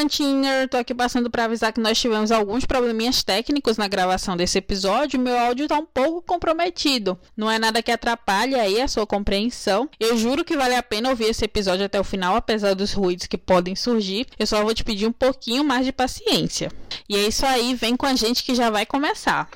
Pantiner, 0.00 0.66
tô 0.66 0.78
aqui 0.78 0.94
passando 0.94 1.30
para 1.30 1.44
avisar 1.44 1.74
que 1.74 1.80
nós 1.80 2.00
tivemos 2.00 2.32
alguns 2.32 2.64
probleminhas 2.64 3.22
técnicos 3.22 3.76
na 3.76 3.86
gravação 3.86 4.34
desse 4.34 4.56
episódio. 4.56 5.20
Meu 5.20 5.38
áudio 5.38 5.68
tá 5.68 5.76
um 5.76 5.84
pouco 5.84 6.22
comprometido. 6.22 7.18
Não 7.36 7.50
é 7.50 7.58
nada 7.58 7.82
que 7.82 7.92
atrapalhe 7.92 8.54
aí 8.54 8.80
a 8.80 8.88
sua 8.88 9.06
compreensão. 9.06 9.90
Eu 10.00 10.16
juro 10.16 10.42
que 10.42 10.56
vale 10.56 10.74
a 10.74 10.82
pena 10.82 11.10
ouvir 11.10 11.26
esse 11.26 11.44
episódio 11.44 11.84
até 11.84 12.00
o 12.00 12.04
final, 12.04 12.34
apesar 12.34 12.72
dos 12.72 12.94
ruídos 12.94 13.26
que 13.26 13.36
podem 13.36 13.76
surgir. 13.76 14.26
Eu 14.38 14.46
só 14.46 14.62
vou 14.62 14.72
te 14.72 14.82
pedir 14.82 15.06
um 15.06 15.12
pouquinho 15.12 15.62
mais 15.62 15.84
de 15.84 15.92
paciência. 15.92 16.72
E 17.06 17.14
é 17.14 17.28
isso 17.28 17.44
aí, 17.44 17.74
vem 17.74 17.94
com 17.94 18.06
a 18.06 18.14
gente 18.14 18.42
que 18.42 18.54
já 18.54 18.70
vai 18.70 18.86
começar. 18.86 19.50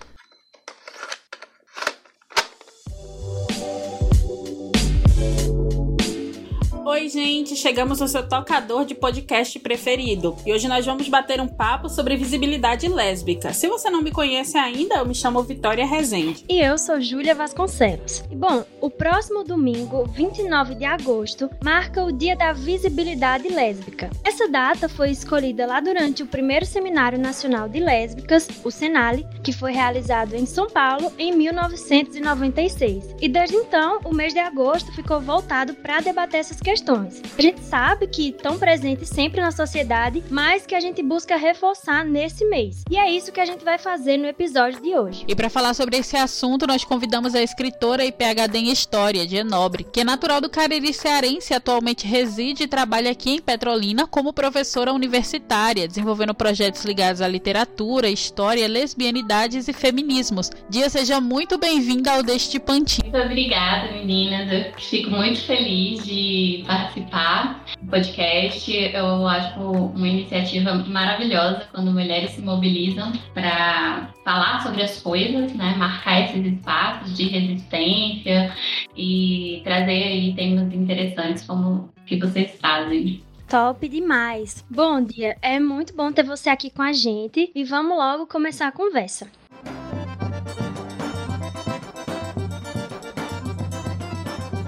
Oi, 6.87 7.09
gente! 7.09 7.57
Chegamos 7.57 7.99
no 7.99 8.07
seu 8.07 8.29
tocador 8.29 8.85
de 8.85 8.95
podcast 8.95 9.59
preferido. 9.59 10.37
E 10.45 10.53
hoje 10.53 10.69
nós 10.69 10.85
vamos 10.85 11.09
bater 11.09 11.41
um 11.41 11.49
papo 11.49 11.89
sobre 11.89 12.15
visibilidade 12.15 12.87
lésbica. 12.89 13.55
Se 13.55 13.67
você 13.67 13.89
não 13.89 14.03
me 14.03 14.13
conhece 14.13 14.59
ainda, 14.59 14.97
eu 14.97 15.07
me 15.07 15.15
chamo 15.15 15.43
Vitória 15.43 15.87
Rezende. 15.87 16.45
E 16.47 16.61
eu 16.61 16.77
sou 16.77 17.01
Júlia 17.01 17.35
Vasconcelos. 17.35 18.23
E 18.31 18.37
bom, 18.37 18.65
o 18.83 18.91
próximo 18.91 19.43
domingo, 19.43 20.05
29 20.09 20.75
de 20.75 20.85
agosto, 20.85 21.49
marca 21.65 22.05
o 22.05 22.13
Dia 22.13 22.37
da 22.37 22.53
Visibilidade 22.53 23.49
Lésbica. 23.49 24.11
Essa 24.23 24.47
data 24.47 24.87
foi 24.87 25.11
escolhida 25.11 25.65
lá 25.65 25.81
durante 25.81 26.23
o 26.23 26.27
primeiro 26.27 26.67
Seminário 26.67 27.19
Nacional 27.19 27.67
de 27.67 27.81
Lésbicas, 27.81 28.47
o 28.63 28.71
Senale, 28.71 29.27
que 29.43 29.55
foi 29.55 29.73
realizado 29.73 30.35
em 30.35 30.45
São 30.45 30.69
Paulo 30.69 31.11
em 31.19 31.35
1996. 31.35 33.17
E 33.23 33.27
desde 33.27 33.57
então, 33.57 34.01
o 34.05 34.15
mês 34.15 34.35
de 34.35 34.41
agosto 34.41 34.93
ficou 34.93 35.19
voltado 35.19 35.73
para 35.77 36.01
debater 36.01 36.41
essas 36.41 36.61
questões 36.61 36.74
questões. 36.75 37.23
A 37.39 37.43
gente 37.43 37.61
sabe 37.61 38.09
que 38.09 38.31
estão 38.31 38.59
presentes 38.59 39.09
sempre 39.09 39.41
na 39.41 39.53
sociedade, 39.53 40.25
mas 40.29 40.67
que 40.67 40.75
a 40.75 40.81
gente 40.81 41.03
busca 41.05 41.37
reforçar 41.37 42.05
nesse 42.05 42.45
mês. 42.47 42.83
E 42.91 42.97
é 42.97 43.09
isso 43.09 43.31
que 43.31 43.39
a 43.39 43.45
gente 43.45 43.65
vai 43.65 43.79
fazer 43.79 44.17
no 44.17 44.27
episódio 44.27 44.83
de 44.83 44.93
hoje. 44.93 45.25
E 45.29 45.37
para 45.37 45.49
falar 45.49 45.73
sobre 45.75 45.97
esse 45.97 46.17
assunto, 46.17 46.67
nós 46.67 46.85
convidamos 46.85 47.33
a 47.35 47.43
escritora 47.43 48.05
e 48.05 48.11
PhD 48.11 48.59
em 48.59 48.73
História, 48.73 49.25
de 49.25 49.37
Enobre, 49.37 49.85
que 49.85 50.01
é 50.01 50.05
natural 50.05 50.41
do 50.41 50.51
Cariri 50.51 50.93
cearense 50.93 51.53
e 51.53 51.57
atualmente 51.57 52.09
reside 52.09 52.65
e 52.65 52.69
trabalha 52.69 53.13
aqui 53.13 53.31
em 53.31 53.41
Petrolina 53.41 54.09
como 54.09 54.33
professora 54.33 54.93
universitária, 54.93 55.87
desenvolvendo 55.87 56.35
projetos 56.35 56.85
ligados 56.85 57.21
à 57.21 57.29
literatura, 57.29 58.09
história, 58.09 58.67
lesbianidades 58.67 59.69
e 59.69 59.73
feminismos. 59.73 60.51
Dia, 60.69 60.91
seja 60.91 61.21
muito 61.21 61.57
bem-vinda 61.57 62.15
ao 62.15 62.23
Deste 62.23 62.59
Pantinho. 62.59 63.13
Muito 63.13 63.25
obrigada, 63.25 63.93
meninas. 63.93 64.51
Eu 64.51 64.73
fico 64.77 65.11
muito 65.11 65.41
feliz 65.43 66.05
de 66.05 66.64
participar 66.65 67.65
do 67.81 67.91
podcast. 67.91 68.73
Eu 68.73 69.27
acho 69.27 69.61
uma 69.61 70.09
iniciativa 70.09 70.75
maravilhosa 70.75 71.67
quando 71.71 71.91
mulheres 71.93 72.31
se 72.31 72.43
mobilizam 72.43 73.13
para 73.33 74.11
falar 74.25 74.63
sobre 74.63 74.83
as 74.83 75.01
coisas, 75.01 75.53
né? 75.55 75.75
marcar 75.77 76.23
esses 76.23 76.45
espaços 76.45 77.17
de 77.17 77.25
resistência 77.25 78.55
e 78.97 79.61
trazer 79.65 80.03
aí 80.05 80.35
temas 80.35 80.73
interessantes 80.73 81.47
como 81.47 81.93
que 82.07 82.19
vocês 82.19 82.59
trazem. 82.59 83.23
Top 83.49 83.87
demais! 83.87 84.65
Bom 84.71 85.03
dia, 85.03 85.37
é 85.43 85.61
muito 85.61 85.95
bom 85.95 86.11
ter 86.11 86.25
você 86.25 86.49
aqui 86.49 86.71
com 86.71 86.83
a 86.83 86.93
gente 86.93 87.53
e 87.55 87.63
vamos 87.63 87.97
logo 87.97 88.27
começar 88.27 88.69
a 88.69 88.73
conversa. 88.73 89.29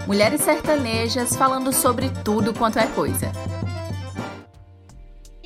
Mulheres 0.07 0.41
sertanejas 0.43 1.35
falando 1.35 1.73
sobre 1.73 2.09
tudo 2.23 2.55
quanto 2.55 2.79
é 2.79 2.87
coisa. 2.87 3.33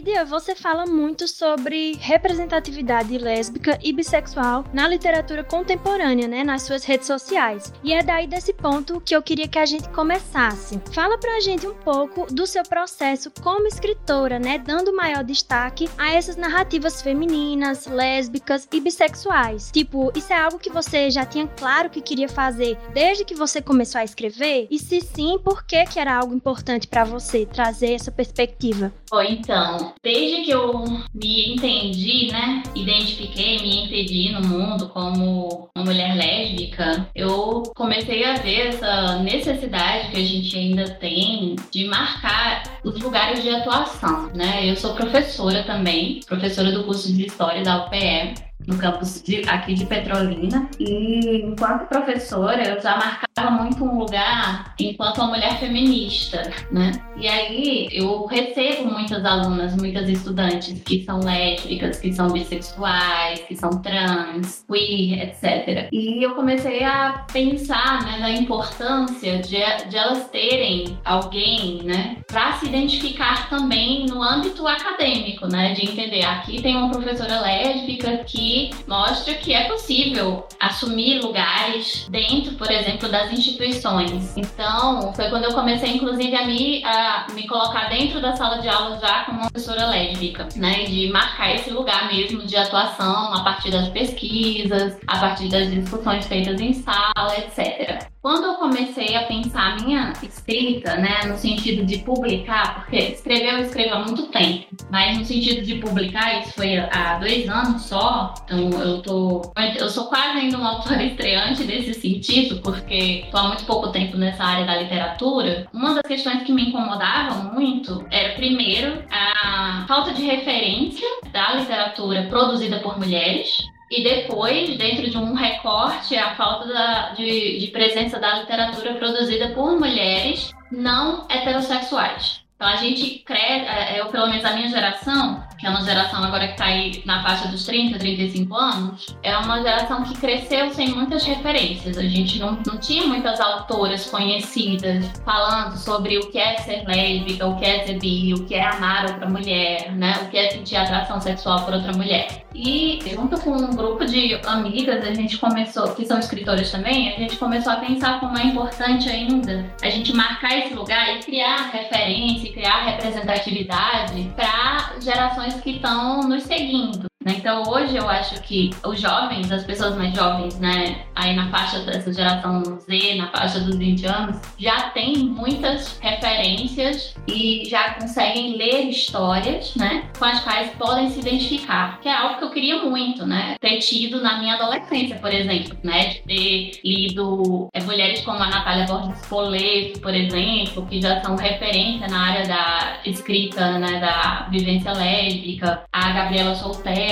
Dia, 0.03 0.25
você 0.25 0.55
fala 0.55 0.87
muito 0.87 1.29
sobre 1.29 1.93
representatividade 2.01 3.19
lésbica 3.19 3.79
e 3.83 3.93
bissexual 3.93 4.65
na 4.73 4.89
literatura 4.89 5.45
contemporânea, 5.45 6.27
né, 6.27 6.43
nas 6.43 6.63
suas 6.63 6.85
redes 6.85 7.07
sociais. 7.07 7.71
E 7.85 7.93
é 7.93 8.03
daí 8.03 8.27
desse 8.27 8.55
ponto 8.55 8.99
que 8.99 9.15
eu 9.15 9.23
queria 9.23 9.47
que 9.47 9.59
a 9.59 9.67
gente 9.67 9.91
começasse. 9.91 10.81
Fala 10.95 11.19
pra 11.19 11.41
gente 11.41 11.67
um 11.67 11.75
pouco 11.75 12.27
do 12.33 12.47
seu 12.47 12.63
processo 12.63 13.31
como 13.43 13.67
escritora, 13.67 14.39
né, 14.39 14.57
dando 14.59 14.97
maior 14.97 15.23
destaque 15.23 15.87
a 15.99 16.13
essas 16.13 16.37
narrativas 16.37 17.03
femininas, 17.03 17.87
lésbicas 17.87 18.67
e 18.73 18.81
bissexuais. 18.81 19.71
Tipo, 19.71 20.11
isso 20.17 20.33
é 20.33 20.37
algo 20.41 20.59
que 20.59 20.71
você 20.71 21.11
já 21.11 21.27
tinha 21.27 21.47
claro 21.47 21.91
que 21.91 22.01
queria 22.01 22.29
fazer 22.29 22.79
desde 22.95 23.23
que 23.23 23.35
você 23.35 23.61
começou 23.61 24.01
a 24.01 24.05
escrever? 24.05 24.67
E 24.71 24.79
se 24.79 25.03
sim, 25.03 25.39
por 25.45 25.63
que 25.65 25.85
que 25.85 26.01
era 26.01 26.17
algo 26.17 26.35
importante 26.35 26.89
para 26.89 27.05
você 27.05 27.45
trazer 27.45 27.93
essa 27.93 28.11
perspectiva? 28.11 28.91
Bom, 29.11 29.23
então, 29.23 29.90
desde 30.03 30.43
que 30.43 30.51
eu 30.51 30.85
me 31.15 31.55
entendi, 31.55 32.31
né, 32.31 32.63
identifiquei, 32.75 33.59
me 33.59 33.85
entendi 33.85 34.33
no 34.33 34.43
mundo 34.43 34.89
como 34.89 35.71
uma 35.75 35.85
mulher 35.85 36.17
lésbica, 36.17 37.09
eu 37.15 37.63
comecei 37.75 38.25
a 38.25 38.35
ver 38.35 38.69
essa 38.69 39.19
necessidade 39.19 40.11
que 40.11 40.17
a 40.17 40.25
gente 40.25 40.57
ainda 40.57 40.91
tem 40.95 41.57
de 41.71 41.85
marcar 41.87 42.63
os 42.85 43.01
lugares 43.01 43.43
de 43.43 43.51
atuação, 43.51 44.31
né? 44.35 44.69
Eu 44.69 44.77
sou 44.77 44.95
professora 44.95 45.63
também, 45.65 46.21
professora 46.27 46.73
do 46.73 46.85
curso 46.85 47.13
de 47.13 47.27
História 47.27 47.63
da 47.63 47.87
UPE 47.87 48.50
no 48.67 48.77
campus 48.77 49.23
de, 49.23 49.43
aqui 49.49 49.75
de 49.75 49.87
Petrolina. 49.87 50.69
E 50.79 51.43
enquanto 51.45 51.89
professora, 51.89 52.63
eu 52.63 52.81
já 52.81 52.97
marcava 52.97 53.63
muito 53.63 53.85
um 53.85 53.99
lugar 53.99 54.75
enquanto 54.79 55.19
uma 55.19 55.29
mulher 55.29 55.59
feminista, 55.59 56.51
né? 56.71 56.93
E 57.17 57.29
aí 57.29 57.89
eu 57.93 58.25
recebo 58.27 58.91
muitas 58.91 59.25
alunas, 59.25 59.77
muitas 59.77 60.09
estudantes 60.09 60.81
que 60.83 61.05
são 61.05 61.21
lésbicas, 61.21 61.99
que 61.99 62.13
são 62.13 62.31
bissexuais, 62.31 63.41
que 63.41 63.57
são 63.57 63.71
trans, 63.83 64.65
queer, 64.67 65.29
etc. 65.29 65.89
E 65.93 66.23
eu 66.25 66.35
comecei 66.35 66.83
a 66.83 67.27
pensar 67.33 68.05
né, 68.05 68.19
na 68.19 68.31
importância 68.31 69.39
de, 69.39 69.59
de 69.89 69.97
elas 69.97 70.29
terem 70.31 70.99
alguém, 71.05 71.83
né, 71.83 72.17
para 72.27 72.53
se 72.55 72.67
identificar 72.67 73.49
também 73.51 74.07
no 74.07 74.23
âmbito 74.23 74.67
acadêmico, 74.67 75.47
né? 75.47 75.75
De 75.75 75.85
entender, 75.85 76.25
aqui 76.25 76.63
tem 76.63 76.77
uma 76.77 76.91
professora 76.91 77.41
lésbica 77.41 78.19
que 78.19 78.50
mostra 78.87 79.35
que 79.35 79.53
é 79.53 79.69
possível 79.69 80.47
assumir 80.59 81.21
lugares 81.21 82.07
dentro, 82.11 82.53
por 82.55 82.71
exemplo, 82.71 83.09
das 83.09 83.33
instituições. 83.33 84.37
Então, 84.37 85.13
foi 85.15 85.29
quando 85.29 85.45
eu 85.45 85.55
comecei, 85.55 85.97
inclusive, 85.97 86.35
a 86.35 86.47
me, 86.47 86.85
a 86.85 87.27
me 87.33 87.47
colocar 87.47 87.89
dentro 87.89 88.21
da 88.21 88.35
sala 88.37 88.61
de 88.61 88.69
aula 88.69 88.99
já 88.99 89.25
como 89.25 89.41
professora 89.41 89.87
lésbica, 89.87 90.49
né? 90.57 90.85
De 90.85 91.11
marcar 91.11 91.55
esse 91.55 91.71
lugar 91.71 92.09
mesmo 92.09 92.43
de 92.43 92.57
atuação 92.57 93.35
a 93.35 93.43
partir 93.43 93.71
das 93.71 93.89
pesquisas, 93.89 94.99
a 95.07 95.19
partir 95.19 95.49
das 95.49 95.71
discussões 95.71 96.27
feitas 96.27 96.61
em 96.61 96.73
sala, 96.73 97.37
etc. 97.39 98.09
Quando 98.23 98.45
eu 98.45 98.55
comecei 98.57 99.17
a 99.17 99.25
pensar 99.25 99.73
a 99.73 99.77
minha 99.77 100.13
escrita, 100.23 100.95
né, 100.97 101.25
no 101.25 101.39
sentido 101.39 101.87
de 101.87 101.99
publicar, 102.01 102.75
porque 102.75 102.97
escrever 102.97 103.55
eu 103.55 103.61
escrevo 103.61 103.95
há 103.95 103.99
muito 104.01 104.27
tempo, 104.27 104.67
mas 104.91 105.17
no 105.17 105.25
sentido 105.25 105.65
de 105.65 105.77
publicar, 105.77 106.39
isso 106.41 106.53
foi 106.53 106.77
há 106.77 107.19
dois 107.19 107.49
anos 107.49 107.83
só, 107.87 108.35
então 108.45 108.69
eu 108.79 109.01
tô. 109.01 109.51
Eu 109.79 109.89
sou 109.89 110.09
quase 110.09 110.39
ainda 110.39 110.59
uma 110.59 110.69
autora 110.77 111.03
estreante 111.03 111.65
nesse 111.65 111.95
sentido, 111.95 112.61
porque 112.61 113.27
tô 113.31 113.39
há 113.39 113.49
muito 113.49 113.65
pouco 113.65 113.89
tempo 113.89 114.19
nessa 114.19 114.45
área 114.45 114.67
da 114.67 114.77
literatura. 114.77 115.67
Uma 115.73 115.95
das 115.95 116.07
questões 116.07 116.43
que 116.43 116.53
me 116.53 116.69
incomodavam 116.69 117.55
muito 117.55 118.05
era, 118.11 118.35
primeiro, 118.35 119.03
a 119.11 119.87
falta 119.89 120.13
de 120.13 120.23
referência 120.23 121.09
da 121.33 121.55
literatura 121.55 122.25
produzida 122.25 122.81
por 122.81 122.99
mulheres. 122.99 123.49
E 123.91 124.05
depois, 124.05 124.79
dentro 124.79 125.11
de 125.11 125.19
um 125.19 125.35
recorte, 125.35 126.17
a 126.17 126.37
falta 126.37 126.69
da, 126.69 127.09
de, 127.11 127.59
de 127.59 127.67
presença 127.69 128.21
da 128.21 128.39
literatura 128.39 128.95
produzida 128.95 129.49
por 129.49 129.79
mulheres 129.79 130.53
não 130.71 131.27
heterossexuais. 131.29 132.41
Então 132.55 132.69
a 132.69 132.77
gente 132.77 133.19
cresce, 133.21 133.67
é, 133.67 134.01
eu 134.01 134.07
pelo 134.07 134.29
menos 134.29 134.45
a 134.45 134.53
minha 134.53 134.69
geração, 134.69 135.43
que 135.61 135.67
é 135.67 135.71
uma 135.71 135.85
geração 135.85 136.25
agora 136.25 136.47
que 136.47 136.53
está 136.55 136.65
aí 136.65 137.03
na 137.05 137.23
faixa 137.23 137.49
dos 137.49 137.65
30, 137.65 137.99
35 137.99 138.57
anos, 138.57 139.15
é 139.23 139.37
uma 139.37 139.61
geração 139.61 140.03
que 140.03 140.17
cresceu 140.17 140.73
sem 140.73 140.89
muitas 140.89 141.23
referências. 141.25 141.99
A 141.99 142.03
gente 142.03 142.39
não, 142.39 142.59
não 142.67 142.79
tinha 142.79 143.07
muitas 143.07 143.39
autoras 143.41 144.07
conhecidas 144.07 145.07
falando 145.25 145.77
sobre 145.77 146.19
o 146.19 146.31
que 146.31 146.39
é 146.39 146.57
ser 146.57 146.85
lésbica, 146.87 147.47
o 147.47 147.57
que 147.57 147.65
é 147.67 147.85
ser 147.85 147.99
bi, 147.99 148.33
o 148.33 148.45
que 148.47 148.55
é 148.55 148.67
amar 148.67 149.05
outra 149.05 149.29
mulher, 149.29 149.93
né? 149.93 150.15
O 150.23 150.31
que 150.31 150.39
é 150.39 150.51
sentir 150.51 150.77
atração 150.77 151.21
sexual 151.21 151.65
por 151.65 151.75
outra 151.75 151.93
mulher. 151.93 152.47
E 152.55 152.99
junto 153.09 153.39
com 153.41 153.51
um 153.51 153.75
grupo 153.75 154.05
de 154.05 154.35
amigas, 154.47 155.05
a 155.07 155.15
gente 155.15 155.39
começou, 155.39 155.95
que 155.95 156.05
são 156.05 156.19
escritoras 156.19 156.71
também, 156.71 157.15
a 157.15 157.19
gente 157.19 157.37
começou 157.37 157.73
a 157.73 157.77
pensar 157.77 158.19
como 158.19 158.37
é 158.37 158.45
importante 158.45 159.09
ainda 159.09 159.65
a 159.83 159.89
gente 159.89 160.13
marcar 160.15 160.59
esse 160.59 160.75
lugar 160.75 161.17
e 161.17 161.21
criar 161.21 161.71
referência, 161.71 162.53
criar 162.53 162.85
representatividade 162.85 164.33
para 164.35 164.95
gerações 165.01 165.50
que 165.55 165.71
estão 165.71 166.23
nos 166.29 166.45
seguindo. 166.45 167.10
Né? 167.31 167.37
Então 167.39 167.63
hoje 167.67 167.97
eu 167.97 168.09
acho 168.09 168.41
que 168.43 168.71
os 168.85 169.01
jovens, 169.01 169.51
as 169.53 169.65
pessoas 169.65 169.97
mais 169.97 170.15
jovens, 170.15 170.59
né, 170.59 171.03
aí 171.15 171.35
na 171.35 171.49
faixa 171.51 171.81
dessa 171.81 172.13
geração 172.13 172.63
Z, 172.63 173.15
na 173.15 173.29
faixa 173.29 173.61
dos 173.61 173.77
20 173.77 174.07
anos, 174.07 174.41
já 174.59 174.91
tem 174.91 175.17
muitas 175.17 175.99
referências 176.01 177.15
e 177.29 177.65
já 177.69 177.95
conseguem 177.95 178.57
ler 178.57 178.89
histórias, 178.89 179.75
né, 179.77 180.09
com 180.19 180.25
as 180.25 180.41
quais 180.41 180.71
podem 180.73 181.09
se 181.11 181.21
identificar, 181.21 182.01
que 182.01 182.09
é 182.09 182.15
algo 182.15 182.39
que 182.39 182.45
eu 182.45 182.51
queria 182.51 182.85
muito, 182.85 183.27
né, 183.27 183.57
ter 183.61 183.79
tido 183.79 184.21
na 184.21 184.39
minha 184.39 184.55
adolescência, 184.55 185.17
por 185.17 185.33
exemplo, 185.33 185.77
né, 185.83 186.09
de 186.09 186.21
ter 186.23 186.81
lido 186.85 187.69
é, 187.73 187.83
mulheres 187.83 188.21
como 188.23 188.43
a 188.43 188.49
Natália 188.49 188.87
Borges 188.87 189.27
Poleto, 189.27 190.01
por 190.01 190.15
exemplo, 190.15 190.87
que 190.87 191.01
já 191.01 191.21
são 191.23 191.37
referência 191.37 192.09
na 192.09 192.21
área 192.21 192.47
da 192.47 192.99
escrita, 193.05 193.79
né, 193.79 194.01
da 194.01 194.49
vivência 194.51 194.93
lésbica, 194.93 195.83
a 195.93 196.11
Gabriela 196.11 196.55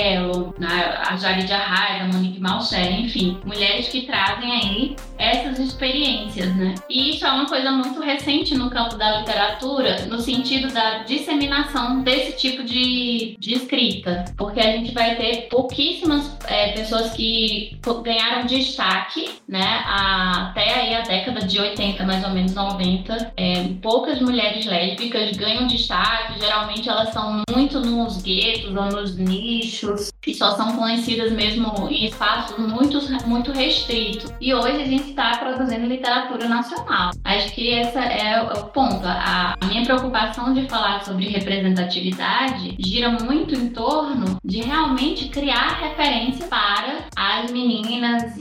Soltelo, 0.09 0.53
né, 0.57 0.99
a 1.05 1.15
Jaridia 1.15 1.57
Raiz, 1.57 2.01
a 2.01 2.07
Monique 2.07 2.39
Malcher, 2.39 2.99
enfim, 2.99 3.37
mulheres 3.45 3.89
que 3.89 4.01
trazem 4.01 4.51
aí 4.51 4.95
essas 5.17 5.59
experiências, 5.59 6.55
né? 6.55 6.75
E 6.89 7.11
isso 7.11 7.25
é 7.25 7.31
uma 7.31 7.45
coisa 7.45 7.71
muito 7.71 7.99
recente 7.99 8.55
no 8.55 8.69
campo 8.69 8.95
da 8.95 9.19
literatura, 9.19 10.05
no 10.05 10.19
sentido 10.19 10.71
da 10.73 10.99
disseminação 10.99 12.01
desse 12.01 12.37
tipo 12.37 12.63
de, 12.63 13.35
de 13.37 13.53
escrita, 13.53 14.25
porque 14.37 14.59
a 14.59 14.71
gente 14.71 14.93
vai 14.93 15.15
ter 15.15 15.47
pouquíssimas 15.49 16.37
é, 16.47 16.71
pessoas 16.71 17.11
que 17.11 17.77
ganharam 18.03 18.45
destaque, 18.45 19.29
né? 19.47 19.83
Até 19.85 20.73
aí 20.73 20.95
a 20.95 21.01
década 21.01 21.41
de 21.41 21.59
80, 21.59 22.05
mais 22.05 22.23
ou 22.23 22.29
menos 22.29 22.53
90, 22.53 23.33
é, 23.35 23.63
poucas 23.81 24.21
mulheres 24.21 24.65
lésbicas 24.65 25.35
ganham 25.35 25.67
destaque, 25.67 26.39
geralmente 26.39 26.87
elas 26.87 27.09
são 27.09 27.41
muito 27.53 27.81
nos 27.81 28.21
guetos 28.21 28.73
ou 28.73 28.85
nos 28.85 29.17
nichos, 29.17 29.98
e 30.25 30.33
só 30.33 30.55
são 30.55 30.75
conhecidas 30.75 31.31
mesmo 31.31 31.87
em 31.89 32.05
espaços 32.05 32.57
muito, 32.57 32.99
muito 33.27 33.51
restritos. 33.51 34.31
E 34.39 34.53
hoje 34.53 34.81
a 34.81 34.85
gente 34.85 35.09
está 35.09 35.37
produzindo 35.37 35.87
literatura 35.87 36.47
nacional. 36.47 37.11
Acho 37.23 37.51
que 37.53 37.67
esse 37.67 37.97
é 37.97 38.41
o 38.41 38.65
ponto. 38.65 39.05
A, 39.05 39.55
minha 39.65 39.83
preocupação 39.83 40.53
de 40.53 40.67
falar 40.67 41.03
sobre 41.03 41.29
representatividade 41.29 42.75
gira 42.79 43.11
muito 43.11 43.53
em 43.53 43.69
torno 43.69 44.37
de 44.43 44.61
realmente 44.61 45.29
criar 45.29 45.79
referência 45.79 46.47
para 46.47 46.98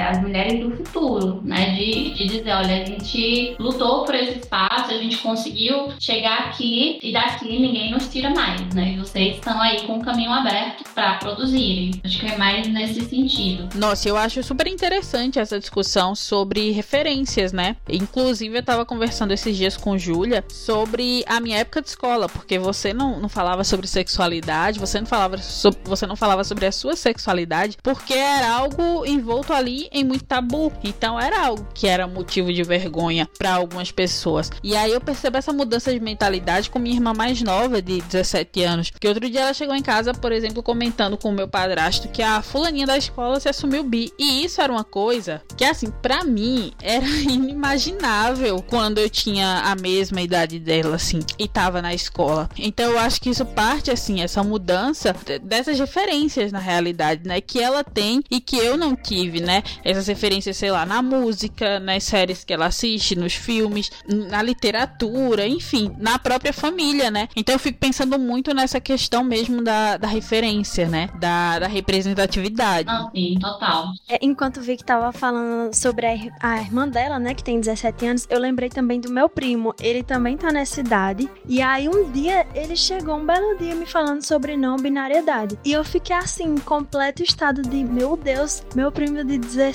as 0.00 0.20
mulheres 0.20 0.60
do 0.60 0.76
futuro, 0.76 1.40
né? 1.44 1.74
De, 1.74 2.10
de 2.14 2.26
dizer, 2.26 2.52
olha, 2.52 2.82
a 2.82 2.84
gente 2.84 3.56
lutou 3.58 4.04
por 4.04 4.14
esse 4.14 4.38
espaço, 4.38 4.90
a 4.90 4.98
gente 4.98 5.18
conseguiu 5.18 5.88
chegar 5.98 6.38
aqui 6.46 6.98
e 7.02 7.12
daqui 7.12 7.58
ninguém 7.58 7.90
nos 7.90 8.08
tira 8.08 8.30
mais, 8.30 8.74
né? 8.74 8.92
E 8.94 8.98
vocês 8.98 9.36
estão 9.36 9.60
aí 9.60 9.82
com 9.82 9.98
o 9.98 10.04
caminho 10.04 10.32
aberto 10.32 10.84
para 10.94 11.14
produzirem. 11.14 11.90
Acho 12.04 12.20
que 12.20 12.26
é 12.26 12.36
mais 12.36 12.66
nesse 12.68 13.02
sentido. 13.02 13.68
Nossa, 13.74 14.08
eu 14.08 14.16
acho 14.16 14.42
super 14.42 14.66
interessante 14.66 15.38
essa 15.38 15.58
discussão 15.58 16.14
sobre 16.14 16.70
referências, 16.70 17.52
né? 17.52 17.76
Inclusive, 17.88 18.58
eu 18.58 18.62
tava 18.62 18.84
conversando 18.84 19.32
esses 19.32 19.56
dias 19.56 19.76
com 19.76 19.98
Júlia 19.98 20.44
sobre 20.48 21.24
a 21.26 21.40
minha 21.40 21.58
época 21.58 21.82
de 21.82 21.88
escola, 21.88 22.28
porque 22.28 22.58
você 22.58 22.92
não, 22.92 23.20
não 23.20 23.28
falava 23.28 23.64
sobre 23.64 23.86
sexualidade, 23.86 24.78
você 24.78 25.00
não 25.00 25.06
falava, 25.06 25.38
sobre, 25.38 25.80
você 25.84 26.06
não 26.06 26.16
falava 26.16 26.44
sobre 26.44 26.66
a 26.66 26.72
sua 26.72 26.96
sexualidade, 26.96 27.76
porque 27.82 28.14
era 28.14 28.50
algo 28.50 29.04
envolto 29.06 29.52
ali 29.52 29.87
em 29.92 30.04
muito 30.04 30.24
tabu. 30.24 30.72
Então, 30.82 31.18
era 31.18 31.46
algo 31.46 31.66
que 31.74 31.86
era 31.86 32.06
motivo 32.06 32.52
de 32.52 32.62
vergonha 32.62 33.28
para 33.38 33.54
algumas 33.54 33.90
pessoas. 33.90 34.50
E 34.62 34.76
aí 34.76 34.92
eu 34.92 35.00
percebo 35.00 35.36
essa 35.36 35.52
mudança 35.52 35.92
de 35.92 36.00
mentalidade 36.00 36.70
com 36.70 36.78
minha 36.78 36.94
irmã 36.94 37.12
mais 37.14 37.42
nova, 37.42 37.80
de 37.80 38.00
17 38.02 38.62
anos. 38.62 38.90
Que 38.90 39.08
outro 39.08 39.28
dia 39.28 39.40
ela 39.40 39.54
chegou 39.54 39.74
em 39.74 39.82
casa, 39.82 40.12
por 40.12 40.32
exemplo, 40.32 40.62
comentando 40.62 41.16
com 41.16 41.30
o 41.30 41.32
meu 41.32 41.48
padrasto 41.48 42.08
que 42.08 42.22
a 42.22 42.42
fulaninha 42.42 42.86
da 42.86 42.96
escola 42.96 43.40
se 43.40 43.48
assumiu 43.48 43.84
bi. 43.84 44.12
E 44.18 44.44
isso 44.44 44.60
era 44.60 44.72
uma 44.72 44.84
coisa 44.84 45.42
que, 45.56 45.64
assim, 45.64 45.90
para 46.02 46.24
mim 46.24 46.72
era 46.82 47.06
inimaginável 47.28 48.62
quando 48.62 48.98
eu 48.98 49.08
tinha 49.08 49.62
a 49.64 49.74
mesma 49.74 50.20
idade 50.20 50.58
dela, 50.58 50.96
assim, 50.96 51.20
e 51.38 51.48
tava 51.48 51.82
na 51.82 51.94
escola. 51.94 52.48
Então 52.56 52.92
eu 52.92 52.98
acho 52.98 53.20
que 53.20 53.30
isso 53.30 53.44
parte, 53.44 53.90
assim, 53.90 54.20
essa 54.20 54.42
mudança 54.42 55.14
dessas 55.42 55.78
referências 55.78 56.52
na 56.52 56.58
realidade, 56.58 57.26
né? 57.26 57.40
Que 57.40 57.60
ela 57.60 57.82
tem 57.82 58.22
e 58.30 58.40
que 58.40 58.56
eu 58.56 58.76
não 58.76 58.94
tive, 58.94 59.40
né? 59.40 59.62
Essas 59.84 60.06
referências, 60.06 60.56
sei 60.56 60.70
lá, 60.70 60.84
na 60.84 61.02
música, 61.02 61.78
nas 61.80 62.04
séries 62.04 62.44
que 62.44 62.52
ela 62.52 62.66
assiste, 62.66 63.16
nos 63.16 63.34
filmes, 63.34 63.90
na 64.06 64.42
literatura, 64.42 65.46
enfim, 65.46 65.94
na 65.98 66.18
própria 66.18 66.52
família, 66.52 67.10
né? 67.10 67.28
Então 67.36 67.54
eu 67.54 67.58
fico 67.58 67.78
pensando 67.78 68.18
muito 68.18 68.54
nessa 68.54 68.80
questão 68.80 69.22
mesmo 69.22 69.62
da, 69.62 69.96
da 69.96 70.08
referência, 70.08 70.88
né? 70.88 71.08
Da, 71.18 71.60
da 71.60 71.66
representatividade. 71.66 72.86
Não, 72.86 73.10
sim, 73.10 73.38
total. 73.40 73.92
É, 74.08 74.18
enquanto 74.22 74.58
o 74.58 74.62
Vic 74.62 74.84
tava 74.84 75.12
falando 75.12 75.74
sobre 75.74 76.06
a, 76.06 76.14
a 76.40 76.60
irmã 76.60 76.88
dela, 76.88 77.18
né, 77.18 77.34
que 77.34 77.44
tem 77.44 77.60
17 77.60 78.06
anos, 78.06 78.26
eu 78.28 78.38
lembrei 78.38 78.68
também 78.68 79.00
do 79.00 79.10
meu 79.10 79.28
primo. 79.28 79.74
Ele 79.80 80.02
também 80.02 80.36
tá 80.36 80.50
nessa 80.50 80.80
idade. 80.80 81.28
E 81.46 81.62
aí 81.62 81.88
um 81.88 82.10
dia 82.10 82.46
ele 82.54 82.76
chegou 82.76 83.16
um 83.16 83.24
belo 83.24 83.56
dia 83.58 83.74
me 83.74 83.86
falando 83.86 84.22
sobre 84.22 84.56
não 84.56 84.76
binariedade. 84.76 85.58
E 85.64 85.72
eu 85.72 85.84
fiquei 85.84 86.16
assim, 86.16 86.54
em 86.54 86.58
completo 86.58 87.22
estado 87.22 87.62
de, 87.62 87.84
meu 87.84 88.16
Deus, 88.16 88.62
meu 88.74 88.90
primo 88.90 89.24
de 89.24 89.38
17 89.38 89.67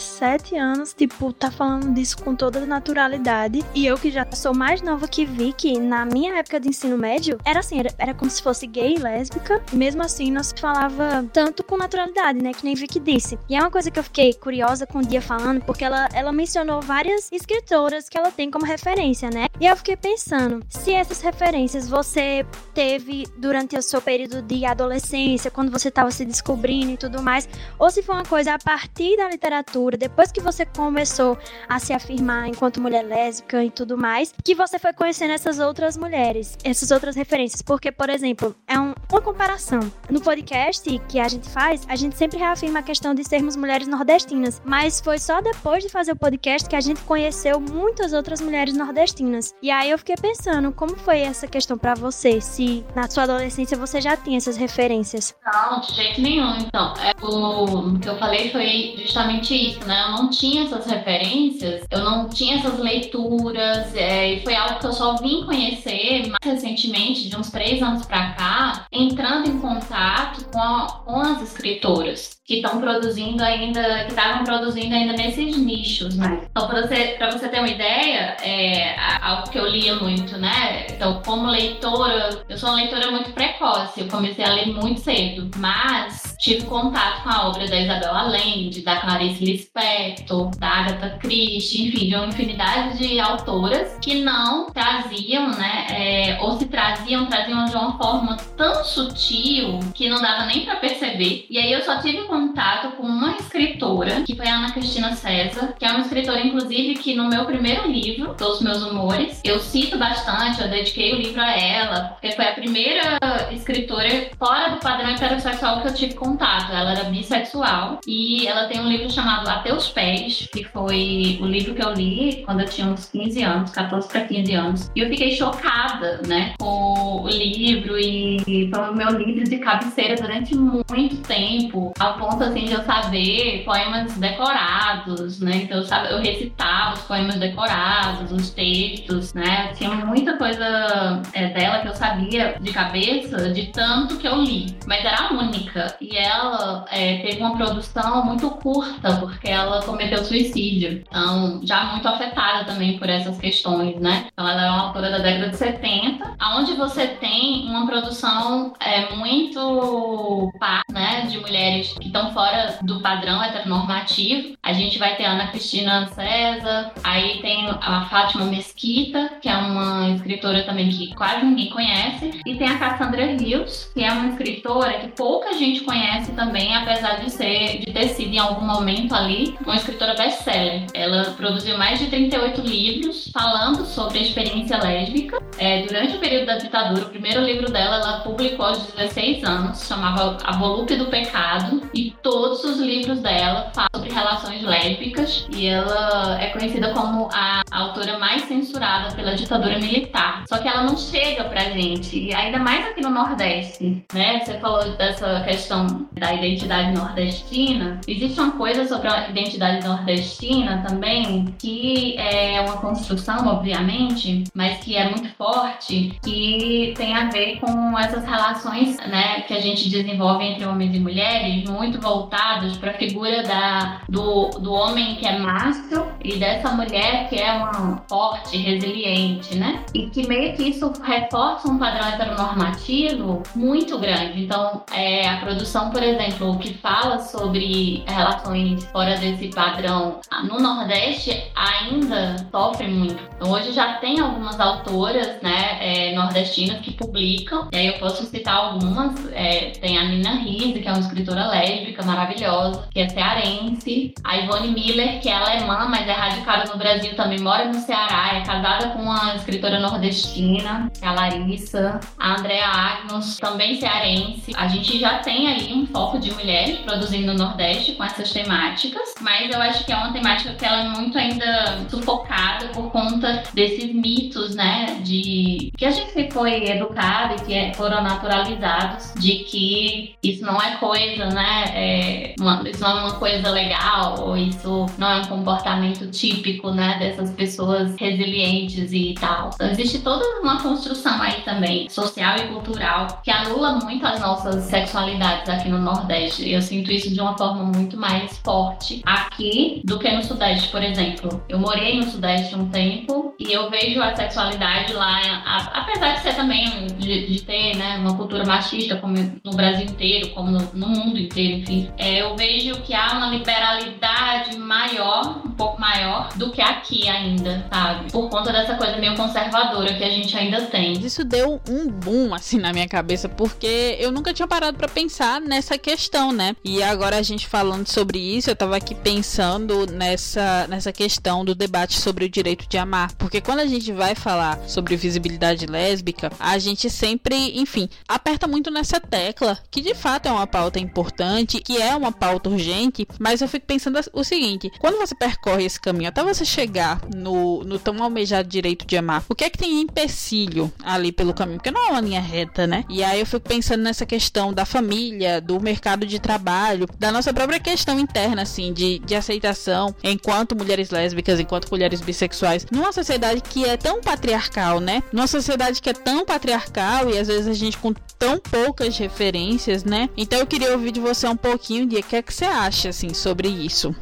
anos, 0.56 0.94
tipo, 0.94 1.32
tá 1.34 1.52
falando 1.52 1.94
disso 1.94 2.22
com 2.24 2.36
toda 2.36 2.66
naturalidade. 2.66 3.64
E 3.74 3.86
eu 3.86 3.98
que 3.98 4.12
já 4.12 4.26
sou 4.34 4.54
mais 4.54 4.82
nova 4.82 5.08
que 5.08 5.26
Vic, 5.26 5.80
na 5.80 6.06
minha 6.06 6.36
época 6.36 6.60
de 6.60 6.70
ensino 6.70 6.98
médio, 6.98 7.38
era 7.44 7.60
assim, 7.60 7.80
era, 7.80 7.94
era 7.98 8.14
como 8.14 8.30
se 8.30 8.42
fosse 8.42 8.68
gay, 8.68 8.98
lésbica. 8.98 9.62
E 9.72 9.76
mesmo 9.76 10.02
assim, 10.02 10.32
nós 10.32 10.54
falava 10.58 11.26
tanto 11.34 11.64
com 11.64 11.78
naturalidade, 11.78 12.42
né, 12.42 12.54
que 12.54 12.64
nem 12.64 12.76
Vic 12.76 13.00
disse. 13.00 13.38
E 13.50 13.56
é 13.56 13.60
uma 13.60 13.72
coisa 13.72 13.92
que 13.92 14.00
eu 14.00 14.04
fiquei 14.04 14.34
curiosa 14.34 14.86
com 14.86 15.00
o 15.00 15.06
dia 15.06 15.22
falando, 15.22 15.62
porque 15.62 15.84
ela, 15.84 16.08
ela 16.14 16.32
mencionou 16.32 16.82
várias 16.82 17.32
escritoras 17.32 18.10
que 18.10 18.18
ela 18.18 18.32
tem 18.32 18.50
como 18.50 18.66
referência, 18.66 19.30
né? 19.30 19.48
E 19.60 19.66
eu 19.66 19.76
fiquei 19.78 19.96
pensando, 19.96 20.64
se 20.70 20.92
essas 20.92 21.22
referências 21.22 21.90
você 21.90 22.46
teve 22.74 23.28
durante 23.38 23.78
o 23.78 23.82
seu 23.82 24.02
período 24.02 24.42
de 24.42 24.66
adolescência, 24.66 25.52
quando 25.52 25.72
você 25.72 25.90
estava 25.90 26.12
se 26.12 26.26
descobrindo 26.26 26.92
e 26.92 26.98
tudo 26.98 27.22
mais, 27.22 27.48
ou 27.78 27.90
se 27.90 28.02
foi 28.02 28.16
uma 28.16 28.26
coisa 28.26 28.54
a 28.54 28.60
partir 28.60 29.18
da 29.18 29.30
literatura, 29.30 29.83
depois 29.92 30.32
que 30.32 30.42
você 30.42 30.66
começou 30.66 31.38
a 31.68 31.80
se 31.80 31.94
afirmar 31.94 32.48
enquanto 32.48 32.82
mulher 32.82 33.04
lésbica 33.04 33.64
e 33.64 33.70
tudo 33.70 33.98
mais, 33.98 34.34
que 34.44 34.56
você 34.56 34.80
foi 34.80 34.94
conhecendo 34.94 35.32
essas 35.32 35.60
outras 35.60 35.98
mulheres, 35.98 36.58
essas 36.64 36.92
outras 36.92 37.16
referências. 37.16 37.62
Porque, 37.62 37.92
por 37.92 38.10
exemplo, 38.10 38.56
é 38.68 38.80
um, 38.80 38.94
uma 39.12 39.22
comparação. 39.22 39.80
No 40.10 40.22
podcast 40.22 41.00
que 41.08 41.20
a 41.20 41.28
gente 41.28 41.50
faz, 41.50 41.86
a 41.88 41.96
gente 41.96 42.18
sempre 42.18 42.38
reafirma 42.38 42.80
a 42.80 42.84
questão 42.84 43.14
de 43.14 43.24
sermos 43.24 43.56
mulheres 43.56 43.88
nordestinas, 43.88 44.62
mas 44.66 45.00
foi 45.00 45.20
só 45.20 45.42
depois 45.42 45.84
de 45.84 45.90
fazer 45.90 46.12
o 46.12 46.16
podcast 46.16 46.68
que 46.70 46.76
a 46.76 46.82
gente 46.82 47.02
conheceu 47.02 47.60
muitas 47.60 48.14
outras 48.14 48.42
mulheres 48.42 48.76
nordestinas. 48.76 49.54
E 49.62 49.70
aí 49.72 49.92
eu 49.92 49.98
fiquei 49.98 50.16
pensando, 50.16 50.72
como 50.72 50.96
foi 50.96 51.20
essa 51.20 51.48
questão 51.48 51.78
para 51.78 51.96
você? 51.96 52.40
Se 52.42 52.86
na 52.96 53.10
sua 53.10 53.24
adolescência 53.24 53.78
você 53.78 54.02
já 54.02 54.16
tinha 54.18 54.38
essas 54.38 54.58
referências? 54.58 55.36
Não, 55.46 55.80
de 55.82 55.94
jeito 55.94 56.22
nenhum. 56.22 56.58
Então, 56.58 56.94
é, 56.98 57.14
o 57.24 58.00
que 58.00 58.10
eu 58.10 58.18
falei 58.18 58.52
foi 58.52 58.96
justamente 58.98 59.54
isso, 59.54 59.73
né? 59.86 60.04
Eu 60.08 60.12
não 60.12 60.30
tinha 60.30 60.64
essas 60.64 60.86
referências, 60.86 61.86
eu 61.90 62.04
não 62.04 62.30
tinha 62.30 62.58
essas 62.58 62.80
leituras, 62.80 63.96
é, 63.96 64.34
e 64.34 64.44
foi 64.44 64.56
algo 64.56 64.80
que 64.80 64.86
eu 64.86 64.94
só 64.94 65.16
vim 65.18 65.46
conhecer 65.46 66.28
mais 66.28 66.44
recentemente, 66.44 67.30
de 67.30 67.36
uns 67.36 67.50
três 67.50 67.82
anos 67.82 68.06
para 68.06 68.34
cá, 68.34 68.88
entrando 68.92 69.50
em 69.50 69.60
contato 69.60 70.46
com, 70.52 70.60
a, 70.60 71.02
com 71.06 71.20
as 71.20 71.42
escritoras 71.42 72.43
que 72.46 72.56
estão 72.56 72.82
produzindo 72.82 73.42
ainda, 73.42 74.04
que 74.04 74.12
estavam 74.12 74.44
produzindo 74.44 74.94
ainda 74.94 75.14
nesses 75.14 75.58
nichos, 75.58 76.18
né? 76.18 76.42
Então, 76.52 76.68
para 76.68 76.82
você, 76.82 77.18
você 77.32 77.48
ter 77.48 77.60
uma 77.60 77.70
ideia, 77.70 78.36
é 78.44 78.96
algo 79.22 79.50
que 79.50 79.58
eu 79.58 79.66
lia 79.66 79.96
muito, 79.96 80.38
né? 80.38 80.88
Então, 80.90 81.22
como 81.26 81.48
leitora, 81.48 82.44
eu 82.50 82.58
sou 82.58 82.70
uma 82.70 82.76
leitora 82.76 83.12
muito 83.12 83.32
precoce, 83.32 84.02
eu 84.02 84.08
comecei 84.08 84.44
a 84.44 84.54
ler 84.54 84.68
muito 84.68 85.00
cedo, 85.00 85.50
mas 85.58 86.36
tive 86.38 86.66
contato 86.66 87.24
com 87.24 87.30
a 87.30 87.48
obra 87.48 87.66
da 87.66 87.80
Isabel 87.80 88.14
Allende, 88.14 88.82
da 88.82 88.98
Clarice 88.98 89.46
Lispector, 89.46 90.52
da 90.58 90.68
Agatha 90.68 91.18
Christie, 91.20 91.88
enfim, 91.88 92.10
de 92.10 92.16
uma 92.16 92.28
infinidade 92.28 92.98
de 92.98 93.20
autoras 93.22 93.98
que 94.02 94.22
não 94.22 94.70
traziam, 94.70 95.52
né? 95.52 95.88
É, 95.90 96.38
ou 96.42 96.58
se 96.58 96.66
traziam, 96.66 97.26
traziam 97.28 97.64
de 97.66 97.76
uma 97.76 97.98
forma 97.98 98.36
tão 98.58 98.84
sutil 98.84 99.80
que 99.96 100.10
não 100.10 100.22
dava 100.22 100.46
nem 100.46 100.66
para 100.66 100.76
perceber. 100.76 101.46
E 101.50 101.58
aí 101.58 101.72
eu 101.72 101.82
só 101.84 102.00
tive 102.00 102.33
contato 102.34 102.96
com 102.98 103.04
uma 103.04 103.36
escritora, 103.36 104.24
que 104.24 104.36
foi 104.36 104.48
a 104.48 104.56
Ana 104.56 104.72
Cristina 104.72 105.16
César, 105.16 105.76
que 105.78 105.86
é 105.86 105.92
uma 105.92 106.00
escritora, 106.00 106.40
inclusive, 106.40 106.96
que 106.96 107.14
no 107.14 107.30
meu 107.30 107.46
primeiro 107.46 107.88
livro, 107.88 108.34
Todos 108.34 108.60
Meus 108.62 108.82
Humores, 108.82 109.40
eu 109.44 109.60
cito 109.60 110.00
bastante, 110.00 110.60
eu 110.60 110.68
dediquei 110.68 111.14
o 111.14 111.18
livro 111.18 111.40
a 111.40 111.52
ela, 111.52 112.00
porque 112.20 112.32
foi 112.32 112.48
a 112.48 112.54
primeira 112.54 113.20
escritora 113.52 114.32
fora 114.40 114.72
do 114.72 114.78
padrão 114.78 115.12
heterossexual 115.12 115.82
que 115.82 115.90
eu 115.90 115.94
tive 115.94 116.16
contato. 116.16 116.72
Ela 116.72 116.94
era 116.94 117.04
bissexual 117.04 118.00
e 118.08 118.48
ela 118.48 118.68
tem 118.68 118.80
um 118.82 118.90
livro 118.90 119.12
chamado 119.12 119.48
A 119.48 119.60
Teus 119.60 119.90
Pés, 119.90 120.50
que 120.52 120.64
foi 120.64 121.38
o 121.40 121.46
livro 121.46 121.76
que 121.76 121.84
eu 121.84 121.94
li 121.94 122.42
quando 122.46 122.62
eu 122.62 122.68
tinha 122.68 122.88
uns 122.88 123.06
15 123.12 123.44
anos, 123.44 123.72
14 123.72 124.08
para 124.08 124.22
15 124.22 124.54
anos. 124.54 124.92
E 124.96 125.02
eu 125.02 125.10
fiquei 125.10 125.36
chocada, 125.36 126.22
né, 126.28 126.56
com 126.60 127.22
o 127.24 127.28
livro 127.28 128.00
e 128.00 128.70
foi 128.74 128.90
o 128.90 128.96
meu 128.96 129.10
livro 129.10 129.44
de 129.44 129.58
cabeceira 129.60 130.16
durante 130.16 130.56
muito 130.56 131.18
tempo, 131.28 131.94
ao 132.00 132.23
ponto 132.24 132.44
assim 132.44 132.66
de 132.66 132.74
eu 132.74 132.84
saber 132.84 133.64
poemas 133.66 134.18
decorados, 134.18 135.40
né? 135.40 135.58
Então 135.64 135.78
eu, 135.78 135.84
sabe, 135.84 136.12
eu 136.12 136.20
recitava 136.20 136.94
os 136.94 137.02
poemas 137.02 137.36
decorados, 137.36 138.32
os 138.32 138.50
textos, 138.50 139.34
né? 139.34 139.74
Tinha 139.74 139.92
muita 139.92 140.38
coisa 140.38 141.22
é, 141.34 141.48
dela 141.48 141.80
que 141.80 141.88
eu 141.90 141.96
sabia 141.96 142.56
de 142.60 142.72
cabeça, 142.72 143.52
de 143.52 143.68
tanto 143.68 144.18
que 144.18 144.28
eu 144.28 144.42
li. 144.42 144.76
Mas 144.88 145.04
era 145.04 145.34
única. 145.34 145.96
E 146.00 146.16
ela 146.16 146.86
é, 146.90 147.18
teve 147.18 147.42
uma 147.42 147.56
produção 147.56 148.26
muito 148.26 148.50
curta, 148.52 149.18
porque 149.18 149.50
ela 149.50 149.82
cometeu 149.84 150.24
suicídio. 150.24 151.04
Então, 151.08 151.62
já 151.64 151.86
muito 151.86 152.08
afetada 152.08 152.66
também 152.66 152.98
por 152.98 153.10
essas 153.10 153.38
questões, 153.38 154.00
né? 154.00 154.28
Então, 154.32 154.48
ela 154.48 154.66
é 154.66 154.70
uma 154.70 154.82
autora 154.88 155.10
da 155.12 155.18
década 155.18 155.50
de 155.50 155.58
70, 155.58 156.36
onde 156.58 156.74
você 156.74 157.08
tem 157.08 157.66
uma 157.68 157.86
produção 157.86 158.74
é, 158.80 159.14
muito 159.16 160.52
pá, 160.60 160.82
né? 160.92 161.26
De 161.30 161.38
mulheres 161.40 161.94
que 162.00 162.13
estão 162.14 162.32
fora 162.32 162.78
do 162.84 163.02
padrão 163.02 163.44
heteronormativo. 163.44 164.56
A 164.62 164.72
gente 164.72 165.00
vai 165.00 165.16
ter 165.16 165.26
a 165.26 165.32
Ana 165.32 165.48
Cristina 165.48 166.08
César, 166.08 166.92
aí 167.04 167.42
tem 167.42 167.68
a 167.68 168.06
Fátima 168.06 168.46
Mesquita, 168.46 169.32
que 169.42 169.50
é 169.50 169.58
uma 169.58 170.10
escritora 170.12 170.64
também 170.64 170.90
que 170.90 171.14
quase 171.16 171.44
ninguém 171.44 171.72
conhece, 171.72 172.40
e 172.46 172.56
tem 172.56 172.68
a 172.68 172.78
Cassandra 172.78 173.26
Rios, 173.26 173.90
que 173.94 174.04
é 174.04 174.12
uma 174.12 174.30
escritora 174.30 175.00
que 175.00 175.08
pouca 175.08 175.54
gente 175.54 175.82
conhece 175.82 176.32
também, 176.34 176.76
apesar 176.76 177.16
de 177.16 177.32
ser 177.32 177.80
de 177.80 177.92
ter 177.92 178.10
sido 178.10 178.34
em 178.34 178.38
algum 178.38 178.66
momento 178.66 179.16
ali 179.16 179.58
uma 179.66 179.76
escritora 179.76 180.14
best-seller. 180.14 180.86
Ela 180.94 181.32
produziu 181.32 181.78
mais 181.78 181.98
de 181.98 182.08
38 182.08 182.62
livros 182.62 183.32
falando 183.34 183.86
sobre 183.86 184.20
a 184.20 184.22
experiência 184.22 184.78
lésbica. 184.78 185.42
É, 185.58 185.82
durante 185.82 186.18
o 186.18 186.20
período 186.20 186.46
da 186.46 186.58
ditadura, 186.58 187.06
o 187.06 187.10
primeiro 187.10 187.42
livro 187.42 187.72
dela 187.72 187.96
ela 187.96 188.20
publicou 188.20 188.66
aos 188.66 188.84
16 188.94 189.44
anos, 189.44 189.88
chamava 189.88 190.38
A 190.44 190.58
Volúpia 190.58 190.98
do 190.98 191.06
Pecado, 191.06 191.82
e 191.94 192.03
todos 192.22 192.64
os 192.64 192.78
livros 192.80 193.20
dela 193.20 193.72
falam 193.74 193.90
sobre 193.96 194.12
relações 194.12 194.64
lésbicas, 194.64 195.48
e 195.56 195.68
ela 195.68 196.42
é 196.42 196.48
conhecida 196.48 196.94
como 196.94 197.30
a 197.32 197.62
autora 197.72 198.18
mais 198.20 198.44
censurada 198.44 199.16
pela 199.16 199.36
ditadura 199.36 199.80
militar. 199.80 200.44
Só 200.48 200.58
que 200.58 200.68
ela 200.68 200.84
não 200.84 200.98
chega 200.98 201.44
pra 201.46 201.70
gente, 201.72 202.18
e 202.18 202.34
ainda 202.34 202.60
mais 202.60 202.88
aqui 202.88 203.02
no 203.02 203.10
Nordeste, 203.10 204.04
né? 204.14 204.40
Você 204.40 204.60
falou 204.60 204.84
dessa 204.96 205.42
questão 205.42 206.08
da 206.14 206.34
identidade 206.34 206.92
nordestina. 206.92 208.00
Existe 208.08 208.40
uma 208.40 208.52
coisa 208.52 208.88
sobre 208.88 209.08
a 209.08 209.30
identidade 209.30 209.86
nordestina 209.86 210.84
também, 210.88 211.54
que 211.60 212.16
é 212.18 212.62
uma 212.62 212.78
construção, 212.78 213.48
obviamente, 213.48 214.44
mas 214.54 214.80
que 214.80 214.96
é 214.96 215.10
muito 215.10 215.30
forte, 215.36 216.18
que 216.24 216.94
tem 216.96 217.16
a 217.16 217.30
ver 217.30 217.60
com 217.60 217.98
essas 217.98 218.26
relações, 218.26 218.98
né, 219.08 219.42
que 219.42 219.54
a 219.54 219.60
gente 219.60 219.90
desenvolve 219.90 220.44
entre 220.44 220.66
homens 220.66 220.96
e 220.96 221.00
mulheres, 221.00 221.70
muito 221.70 221.93
voltadas 222.00 222.78
para 222.78 222.92
a 222.92 222.94
figura 222.96 223.44
da, 223.44 224.02
do, 224.10 224.50
do 224.60 224.74
homem 224.74 225.16
que 225.16 225.26
é 225.26 225.40
macho 225.40 226.06
e 226.24 226.38
dessa 226.38 226.70
mulher 226.72 227.28
que 227.30 227.40
é 227.40 227.52
uma 227.54 228.04
forte, 228.08 228.58
resiliente, 228.58 229.56
né? 229.56 229.84
E 229.94 230.08
que 230.10 230.28
meio 230.28 230.56
que 230.56 230.64
isso 230.64 230.92
reforça 231.04 231.68
um 231.68 231.78
padrão 231.78 232.08
heteronormativo 232.08 233.44
muito 233.56 233.98
grande. 233.98 234.44
Então, 234.44 234.84
é, 234.92 235.28
a 235.28 235.38
produção, 235.38 235.90
por 235.90 236.02
exemplo, 236.02 236.58
que 236.60 236.74
fala 236.76 237.20
sobre 237.20 238.04
relações 238.08 238.84
fora 238.86 239.18
desse 239.18 239.50
padrão 239.50 240.20
no 240.44 240.60
Nordeste 240.60 241.44
ainda 241.56 242.36
sofre 242.52 242.88
muito. 242.88 243.22
Então, 243.36 243.52
hoje 243.52 243.72
já 243.72 243.94
tem 243.96 244.20
algumas 244.20 244.60
autoras, 244.60 245.42
né, 245.42 245.78
é, 245.80 246.16
nordestinas 246.16 246.80
que 246.80 246.92
publicam, 246.92 247.68
e 247.72 247.78
aí 247.78 247.88
eu 247.88 248.00
posso 248.00 248.26
citar 248.26 248.56
algumas. 248.56 249.14
É, 249.34 249.72
tem 249.72 249.98
a 249.98 250.04
Nina 250.06 250.36
Riese, 250.36 250.80
que 250.80 250.88
é 250.88 250.92
uma 250.92 251.00
escritora 251.00 251.48
lésbica 251.48 251.83
maravilhosa, 252.06 252.88
que 252.92 253.00
é 253.00 253.10
cearense. 253.10 254.14
A 254.24 254.38
Ivone 254.38 254.70
Miller, 254.70 255.20
que 255.20 255.30
é 255.30 255.34
alemã, 255.34 255.88
mas 255.90 256.08
é 256.08 256.12
radicada 256.12 256.72
no 256.72 256.78
Brasil, 256.78 257.16
também 257.16 257.40
mora 257.40 257.66
no 257.66 257.76
Ceará, 257.76 258.38
é 258.38 258.42
casada 258.42 258.90
com 258.90 259.04
uma 259.04 259.36
escritora 259.36 259.80
nordestina, 259.80 260.92
que 260.98 261.06
é 261.06 261.08
a 261.08 261.14
Larissa. 261.14 262.00
A 262.18 262.40
Andrea 262.40 262.68
Agnos, 262.68 263.38
também 263.38 263.80
cearense. 263.80 264.52
A 264.56 264.68
gente 264.68 265.00
já 265.00 265.20
tem 265.20 265.48
aí 265.48 265.74
um 265.74 265.86
foco 265.88 266.20
de 266.20 266.32
mulheres 266.32 266.80
produzindo 266.80 267.34
no 267.34 267.38
Nordeste 267.38 267.94
com 267.94 268.04
essas 268.04 268.32
temáticas, 268.32 269.16
mas 269.22 269.54
eu 269.54 269.62
acho 269.62 269.86
que 269.86 269.92
é 269.92 269.96
uma 269.96 270.14
temática 270.14 270.54
que 270.54 270.66
ela 270.66 270.80
é 270.80 270.90
muito 270.90 271.18
ainda 271.18 271.80
sufocada 271.90 272.68
por 272.68 272.92
conta 272.92 273.44
desses 273.54 273.94
mitos, 273.94 274.56
né, 274.56 275.00
de 275.04 275.72
que 275.78 275.86
a 275.86 275.92
gente 275.92 276.32
foi 276.32 276.66
educado 276.70 277.36
e 277.36 277.46
que 277.46 277.78
foram 277.78 278.02
naturalizados 278.02 279.14
de 279.16 279.44
que 279.46 280.16
isso 280.24 280.46
não 280.46 280.62
é 280.62 280.76
coisa, 280.78 281.26
né, 281.28 281.73
é 281.74 282.36
uma, 282.40 282.62
isso 282.70 282.82
não 282.82 282.90
é 282.90 283.02
uma 283.02 283.14
coisa 283.14 283.50
legal 283.50 284.20
ou 284.20 284.38
isso 284.38 284.86
não 284.98 285.10
é 285.10 285.22
um 285.22 285.26
comportamento 285.26 286.10
típico, 286.12 286.72
né, 286.72 286.98
dessas 287.00 287.32
pessoas 287.32 287.96
resilientes 287.98 288.94
e 288.94 289.16
tal. 289.20 289.50
Então 289.54 289.70
existe 289.70 290.00
toda 290.00 290.24
uma 290.42 290.62
construção 290.62 291.22
aí 291.22 291.42
também 291.42 291.90
social 291.90 292.36
e 292.38 292.48
cultural 292.48 293.22
que 293.24 293.32
anula 293.32 293.80
muito 293.80 294.06
as 294.06 294.20
nossas 294.20 294.64
sexualidades 294.66 295.50
aqui 295.50 295.70
no 295.70 295.80
Nordeste. 295.80 296.50
Eu 296.50 296.62
sinto 296.62 296.92
isso 296.92 297.12
de 297.12 297.20
uma 297.20 297.38
forma 297.38 297.64
muito 297.64 297.98
mais 297.98 298.38
forte 298.38 299.02
aqui 299.06 299.82
do 299.84 299.98
que 299.98 300.12
no 300.12 300.24
Sudeste, 300.24 300.70
por 300.70 300.84
exemplo. 300.84 301.44
Eu 301.50 301.60
morei 301.60 301.98
no 301.98 302.04
Sudeste 302.04 302.56
um 302.56 302.70
tempo 302.70 303.34
e 303.40 303.52
eu 303.52 303.70
vejo 303.70 304.02
a 304.02 304.16
sexualidade 304.16 304.94
lá, 304.94 305.44
apesar 305.74 306.16
de 306.16 306.22
ser 306.22 306.36
também 306.36 306.88
de, 307.00 307.28
de 307.28 307.42
ter 307.42 307.76
né, 307.76 307.98
uma 307.98 308.16
cultura 308.16 308.46
machista, 308.46 308.98
como 308.98 309.16
no 309.44 309.52
Brasil 309.52 309.86
inteiro, 309.86 310.30
como 310.30 310.52
no, 310.52 310.60
no 310.74 310.88
mundo 310.88 311.20
inteiro, 311.20 311.63
enfim, 311.64 311.92
é, 311.98 312.22
eu 312.22 312.36
vejo 312.36 312.76
que 312.82 312.94
há 312.94 313.14
uma 313.14 313.28
liberalidade 313.28 314.58
maior, 314.58 315.42
um 315.46 315.52
pouco 315.52 315.80
maior, 315.80 316.30
do 316.36 316.52
que 316.52 316.62
aqui 316.62 317.08
ainda, 317.08 317.66
sabe? 317.72 318.12
Por 318.12 318.30
conta 318.30 318.52
dessa 318.52 318.76
coisa 318.76 318.98
meio 318.98 319.16
conservadora 319.16 319.94
que 319.94 320.04
a 320.04 320.10
gente 320.10 320.36
ainda 320.38 320.62
tem. 320.66 320.94
Isso 320.94 321.24
deu 321.24 321.62
um 321.70 321.90
boom 321.90 322.34
assim 322.34 322.58
na 322.58 322.74
minha 322.74 322.88
cabeça, 322.88 323.30
porque 323.30 323.98
eu 324.00 324.12
nunca 324.12 324.34
tinha 324.34 324.48
parado 324.48 324.78
para 324.78 324.88
pensar 324.88 325.40
nessa 325.40 325.78
questão, 325.78 326.32
né? 326.32 326.56
E 326.64 326.84
agora 326.84 327.18
a 327.18 327.22
gente 327.22 327.48
falando 327.48 327.88
sobre 327.88 328.20
isso, 328.20 328.50
eu 328.50 328.56
tava 328.56 328.76
aqui 328.76 328.94
pensando 328.94 329.86
nessa, 329.88 330.68
nessa 330.68 330.92
questão 330.92 331.46
do 331.46 331.56
debate 331.56 332.00
sobre 332.00 332.26
o 332.26 332.30
direito 332.30 332.68
de 332.68 332.78
amar. 332.78 333.14
Porque 333.14 333.40
quando 333.40 333.60
a 333.60 333.68
gente 333.68 333.92
vai 333.92 334.16
falar 334.16 334.60
sobre 334.68 334.96
visibilidade 334.96 335.66
lésbica, 335.66 336.32
a 336.40 336.58
gente 336.58 336.90
sempre, 336.90 337.58
enfim, 337.58 337.88
aperta 338.08 338.48
muito 338.48 338.70
nessa 338.70 339.00
tecla, 339.00 339.58
que 339.72 339.82
de 339.82 339.94
fato 339.94 340.28
é 340.28 340.32
uma 340.32 340.48
pauta 340.48 340.80
importante, 340.80 341.43
que 341.46 341.82
é 341.82 341.96
uma 341.96 342.12
pauta 342.12 342.50
urgente, 342.50 343.08
mas 343.20 343.42
eu 343.42 343.48
fico 343.48 343.66
pensando 343.66 344.00
o 344.14 344.24
seguinte: 344.24 344.72
quando 344.80 344.98
você 344.98 345.16
percorre 345.16 345.66
esse 345.66 345.80
caminho 345.80 346.10
até 346.10 346.24
você 346.24 346.46
chegar 346.46 347.02
no, 347.14 347.64
no 347.64 347.80
tão 347.80 348.02
almejado 348.02 348.48
direito 348.48 348.86
de 348.86 348.98
amar, 348.98 349.24
o 349.30 349.36
que 349.36 349.44
é 349.44 349.50
que 349.50 349.58
tem 349.58 349.82
empecilho 349.82 350.72
ali 350.84 351.12
pelo 351.12 351.34
caminho? 351.34 351.58
Porque 351.58 351.72
não 351.72 351.88
é 351.88 351.92
uma 351.92 352.02
linha 352.02 352.22
reta, 352.22 352.68
né? 352.68 352.84
E 352.90 353.04
aí 353.04 353.20
eu 353.20 353.26
fico 353.26 353.48
pensando 353.48 353.84
nessa 353.84 354.06
questão 354.06 354.54
da 354.54 354.66
família, 354.66 355.42
do 355.42 355.60
mercado 355.60 356.06
de 356.06 356.20
trabalho, 356.20 356.88
da 356.98 357.12
nossa 357.12 357.34
própria 357.34 357.60
questão 357.60 358.00
interna, 358.00 358.42
assim, 358.42 358.74
de, 358.74 359.00
de 359.00 359.16
aceitação 359.16 359.96
enquanto 360.04 360.56
mulheres 360.56 360.90
lésbicas, 360.90 361.40
enquanto 361.40 361.70
mulheres 361.70 362.02
bissexuais, 362.02 362.66
numa 362.72 362.92
sociedade 362.92 363.42
que 363.42 363.66
é 363.66 363.78
tão 363.78 364.02
patriarcal, 364.02 364.80
né? 364.80 365.04
Numa 365.12 365.28
sociedade 365.28 365.82
que 365.82 365.90
é 365.90 365.94
tão 365.94 366.26
patriarcal 366.26 367.10
e 367.10 367.18
às 367.18 367.28
vezes 367.28 367.48
a 367.48 367.54
gente 367.54 367.78
com 367.78 367.94
tão 368.18 368.40
poucas 368.40 368.98
referências, 368.98 369.84
né? 369.84 370.10
Então 370.16 370.40
eu 370.40 370.48
queria 370.48 370.72
ouvir 370.72 370.92
de 370.92 371.00
você 371.00 371.28
um 371.28 371.33
pouquinho 371.38 371.88
de 371.88 371.98
o 371.98 372.04
que 372.04 372.16
é 372.16 372.22
que 372.22 372.34
você 372.34 372.46
acha, 372.46 372.90
assim, 372.90 373.14
sobre 373.14 373.48
isso. 373.48 373.96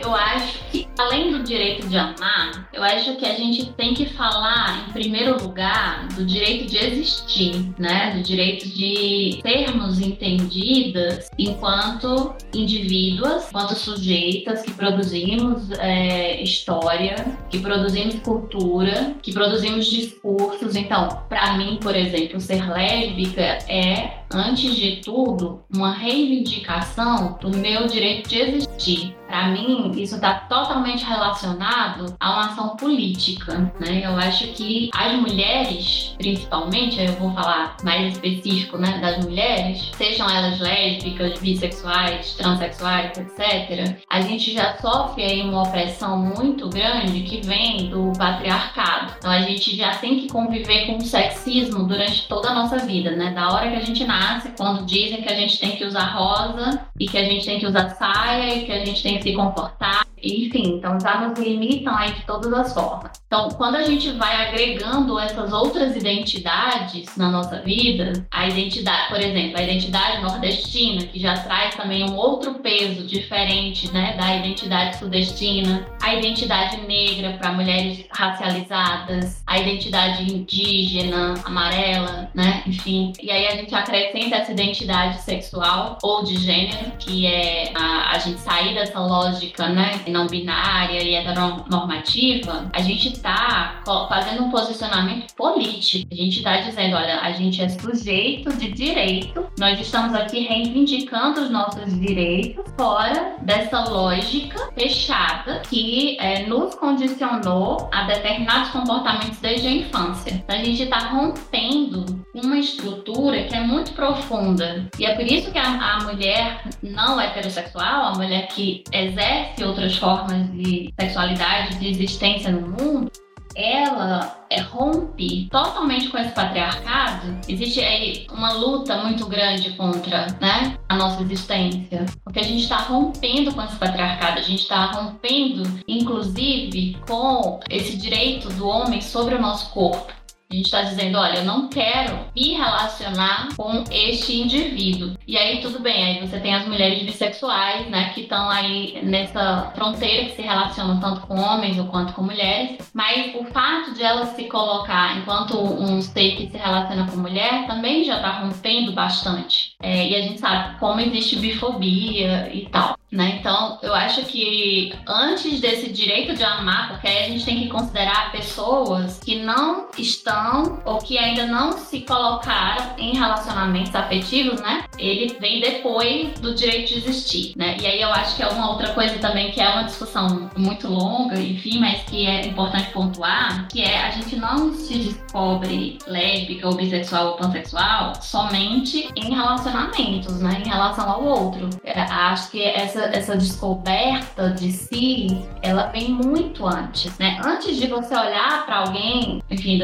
Eu 0.00 0.14
acho 0.14 0.58
que, 0.70 0.88
além 0.98 1.32
do 1.32 1.42
direito 1.42 1.86
de 1.88 1.96
amar, 1.96 2.68
eu 2.72 2.82
acho 2.82 3.16
que 3.16 3.26
a 3.26 3.34
gente 3.34 3.72
tem 3.72 3.94
que 3.94 4.06
falar, 4.06 4.88
em 4.88 4.92
primeiro 4.92 5.42
lugar, 5.42 6.06
do 6.08 6.24
direito 6.24 6.66
de 6.66 6.78
existir, 6.78 7.72
né? 7.78 8.12
Do 8.16 8.22
direito 8.22 8.68
de 8.68 9.40
sermos 9.42 10.00
entendidas 10.00 11.30
enquanto 11.38 12.34
indivíduas, 12.52 13.48
enquanto 13.48 13.74
sujeitas 13.74 14.62
que 14.62 14.72
produzimos 14.72 15.70
é, 15.78 16.42
história, 16.42 17.16
que 17.50 17.58
produzimos 17.58 18.16
cultura, 18.20 19.14
que 19.22 19.32
produzimos 19.32 19.86
discursos. 19.86 20.76
Então, 20.76 21.22
para 21.28 21.56
mim, 21.56 21.78
por 21.80 21.94
exemplo, 21.94 22.40
ser 22.40 22.68
lésbica 22.68 23.58
é, 23.68 24.23
antes 24.32 24.74
de 24.74 25.00
tudo, 25.02 25.62
uma 25.74 25.92
reivindicação 25.92 27.38
do 27.40 27.50
meu 27.50 27.86
direito 27.86 28.28
de 28.28 28.38
existir 28.38 29.16
para 29.26 29.48
mim, 29.48 29.90
isso 29.96 30.16
está 30.16 30.34
totalmente 30.34 31.04
relacionado 31.04 32.14
a 32.20 32.32
uma 32.32 32.46
ação 32.46 32.76
política, 32.76 33.72
né? 33.80 34.02
Eu 34.04 34.16
acho 34.16 34.48
que 34.48 34.90
as 34.94 35.12
mulheres, 35.14 36.14
principalmente, 36.18 37.00
eu 37.00 37.12
vou 37.14 37.32
falar 37.32 37.76
mais 37.82 38.12
específico, 38.12 38.78
né, 38.78 38.98
das 39.00 39.24
mulheres, 39.24 39.90
sejam 39.96 40.28
elas 40.28 40.60
lésbicas, 40.60 41.38
bissexuais, 41.40 42.34
transexuais, 42.34 43.12
etc., 43.18 43.96
a 44.10 44.20
gente 44.20 44.52
já 44.52 44.76
sofre 44.78 45.24
aí 45.24 45.42
uma 45.42 45.62
opressão 45.62 46.16
muito 46.18 46.68
grande 46.68 47.22
que 47.22 47.40
vem 47.46 47.88
do 47.88 48.12
patriarcado. 48.16 49.14
Então 49.18 49.30
a 49.30 49.40
gente 49.40 49.76
já 49.76 49.96
tem 49.96 50.20
que 50.20 50.28
conviver 50.28 50.86
com 50.86 50.96
o 50.96 51.00
sexismo 51.00 51.84
durante 51.84 52.28
toda 52.28 52.50
a 52.50 52.54
nossa 52.54 52.78
vida, 52.78 53.10
né? 53.12 53.32
Da 53.32 53.48
hora 53.48 53.70
que 53.70 53.76
a 53.76 53.80
gente 53.80 54.04
nasce, 54.04 54.50
quando 54.56 54.84
dizem 54.84 55.22
que 55.22 55.32
a 55.32 55.34
gente 55.34 55.58
tem 55.58 55.76
que 55.76 55.84
usar 55.84 56.14
rosa 56.14 56.80
e 56.98 57.06
que 57.06 57.18
a 57.18 57.24
gente 57.24 57.44
tem 57.44 57.58
que 57.58 57.66
usar 57.66 57.90
saia 57.90 58.54
e 58.56 58.64
que 58.64 58.72
a 58.72 58.84
gente 58.84 59.02
tem 59.02 59.13
se 59.22 59.34
comportar 59.34 60.06
enfim, 60.22 60.76
então 60.76 60.98
já 61.00 61.20
nos 61.20 61.38
limitam 61.38 61.94
aí 61.94 62.12
de 62.12 62.26
todas 62.26 62.52
as 62.52 62.74
formas. 62.74 63.12
Então, 63.26 63.48
quando 63.50 63.74
a 63.74 63.82
gente 63.82 64.12
vai 64.12 64.46
agregando 64.46 65.18
essas 65.18 65.52
outras 65.52 65.96
identidades 65.96 67.16
na 67.16 67.30
nossa 67.30 67.60
vida, 67.62 68.12
a 68.30 68.46
identidade, 68.46 69.08
por 69.08 69.20
exemplo, 69.20 69.58
a 69.58 69.62
identidade 69.62 70.22
nordestina, 70.22 71.04
que 71.06 71.18
já 71.18 71.36
traz 71.38 71.74
também 71.74 72.08
um 72.08 72.14
outro 72.14 72.54
peso 72.60 73.04
diferente, 73.04 73.90
né, 73.92 74.16
da 74.16 74.36
identidade 74.36 74.98
sudestina, 74.98 75.84
a 76.00 76.14
identidade 76.14 76.80
negra 76.86 77.32
para 77.32 77.52
mulheres 77.52 78.04
racializadas, 78.12 79.42
a 79.46 79.58
identidade 79.58 80.32
indígena, 80.32 81.34
amarela, 81.44 82.30
né, 82.34 82.62
enfim. 82.66 83.12
E 83.20 83.32
aí 83.32 83.48
a 83.48 83.56
gente 83.56 83.74
acrescenta 83.74 84.36
essa 84.36 84.52
identidade 84.52 85.20
sexual 85.22 85.98
ou 86.02 86.22
de 86.22 86.36
gênero, 86.36 86.92
que 86.98 87.26
é 87.26 87.72
a, 87.74 88.12
a 88.12 88.18
gente 88.18 88.38
sair 88.38 88.74
dessa 88.74 89.00
lógica, 89.00 89.68
né, 89.68 90.00
não 90.14 90.28
binária 90.28 91.02
e 91.02 91.14
heteronormativa, 91.16 92.70
a 92.72 92.80
gente 92.80 93.08
está 93.08 93.82
fazendo 94.08 94.44
um 94.44 94.50
posicionamento 94.50 95.34
político. 95.34 96.06
A 96.10 96.14
gente 96.14 96.38
está 96.38 96.58
dizendo, 96.58 96.96
olha, 96.96 97.20
a 97.20 97.32
gente 97.32 97.60
é 97.60 97.68
sujeito 97.68 98.56
de 98.56 98.70
direito, 98.70 99.44
nós 99.58 99.78
estamos 99.80 100.14
aqui 100.14 100.40
reivindicando 100.40 101.42
os 101.42 101.50
nossos 101.50 101.98
direitos 101.98 102.64
fora 102.76 103.36
dessa 103.42 103.84
lógica 103.84 104.70
fechada 104.74 105.62
que 105.68 106.16
é, 106.20 106.46
nos 106.46 106.74
condicionou 106.76 107.88
a 107.92 108.04
determinados 108.04 108.70
comportamentos 108.70 109.38
desde 109.40 109.66
a 109.66 109.70
infância. 109.70 110.30
Então, 110.30 110.56
a 110.56 110.64
gente 110.64 110.82
está 110.84 110.98
rompendo 110.98 112.24
uma 112.34 112.58
estrutura 112.58 113.44
que 113.44 113.54
é 113.54 113.60
muito 113.60 113.92
profunda. 113.92 114.88
E 114.98 115.06
é 115.06 115.14
por 115.14 115.24
isso 115.24 115.50
que 115.50 115.58
a, 115.58 115.96
a 115.96 116.02
mulher 116.04 116.62
não 116.82 117.20
heterossexual, 117.20 118.06
a 118.06 118.12
mulher 118.14 118.48
que 118.48 118.84
exerce 118.92 119.64
outras 119.64 119.93
formas 119.96 120.50
de 120.52 120.92
sexualidade, 120.98 121.78
de 121.78 121.88
existência 121.88 122.50
no 122.50 122.62
mundo, 122.62 123.10
ela 123.54 124.44
é, 124.50 124.60
rompe 124.60 125.48
totalmente 125.50 126.08
com 126.08 126.18
esse 126.18 126.32
patriarcado, 126.32 127.38
existe 127.48 127.80
aí 127.80 128.26
uma 128.32 128.52
luta 128.52 128.96
muito 128.98 129.26
grande 129.26 129.70
contra 129.76 130.26
né, 130.40 130.76
a 130.88 130.96
nossa 130.96 131.22
existência. 131.22 132.04
Porque 132.24 132.40
a 132.40 132.42
gente 132.42 132.62
está 132.62 132.78
rompendo 132.78 133.54
com 133.54 133.62
esse 133.62 133.76
patriarcado, 133.76 134.40
a 134.40 134.42
gente 134.42 134.62
está 134.62 134.86
rompendo, 134.86 135.62
inclusive, 135.86 136.96
com 137.06 137.60
esse 137.70 137.96
direito 137.96 138.48
do 138.50 138.66
homem 138.66 139.00
sobre 139.00 139.34
o 139.34 139.40
nosso 139.40 139.70
corpo. 139.70 140.12
A 140.54 140.56
gente 140.56 140.66
está 140.66 140.82
dizendo, 140.82 141.18
olha, 141.18 141.38
eu 141.38 141.44
não 141.44 141.68
quero 141.68 142.16
me 142.34 142.54
relacionar 142.54 143.48
com 143.56 143.82
este 143.90 144.40
indivíduo. 144.40 145.16
E 145.26 145.36
aí 145.36 145.60
tudo 145.60 145.80
bem, 145.80 146.04
aí 146.04 146.20
você 146.20 146.38
tem 146.38 146.54
as 146.54 146.64
mulheres 146.64 147.02
bissexuais, 147.02 147.88
né, 147.88 148.10
que 148.14 148.20
estão 148.20 148.48
aí 148.48 149.00
nessa 149.02 149.72
fronteira 149.74 150.26
que 150.26 150.36
se 150.36 150.42
relacionam 150.42 151.00
tanto 151.00 151.26
com 151.26 151.40
homens 151.40 151.76
ou 151.76 151.86
quanto 151.86 152.12
com 152.12 152.22
mulheres. 152.22 152.78
Mas 152.94 153.34
o 153.34 153.44
fato 153.46 153.94
de 153.94 154.04
ela 154.04 154.26
se 154.26 154.44
colocar 154.44 155.18
enquanto 155.18 155.58
um 155.58 156.00
ser 156.00 156.36
que 156.36 156.48
se 156.48 156.56
relaciona 156.56 157.10
com 157.10 157.16
mulher 157.16 157.66
também 157.66 158.04
já 158.04 158.16
está 158.16 158.38
rompendo 158.38 158.92
bastante. 158.92 159.74
É, 159.82 160.06
e 160.06 160.14
a 160.14 160.20
gente 160.20 160.38
sabe 160.38 160.78
como 160.78 161.00
existe 161.00 161.34
bifobia 161.36 162.48
e 162.54 162.66
tal. 162.66 162.96
Né? 163.14 163.36
Então, 163.38 163.78
eu 163.80 163.94
acho 163.94 164.24
que 164.24 164.92
antes 165.06 165.60
desse 165.60 165.92
direito 165.92 166.34
de 166.34 166.42
amar, 166.42 166.88
porque 166.88 167.06
aí 167.06 167.24
a 167.24 167.28
gente 167.28 167.44
tem 167.44 167.60
que 167.60 167.68
considerar 167.68 168.32
pessoas 168.32 169.20
que 169.20 169.36
não 169.36 169.86
estão 169.96 170.82
ou 170.84 170.98
que 170.98 171.16
ainda 171.16 171.46
não 171.46 171.72
se 171.78 172.00
colocaram 172.00 172.98
em 172.98 173.16
relacionamentos 173.16 173.94
afetivos, 173.94 174.60
né? 174.60 174.84
Ele 174.98 175.36
vem 175.38 175.60
depois 175.60 176.40
do 176.40 176.54
direito 176.56 176.88
de 176.88 176.98
existir, 176.98 177.52
né? 177.56 177.76
E 177.80 177.86
aí 177.86 178.00
eu 178.00 178.12
acho 178.12 178.34
que 178.34 178.42
é 178.42 178.48
uma 178.48 178.70
outra 178.70 178.92
coisa 178.92 179.16
também 179.18 179.52
que 179.52 179.60
é 179.60 179.68
uma 179.68 179.84
discussão 179.84 180.50
muito 180.56 180.88
longa, 180.88 181.38
enfim, 181.38 181.78
mas 181.78 182.02
que 182.02 182.26
é 182.26 182.46
importante 182.46 182.90
pontuar, 182.90 183.68
que 183.68 183.80
é 183.80 184.06
a 184.06 184.10
gente 184.10 184.34
não 184.34 184.74
se 184.74 184.98
descobre 184.98 185.98
lésbica 186.08 186.66
ou 186.66 186.74
bissexual 186.74 187.28
ou 187.28 187.36
pansexual 187.36 188.14
somente 188.20 189.08
em 189.14 189.32
relacionamentos, 189.32 190.40
né? 190.40 190.62
Em 190.64 190.68
relação 190.68 191.08
ao 191.08 191.24
outro. 191.24 191.70
É, 191.84 192.00
acho 192.00 192.50
que 192.50 192.60
essa 192.60 193.03
essa 193.12 193.36
descoberta 193.36 194.50
de 194.50 194.72
si, 194.72 195.44
ela 195.62 195.86
vem 195.86 196.10
muito 196.10 196.66
antes, 196.66 197.16
né? 197.18 197.40
Antes 197.44 197.76
de 197.76 197.86
você 197.86 198.14
olhar 198.14 198.64
para 198.66 198.78
alguém, 198.78 199.42
enfim, 199.50 199.80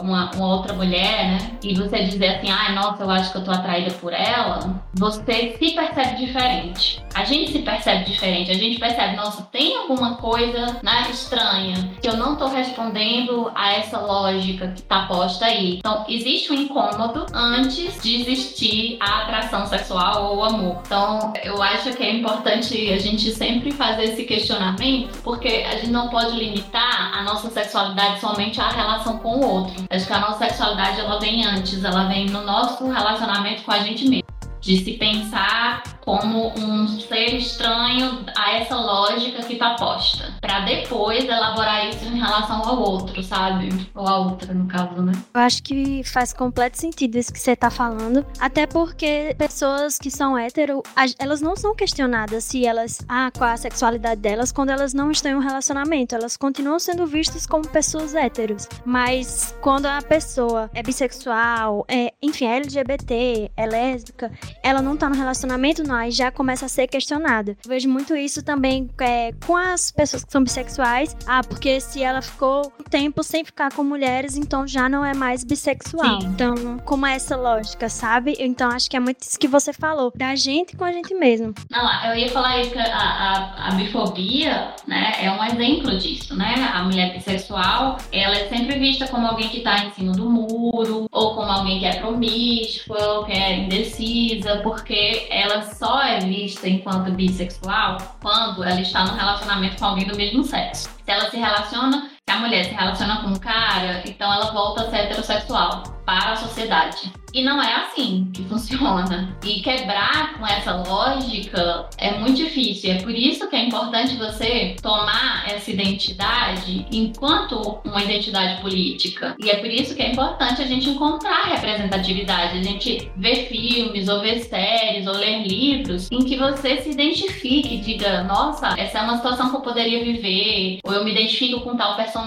uma, 0.00 0.30
uma, 0.34 0.46
outra 0.46 0.72
mulher, 0.72 1.30
né? 1.30 1.58
E 1.62 1.74
você 1.74 2.04
dizer 2.04 2.36
assim, 2.36 2.50
ah, 2.50 2.72
nossa, 2.72 3.02
eu 3.02 3.10
acho 3.10 3.32
que 3.32 3.38
eu 3.38 3.44
tô 3.44 3.50
atraída 3.50 3.90
por 3.92 4.12
ela, 4.12 4.82
você 4.94 5.56
se 5.58 5.70
percebe 5.72 6.26
diferente. 6.26 7.02
A 7.14 7.24
gente 7.24 7.52
se 7.52 7.58
percebe 7.60 8.04
diferente, 8.04 8.50
a 8.50 8.54
gente 8.54 8.78
percebe, 8.78 9.16
nossa, 9.16 9.42
tem 9.52 9.76
alguma 9.76 10.16
coisa 10.16 10.78
né, 10.82 11.08
estranha 11.10 11.90
que 12.00 12.08
eu 12.08 12.16
não 12.16 12.36
tô 12.36 12.48
respondendo 12.48 13.50
a 13.54 13.72
essa 13.72 13.98
lógica 13.98 14.68
que 14.68 14.82
tá 14.82 15.06
posta 15.06 15.46
aí. 15.46 15.78
Então, 15.78 16.04
existe 16.08 16.52
um 16.52 16.54
incômodo 16.54 17.26
antes 17.34 18.02
de 18.02 18.20
existir 18.20 18.96
a 19.00 19.22
atração 19.22 19.66
sexual 19.66 20.30
ou 20.30 20.38
o 20.38 20.44
amor. 20.44 20.82
Então, 20.86 21.32
eu 21.42 21.62
acho 21.62 21.92
que 21.94 22.02
é 22.02 22.14
importante 22.14 22.61
importante 22.62 22.92
a 22.92 22.98
gente 22.98 23.32
sempre 23.32 23.72
fazer 23.72 24.04
esse 24.04 24.24
questionamento, 24.24 25.20
porque 25.22 25.64
a 25.66 25.76
gente 25.76 25.90
não 25.90 26.08
pode 26.08 26.36
limitar 26.36 27.18
a 27.18 27.22
nossa 27.22 27.50
sexualidade 27.50 28.20
somente 28.20 28.60
à 28.60 28.68
relação 28.68 29.18
com 29.18 29.36
o 29.36 29.44
outro. 29.44 29.84
Acho 29.90 30.06
que 30.06 30.12
a 30.12 30.20
nossa 30.20 30.38
sexualidade 30.46 31.00
ela 31.00 31.18
vem 31.18 31.44
antes, 31.44 31.82
ela 31.82 32.04
vem 32.04 32.26
no 32.26 32.42
nosso 32.42 32.88
relacionamento 32.88 33.62
com 33.62 33.72
a 33.72 33.80
gente 33.80 34.08
mesmo 34.08 34.31
de 34.62 34.82
se 34.82 34.92
pensar 34.92 35.82
como 36.00 36.52
um 36.58 36.86
ser 36.86 37.34
estranho 37.36 38.24
a 38.36 38.54
essa 38.54 38.76
lógica 38.76 39.42
que 39.42 39.54
está 39.54 39.74
posta, 39.74 40.34
para 40.40 40.60
depois 40.60 41.24
elaborar 41.24 41.88
isso 41.88 42.04
em 42.04 42.18
relação 42.18 42.62
ao 42.62 42.80
outro, 42.80 43.22
sabe? 43.22 43.68
Ou 43.94 44.06
a 44.06 44.18
outra, 44.18 44.52
no 44.54 44.66
caso, 44.66 45.02
né? 45.02 45.12
Eu 45.34 45.40
acho 45.40 45.62
que 45.62 46.02
faz 46.04 46.32
completo 46.32 46.78
sentido 46.78 47.16
isso 47.16 47.32
que 47.32 47.38
você 47.38 47.52
está 47.52 47.70
falando, 47.70 48.24
até 48.38 48.66
porque 48.66 49.34
pessoas 49.36 49.98
que 49.98 50.10
são 50.10 50.36
hétero, 50.36 50.82
elas 51.18 51.40
não 51.40 51.56
são 51.56 51.74
questionadas 51.74 52.44
se 52.44 52.66
elas, 52.66 53.04
ah, 53.08 53.30
qual 53.36 53.50
a 53.50 53.56
sexualidade 53.56 54.20
delas 54.20 54.52
quando 54.52 54.70
elas 54.70 54.94
não 54.94 55.10
estão 55.10 55.32
em 55.32 55.36
um 55.36 55.40
relacionamento, 55.40 56.14
elas 56.14 56.36
continuam 56.36 56.78
sendo 56.78 57.06
vistas 57.06 57.46
como 57.46 57.66
pessoas 57.66 58.14
héteros, 58.14 58.68
mas 58.84 59.54
quando 59.60 59.86
a 59.86 60.00
pessoa 60.02 60.70
é 60.74 60.82
bissexual, 60.82 61.84
é, 61.88 62.12
enfim, 62.22 62.46
é 62.46 62.56
LGBT, 62.56 63.50
é 63.56 63.66
lésbica, 63.66 64.30
ela 64.62 64.82
não 64.82 64.96
tá 64.96 65.08
no 65.08 65.16
relacionamento, 65.16 65.82
não, 65.82 65.94
aí 65.94 66.10
já 66.10 66.30
começa 66.30 66.66
a 66.66 66.68
ser 66.68 66.86
questionada. 66.86 67.56
Eu 67.64 67.68
vejo 67.68 67.88
muito 67.88 68.16
isso 68.16 68.42
também 68.42 68.88
é, 69.00 69.32
com 69.46 69.56
as 69.56 69.90
pessoas 69.90 70.24
que 70.24 70.32
são 70.32 70.42
bissexuais. 70.42 71.16
Ah, 71.26 71.42
porque 71.42 71.80
se 71.80 72.02
ela 72.02 72.22
ficou 72.22 72.72
um 72.78 72.84
tempo 72.84 73.22
sem 73.22 73.44
ficar 73.44 73.72
com 73.72 73.82
mulheres, 73.82 74.36
então 74.36 74.66
já 74.66 74.88
não 74.88 75.04
é 75.04 75.14
mais 75.14 75.44
bissexual. 75.44 76.20
Sim. 76.20 76.26
Então, 76.28 76.78
como 76.84 77.06
é 77.06 77.14
essa 77.14 77.36
lógica, 77.36 77.88
sabe? 77.88 78.36
Então, 78.38 78.70
acho 78.70 78.90
que 78.90 78.96
é 78.96 79.00
muito 79.00 79.22
isso 79.22 79.38
que 79.38 79.48
você 79.48 79.72
falou, 79.72 80.12
da 80.14 80.34
gente 80.34 80.76
com 80.76 80.84
a 80.84 80.92
gente 80.92 81.14
mesmo. 81.14 81.54
Não, 81.70 82.04
eu 82.06 82.16
ia 82.16 82.28
falar 82.28 82.60
isso 82.60 82.70
que 82.70 82.78
a, 82.78 82.84
a, 82.84 83.68
a 83.68 83.70
bifobia, 83.72 84.74
né, 84.86 85.12
é 85.20 85.30
um 85.30 85.44
exemplo 85.44 85.96
disso, 85.98 86.36
né? 86.36 86.70
A 86.72 86.82
mulher 86.82 87.12
bissexual, 87.12 87.98
ela 88.12 88.36
é 88.36 88.48
sempre 88.48 88.78
vista 88.78 89.06
como 89.08 89.26
alguém 89.26 89.48
que 89.48 89.60
tá 89.60 89.84
em 89.84 89.90
cima 89.92 90.12
do 90.12 90.28
muro, 90.28 91.06
ou 91.10 91.34
como 91.34 91.50
alguém 91.50 91.78
que 91.78 91.86
é 91.86 91.96
promíscua, 91.96 92.98
ou 93.14 93.24
que 93.24 93.32
é 93.32 93.58
indecisa, 93.58 94.41
porque 94.62 95.26
ela 95.30 95.62
só 95.62 96.02
é 96.02 96.20
vista 96.20 96.68
enquanto 96.68 97.12
bissexual 97.12 97.98
quando 98.20 98.62
ela 98.62 98.80
está 98.80 99.04
no 99.04 99.14
relacionamento 99.14 99.76
com 99.76 99.86
alguém 99.86 100.06
do 100.06 100.16
mesmo 100.16 100.44
sexo. 100.44 100.88
Se 101.04 101.10
ela 101.10 101.30
se 101.30 101.36
relaciona, 101.36 102.10
a 102.32 102.38
mulher 102.38 102.64
se 102.64 102.74
relaciona 102.74 103.20
com 103.22 103.28
um 103.28 103.36
cara, 103.36 104.02
então 104.06 104.32
ela 104.32 104.52
volta 104.52 104.82
a 104.82 104.90
ser 104.90 104.96
heterossexual. 104.96 105.82
para 106.04 106.32
a 106.32 106.36
sociedade. 106.36 107.12
E 107.32 107.42
não 107.42 107.62
é 107.62 107.74
assim 107.76 108.28
que 108.32 108.42
funciona. 108.44 109.34
E 109.42 109.60
quebrar 109.60 110.38
com 110.38 110.46
essa 110.46 110.76
lógica 110.86 111.88
é 111.96 112.18
muito 112.18 112.36
difícil. 112.36 112.92
É 112.92 112.98
por 113.00 113.10
isso 113.10 113.48
que 113.48 113.56
é 113.56 113.64
importante 113.64 114.16
você 114.16 114.76
tomar 114.82 115.44
essa 115.48 115.70
identidade 115.70 116.86
enquanto 116.92 117.80
uma 117.86 118.02
identidade 118.02 118.60
política. 118.60 119.34
E 119.38 119.48
é 119.48 119.56
por 119.56 119.68
isso 119.68 119.94
que 119.94 120.02
é 120.02 120.10
importante 120.10 120.60
a 120.60 120.66
gente 120.66 120.90
encontrar 120.90 121.44
representatividade, 121.44 122.58
a 122.58 122.62
gente 122.62 123.10
ver 123.16 123.46
filmes, 123.46 124.08
ou 124.08 124.20
ver 124.20 124.40
séries, 124.40 125.06
ou 125.06 125.14
ler 125.14 125.46
livros 125.46 126.10
em 126.12 126.18
que 126.18 126.36
você 126.36 126.82
se 126.82 126.90
identifique, 126.90 127.78
diga, 127.78 128.24
nossa, 128.24 128.74
essa 128.78 128.98
é 128.98 129.02
uma 129.02 129.16
situação 129.16 129.48
que 129.48 129.56
eu 129.56 129.60
poderia 129.60 130.04
viver, 130.04 130.80
ou 130.84 130.92
eu 130.92 131.02
me 131.02 131.12
identifico 131.12 131.60
com 131.60 131.76
tal 131.76 131.96
personagem, 131.96 132.21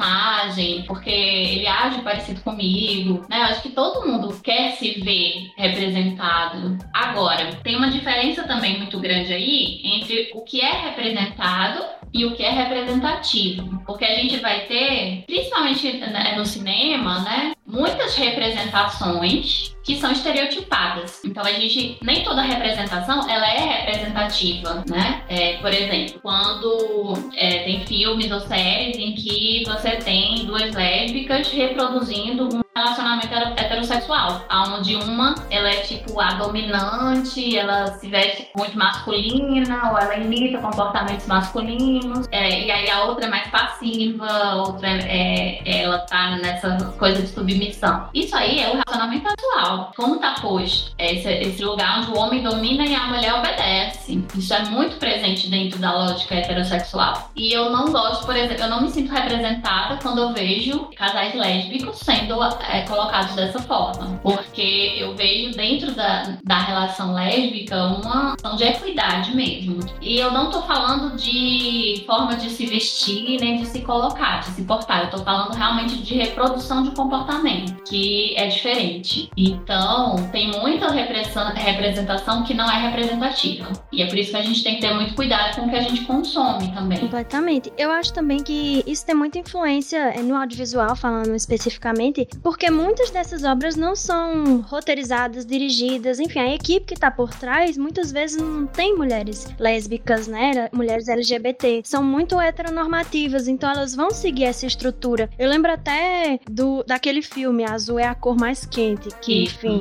porque 0.87 1.09
ele 1.09 1.67
age 1.67 2.01
parecido 2.01 2.41
comigo. 2.41 3.25
Né? 3.29 3.39
Eu 3.39 3.45
acho 3.45 3.61
que 3.61 3.69
todo 3.69 4.05
mundo 4.07 4.39
quer 4.41 4.71
se 4.71 4.99
ver 5.01 5.51
representado. 5.57 6.77
Agora, 6.93 7.55
tem 7.63 7.75
uma 7.75 7.89
diferença 7.89 8.43
também 8.43 8.77
muito 8.77 8.99
grande 8.99 9.33
aí 9.33 9.81
entre 9.83 10.31
o 10.33 10.41
que 10.41 10.61
é 10.61 10.71
representado 10.89 11.83
e 12.15 12.25
o 12.25 12.33
que 12.33 12.43
é 12.43 12.49
representativo. 12.49 13.83
Porque 13.85 14.05
a 14.05 14.15
gente 14.15 14.37
vai 14.37 14.61
ter, 14.61 15.23
principalmente 15.27 16.01
no 16.37 16.45
cinema, 16.45 17.19
né, 17.19 17.51
muitas 17.67 18.15
representações 18.15 19.75
que 19.83 19.99
são 19.99 20.11
estereotipadas. 20.11 21.21
Então 21.25 21.43
a 21.43 21.51
gente 21.51 21.97
nem 22.01 22.23
toda 22.23 22.41
representação 22.41 23.29
ela 23.29 23.47
é 23.47 23.81
representativa, 23.81 24.83
né? 24.89 25.23
É, 25.27 25.57
por 25.57 25.71
exemplo, 25.71 26.19
quando 26.21 27.13
é, 27.35 27.59
tem 27.59 27.85
filmes 27.85 28.31
ou 28.31 28.39
séries 28.39 28.97
em 28.97 29.13
que 29.13 29.63
você 29.65 29.91
tem 29.97 30.45
duas 30.45 30.73
lésbicas 30.73 31.49
reproduzindo 31.51 32.49
um 32.55 32.64
relacionamento 32.77 33.33
heterossexual, 33.57 34.45
onde 34.51 34.95
uma 34.95 35.33
ela 35.49 35.69
é 35.69 35.77
tipo 35.77 36.19
a 36.19 36.33
dominante, 36.33 37.57
ela 37.57 37.87
se 37.93 38.09
veste 38.09 38.49
muito 38.55 38.77
masculina 38.77 39.91
ou 39.91 39.97
ela 39.97 40.17
imita 40.17 40.57
comportamentos 40.57 41.25
masculinos, 41.25 42.27
é, 42.31 42.65
e 42.65 42.71
aí 42.71 42.89
a 42.89 43.05
outra 43.05 43.27
é 43.27 43.29
mais 43.29 43.47
passiva, 43.47 44.55
outra 44.55 44.89
é, 44.89 45.61
é 45.63 45.83
ela 45.83 45.99
tá 45.99 46.31
nessa 46.37 46.75
coisa 46.97 47.21
de 47.21 47.27
submissão. 47.29 48.09
Isso 48.13 48.35
aí 48.35 48.59
é 48.59 48.69
o 48.69 48.73
relacionamento 48.73 49.27
atual. 49.27 49.91
Como 49.95 50.17
tá 50.17 50.35
posto 50.41 50.93
esse, 50.97 51.29
esse 51.29 51.63
lugar 51.63 51.99
onde 51.99 52.11
o 52.11 52.17
homem 52.17 52.43
domina 52.43 52.85
e 52.85 52.93
a 52.93 53.05
mulher 53.05 53.35
obedece. 53.35 54.25
Isso 54.35 54.53
é 54.53 54.65
muito 54.65 54.97
presente 54.97 55.49
dentro 55.49 55.79
da 55.79 55.93
lógica 55.93 56.35
heterossexual. 56.35 57.31
E 57.35 57.53
eu 57.53 57.69
não 57.69 57.91
gosto, 57.91 58.25
por 58.25 58.35
exemplo, 58.35 58.63
eu 58.63 58.69
não 58.69 58.81
me 58.81 58.89
sinto 58.89 59.13
representada 59.13 59.97
quando 60.01 60.19
eu 60.19 60.33
vejo 60.33 60.89
casais 60.95 61.33
lésbicos 61.35 61.99
sendo 61.99 62.41
é, 62.71 62.81
colocados 62.81 63.35
dessa 63.35 63.59
forma. 63.59 64.19
Porque 64.21 64.95
eu 64.97 65.15
vejo 65.15 65.51
dentro 65.51 65.93
da, 65.93 66.37
da 66.43 66.59
relação 66.59 67.13
lésbica 67.13 67.75
uma 67.85 68.31
questão 68.33 68.55
de 68.55 68.63
equidade 68.63 69.35
mesmo. 69.35 69.79
E 70.01 70.17
eu 70.17 70.31
não 70.31 70.49
tô 70.49 70.61
falando 70.61 71.15
de 71.15 72.03
forma 72.05 72.35
de 72.35 72.49
se 72.49 72.65
vestir 72.65 73.39
nem 73.39 73.57
de 73.57 73.65
se 73.67 73.81
colocar, 73.81 74.39
de 74.39 74.47
se 74.47 74.63
portar. 74.63 75.03
Eu 75.03 75.09
tô 75.09 75.17
falando 75.19 75.53
realmente 75.53 75.97
de 75.97 76.15
reprodução 76.15 76.83
de 76.83 76.91
comportamento, 76.91 77.73
que 77.83 78.33
é 78.37 78.47
diferente. 78.47 79.29
Então, 79.37 80.15
tem 80.31 80.51
muita 80.51 80.89
representação 80.91 82.43
que 82.43 82.53
não 82.53 82.69
é 82.69 82.87
representativa. 82.87 83.67
E 83.91 84.01
é 84.01 84.07
por 84.07 84.17
isso 84.17 84.31
que 84.31 84.37
a 84.37 84.41
gente 84.41 84.63
tem 84.63 84.75
que 84.75 84.81
ter 84.81 84.93
muito 84.93 85.15
cuidado 85.15 85.55
com 85.55 85.67
o 85.67 85.69
que 85.69 85.75
a 85.75 85.81
gente 85.81 86.05
consome 86.05 86.71
também. 86.73 86.99
Completamente. 86.99 87.71
Eu 87.77 87.91
acho 87.91 88.13
também 88.13 88.41
que 88.43 88.83
isso 88.85 89.05
tem 89.05 89.15
muita 89.15 89.39
influência 89.39 89.97
é, 89.97 90.21
no 90.21 90.35
audiovisual, 90.35 90.95
falando 90.95 91.35
especificamente, 91.35 92.27
porque 92.41 92.54
muitas 92.71 93.11
dessas 93.11 93.43
obras 93.43 93.75
não 93.75 93.95
são 93.95 94.61
roteirizadas, 94.61 95.45
dirigidas, 95.45 96.19
enfim, 96.19 96.39
a 96.39 96.53
equipe 96.53 96.85
que 96.85 96.99
tá 96.99 97.11
por 97.11 97.33
trás 97.33 97.77
muitas 97.77 98.11
vezes 98.11 98.41
não 98.41 98.65
tem 98.65 98.95
mulheres 98.95 99.47
lésbicas, 99.59 100.27
né? 100.27 100.69
Mulheres 100.71 101.07
LGBT. 101.07 101.81
São 101.83 102.03
muito 102.03 102.39
heteronormativas, 102.39 103.47
então 103.47 103.69
elas 103.69 103.95
vão 103.95 104.11
seguir 104.11 104.45
essa 104.45 104.65
estrutura. 104.65 105.29
Eu 105.37 105.49
lembro 105.49 105.71
até 105.71 106.39
do 106.49 106.83
daquele 106.83 107.21
filme 107.21 107.63
Azul 107.63 107.99
é 107.99 108.07
a 108.07 108.15
cor 108.15 108.37
mais 108.37 108.65
quente, 108.65 109.09
que, 109.21 109.43
enfim, 109.43 109.79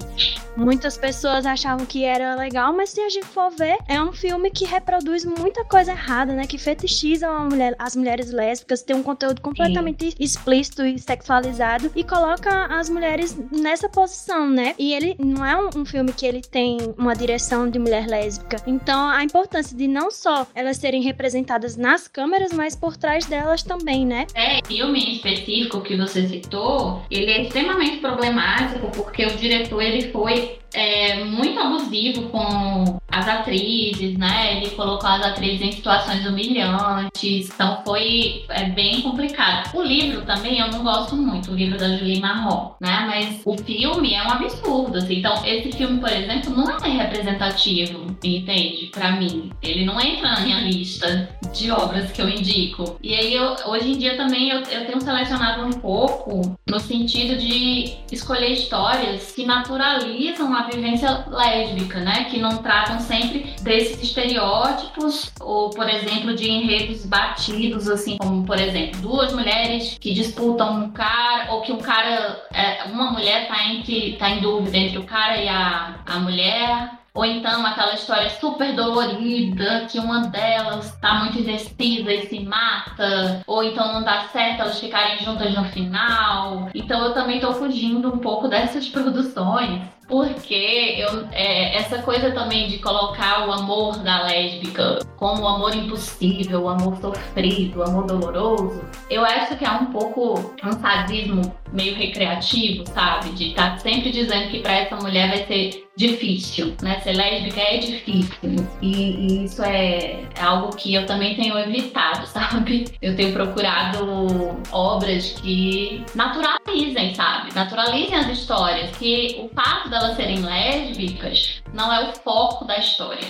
muitas 0.56 0.96
pessoas 0.96 1.46
achavam 1.46 1.87
que 1.87 2.04
era 2.04 2.34
legal, 2.34 2.72
mas 2.72 2.90
se 2.90 3.00
a 3.00 3.08
gente 3.08 3.26
for 3.26 3.50
ver, 3.50 3.78
é 3.88 4.00
um 4.02 4.12
filme 4.12 4.50
que 4.50 4.64
reproduz 4.64 5.24
muita 5.24 5.64
coisa 5.64 5.92
errada, 5.92 6.32
né? 6.32 6.46
Que 6.46 6.58
fetichiza 6.58 7.30
mulher, 7.40 7.74
as 7.78 7.94
mulheres 7.94 8.30
lésbicas, 8.30 8.82
tem 8.82 8.96
um 8.96 9.02
conteúdo 9.02 9.40
completamente 9.40 10.10
Sim. 10.10 10.16
explícito 10.18 10.84
e 10.84 10.98
sexualizado 10.98 11.90
e 11.94 12.02
coloca 12.02 12.63
as 12.66 12.88
mulheres 12.88 13.37
nessa 13.50 13.88
posição, 13.88 14.48
né? 14.48 14.74
E 14.79 14.92
ele 14.94 15.16
não 15.18 15.44
é 15.44 15.57
um, 15.57 15.81
um 15.81 15.85
filme 15.85 16.12
que 16.12 16.27
ele 16.27 16.40
tem 16.40 16.79
uma 16.96 17.14
direção 17.14 17.68
de 17.68 17.79
mulher 17.79 18.07
lésbica. 18.07 18.57
Então, 18.66 19.09
a 19.09 19.22
importância 19.22 19.77
de 19.77 19.87
não 19.87 20.11
só 20.11 20.46
elas 20.55 20.77
serem 20.77 21.03
representadas 21.03 21.77
nas 21.77 22.09
câmeras, 22.09 22.53
mas 22.53 22.74
por 22.74 22.96
trás 22.96 23.27
delas 23.27 23.62
também, 23.62 24.07
né? 24.07 24.27
É, 24.35 24.61
filme 24.66 25.16
específico 25.16 25.81
que 25.81 25.96
você 25.96 26.27
citou, 26.29 27.03
ele 27.11 27.31
é 27.31 27.42
extremamente 27.42 27.98
problemático 27.98 28.90
porque 28.94 29.24
o 29.24 29.37
diretor 29.37 29.83
ele 29.83 30.11
foi 30.11 30.59
é, 30.74 31.22
muito 31.24 31.58
abusivo 31.58 32.28
com 32.28 32.98
as 33.08 33.28
atrizes, 33.28 34.18
né? 34.18 34.56
Ele 34.56 34.70
colocou 34.70 35.08
as 35.08 35.24
atrizes 35.24 35.62
em 35.62 35.72
situações 35.72 36.26
humilhantes, 36.26 37.48
então 37.48 37.80
foi 37.84 38.44
é, 38.48 38.64
bem 38.64 39.00
complicado. 39.02 39.72
O 39.74 39.82
livro 39.82 40.22
também 40.22 40.58
eu 40.58 40.68
não 40.68 40.82
gosto 40.82 41.16
muito, 41.16 41.52
o 41.52 41.54
livro 41.54 41.78
da 41.78 41.96
Julie 41.96 42.20
Marron, 42.20 42.74
né? 42.80 43.04
Mas 43.06 43.40
o 43.44 43.56
filme 43.56 44.14
é 44.14 44.22
um 44.22 44.30
absurdo, 44.30 44.98
assim. 44.98 45.18
Então, 45.18 45.44
esse 45.44 45.70
filme, 45.72 46.00
por 46.00 46.10
exemplo, 46.10 46.56
não 46.56 46.76
é 46.76 46.88
representativo, 46.88 48.16
entende? 48.22 48.87
Para 48.92 49.12
mim. 49.12 49.50
Ele 49.62 49.84
não 49.84 50.00
entra 50.00 50.32
na 50.32 50.40
minha 50.40 50.60
lista 50.60 51.28
de 51.54 51.70
obras 51.70 52.10
que 52.10 52.20
eu 52.20 52.28
indico. 52.28 52.98
E 53.00 53.14
aí, 53.14 53.32
eu, 53.32 53.54
hoje 53.66 53.92
em 53.92 53.98
dia 53.98 54.16
também 54.16 54.50
eu, 54.50 54.58
eu 54.58 54.87
tenho 54.87 55.00
selecionado 55.00 55.64
um 55.64 55.72
pouco 55.72 56.58
no 56.68 56.80
sentido 56.80 57.38
de 57.38 57.94
escolher 58.10 58.50
histórias 58.50 59.32
que 59.32 59.46
naturalizam 59.46 60.52
a 60.52 60.63
vivência 60.68 61.24
lésbica, 61.29 62.00
né? 62.00 62.24
Que 62.24 62.38
não 62.38 62.59
tratam 62.59 63.00
sempre 63.00 63.55
desses 63.62 64.03
estereótipos 64.03 65.33
ou, 65.40 65.70
por 65.70 65.88
exemplo, 65.88 66.35
de 66.35 66.50
enredos 66.50 67.05
batidos, 67.07 67.88
assim, 67.88 68.16
como, 68.18 68.44
por 68.44 68.59
exemplo, 68.59 69.00
duas 69.00 69.33
mulheres 69.33 69.96
que 70.00 70.12
disputam 70.12 70.85
um 70.85 70.90
cara 70.90 71.53
ou 71.53 71.62
que 71.62 71.72
um 71.72 71.79
cara, 71.79 72.44
é, 72.53 72.85
uma 72.85 73.11
mulher 73.11 73.48
tá, 73.48 73.66
entre, 73.66 74.16
tá 74.16 74.31
em 74.31 74.40
dúvida 74.40 74.77
entre 74.77 74.98
o 74.98 75.05
cara 75.05 75.37
e 75.37 75.48
a, 75.48 76.00
a 76.07 76.18
mulher 76.18 77.05
ou 77.14 77.24
então 77.24 77.64
aquela 77.64 77.94
história 77.94 78.29
super 78.29 78.74
dolorida, 78.74 79.87
que 79.88 80.00
uma 80.00 80.27
delas 80.27 80.98
tá 81.00 81.14
muito 81.20 81.38
indecisa 81.38 82.12
e 82.12 82.27
se 82.27 82.40
mata. 82.40 83.40
Ou 83.46 83.62
então 83.62 83.92
não 83.92 84.03
dá 84.03 84.22
certo 84.33 84.62
elas 84.62 84.81
ficarem 84.81 85.24
juntas 85.24 85.55
no 85.55 85.64
final. 85.66 86.70
Então 86.74 87.05
eu 87.05 87.14
também 87.14 87.38
tô 87.38 87.53
fugindo 87.53 88.12
um 88.12 88.18
pouco 88.18 88.48
dessas 88.50 88.88
produções 88.88 89.93
porque 90.08 90.96
eu, 90.98 91.26
é, 91.32 91.76
essa 91.76 92.02
coisa 92.02 92.30
também 92.32 92.68
de 92.68 92.78
colocar 92.78 93.48
o 93.48 93.52
amor 93.52 93.98
da 93.98 94.24
lésbica 94.24 94.98
como 95.24 95.42
o 95.42 95.48
amor 95.48 95.74
impossível, 95.74 96.64
o 96.64 96.68
amor 96.68 96.98
sofrido, 96.98 97.78
o 97.78 97.82
amor 97.82 98.04
doloroso, 98.04 98.84
eu 99.08 99.24
acho 99.24 99.56
que 99.56 99.64
é 99.64 99.70
um 99.70 99.87
pouco 99.87 100.54
um 100.62 100.72
sadismo 100.72 101.40
meio 101.72 101.96
recreativo, 101.96 102.87
sabe? 102.90 103.30
De 103.30 103.48
estar 103.48 103.70
tá 103.70 103.78
sempre 103.78 104.10
dizendo 104.10 104.50
que 104.50 104.60
para 104.60 104.74
essa 104.74 104.96
mulher 104.96 105.30
vai 105.30 105.46
ser 105.46 105.88
difícil, 105.96 106.74
né? 106.82 107.00
Ser 107.00 107.12
lésbica 107.12 107.58
é 107.58 107.78
difícil. 107.78 108.56
E, 108.82 108.92
e, 108.92 109.44
isso 109.44 109.62
é 109.62 110.24
algo 110.38 110.76
que 110.76 110.94
eu 110.94 111.06
também 111.06 111.34
tenho 111.34 111.58
evitado, 111.58 112.26
sabe? 112.28 112.84
Eu 113.00 113.16
tenho 113.16 113.32
procurado 113.32 114.60
obras 114.72 115.32
que 115.40 116.04
naturalizem, 116.14 117.14
sabe? 117.14 117.54
Naturalizem 117.54 118.14
as 118.14 118.28
histórias, 118.28 118.94
que 118.98 119.40
o 119.42 119.48
fato 119.54 119.88
delas 119.88 120.16
serem 120.16 120.40
lésbicas 120.40 121.62
não 121.72 121.92
é 121.92 122.10
o 122.10 122.14
foco 122.14 122.64
da 122.64 122.78
história. 122.78 123.26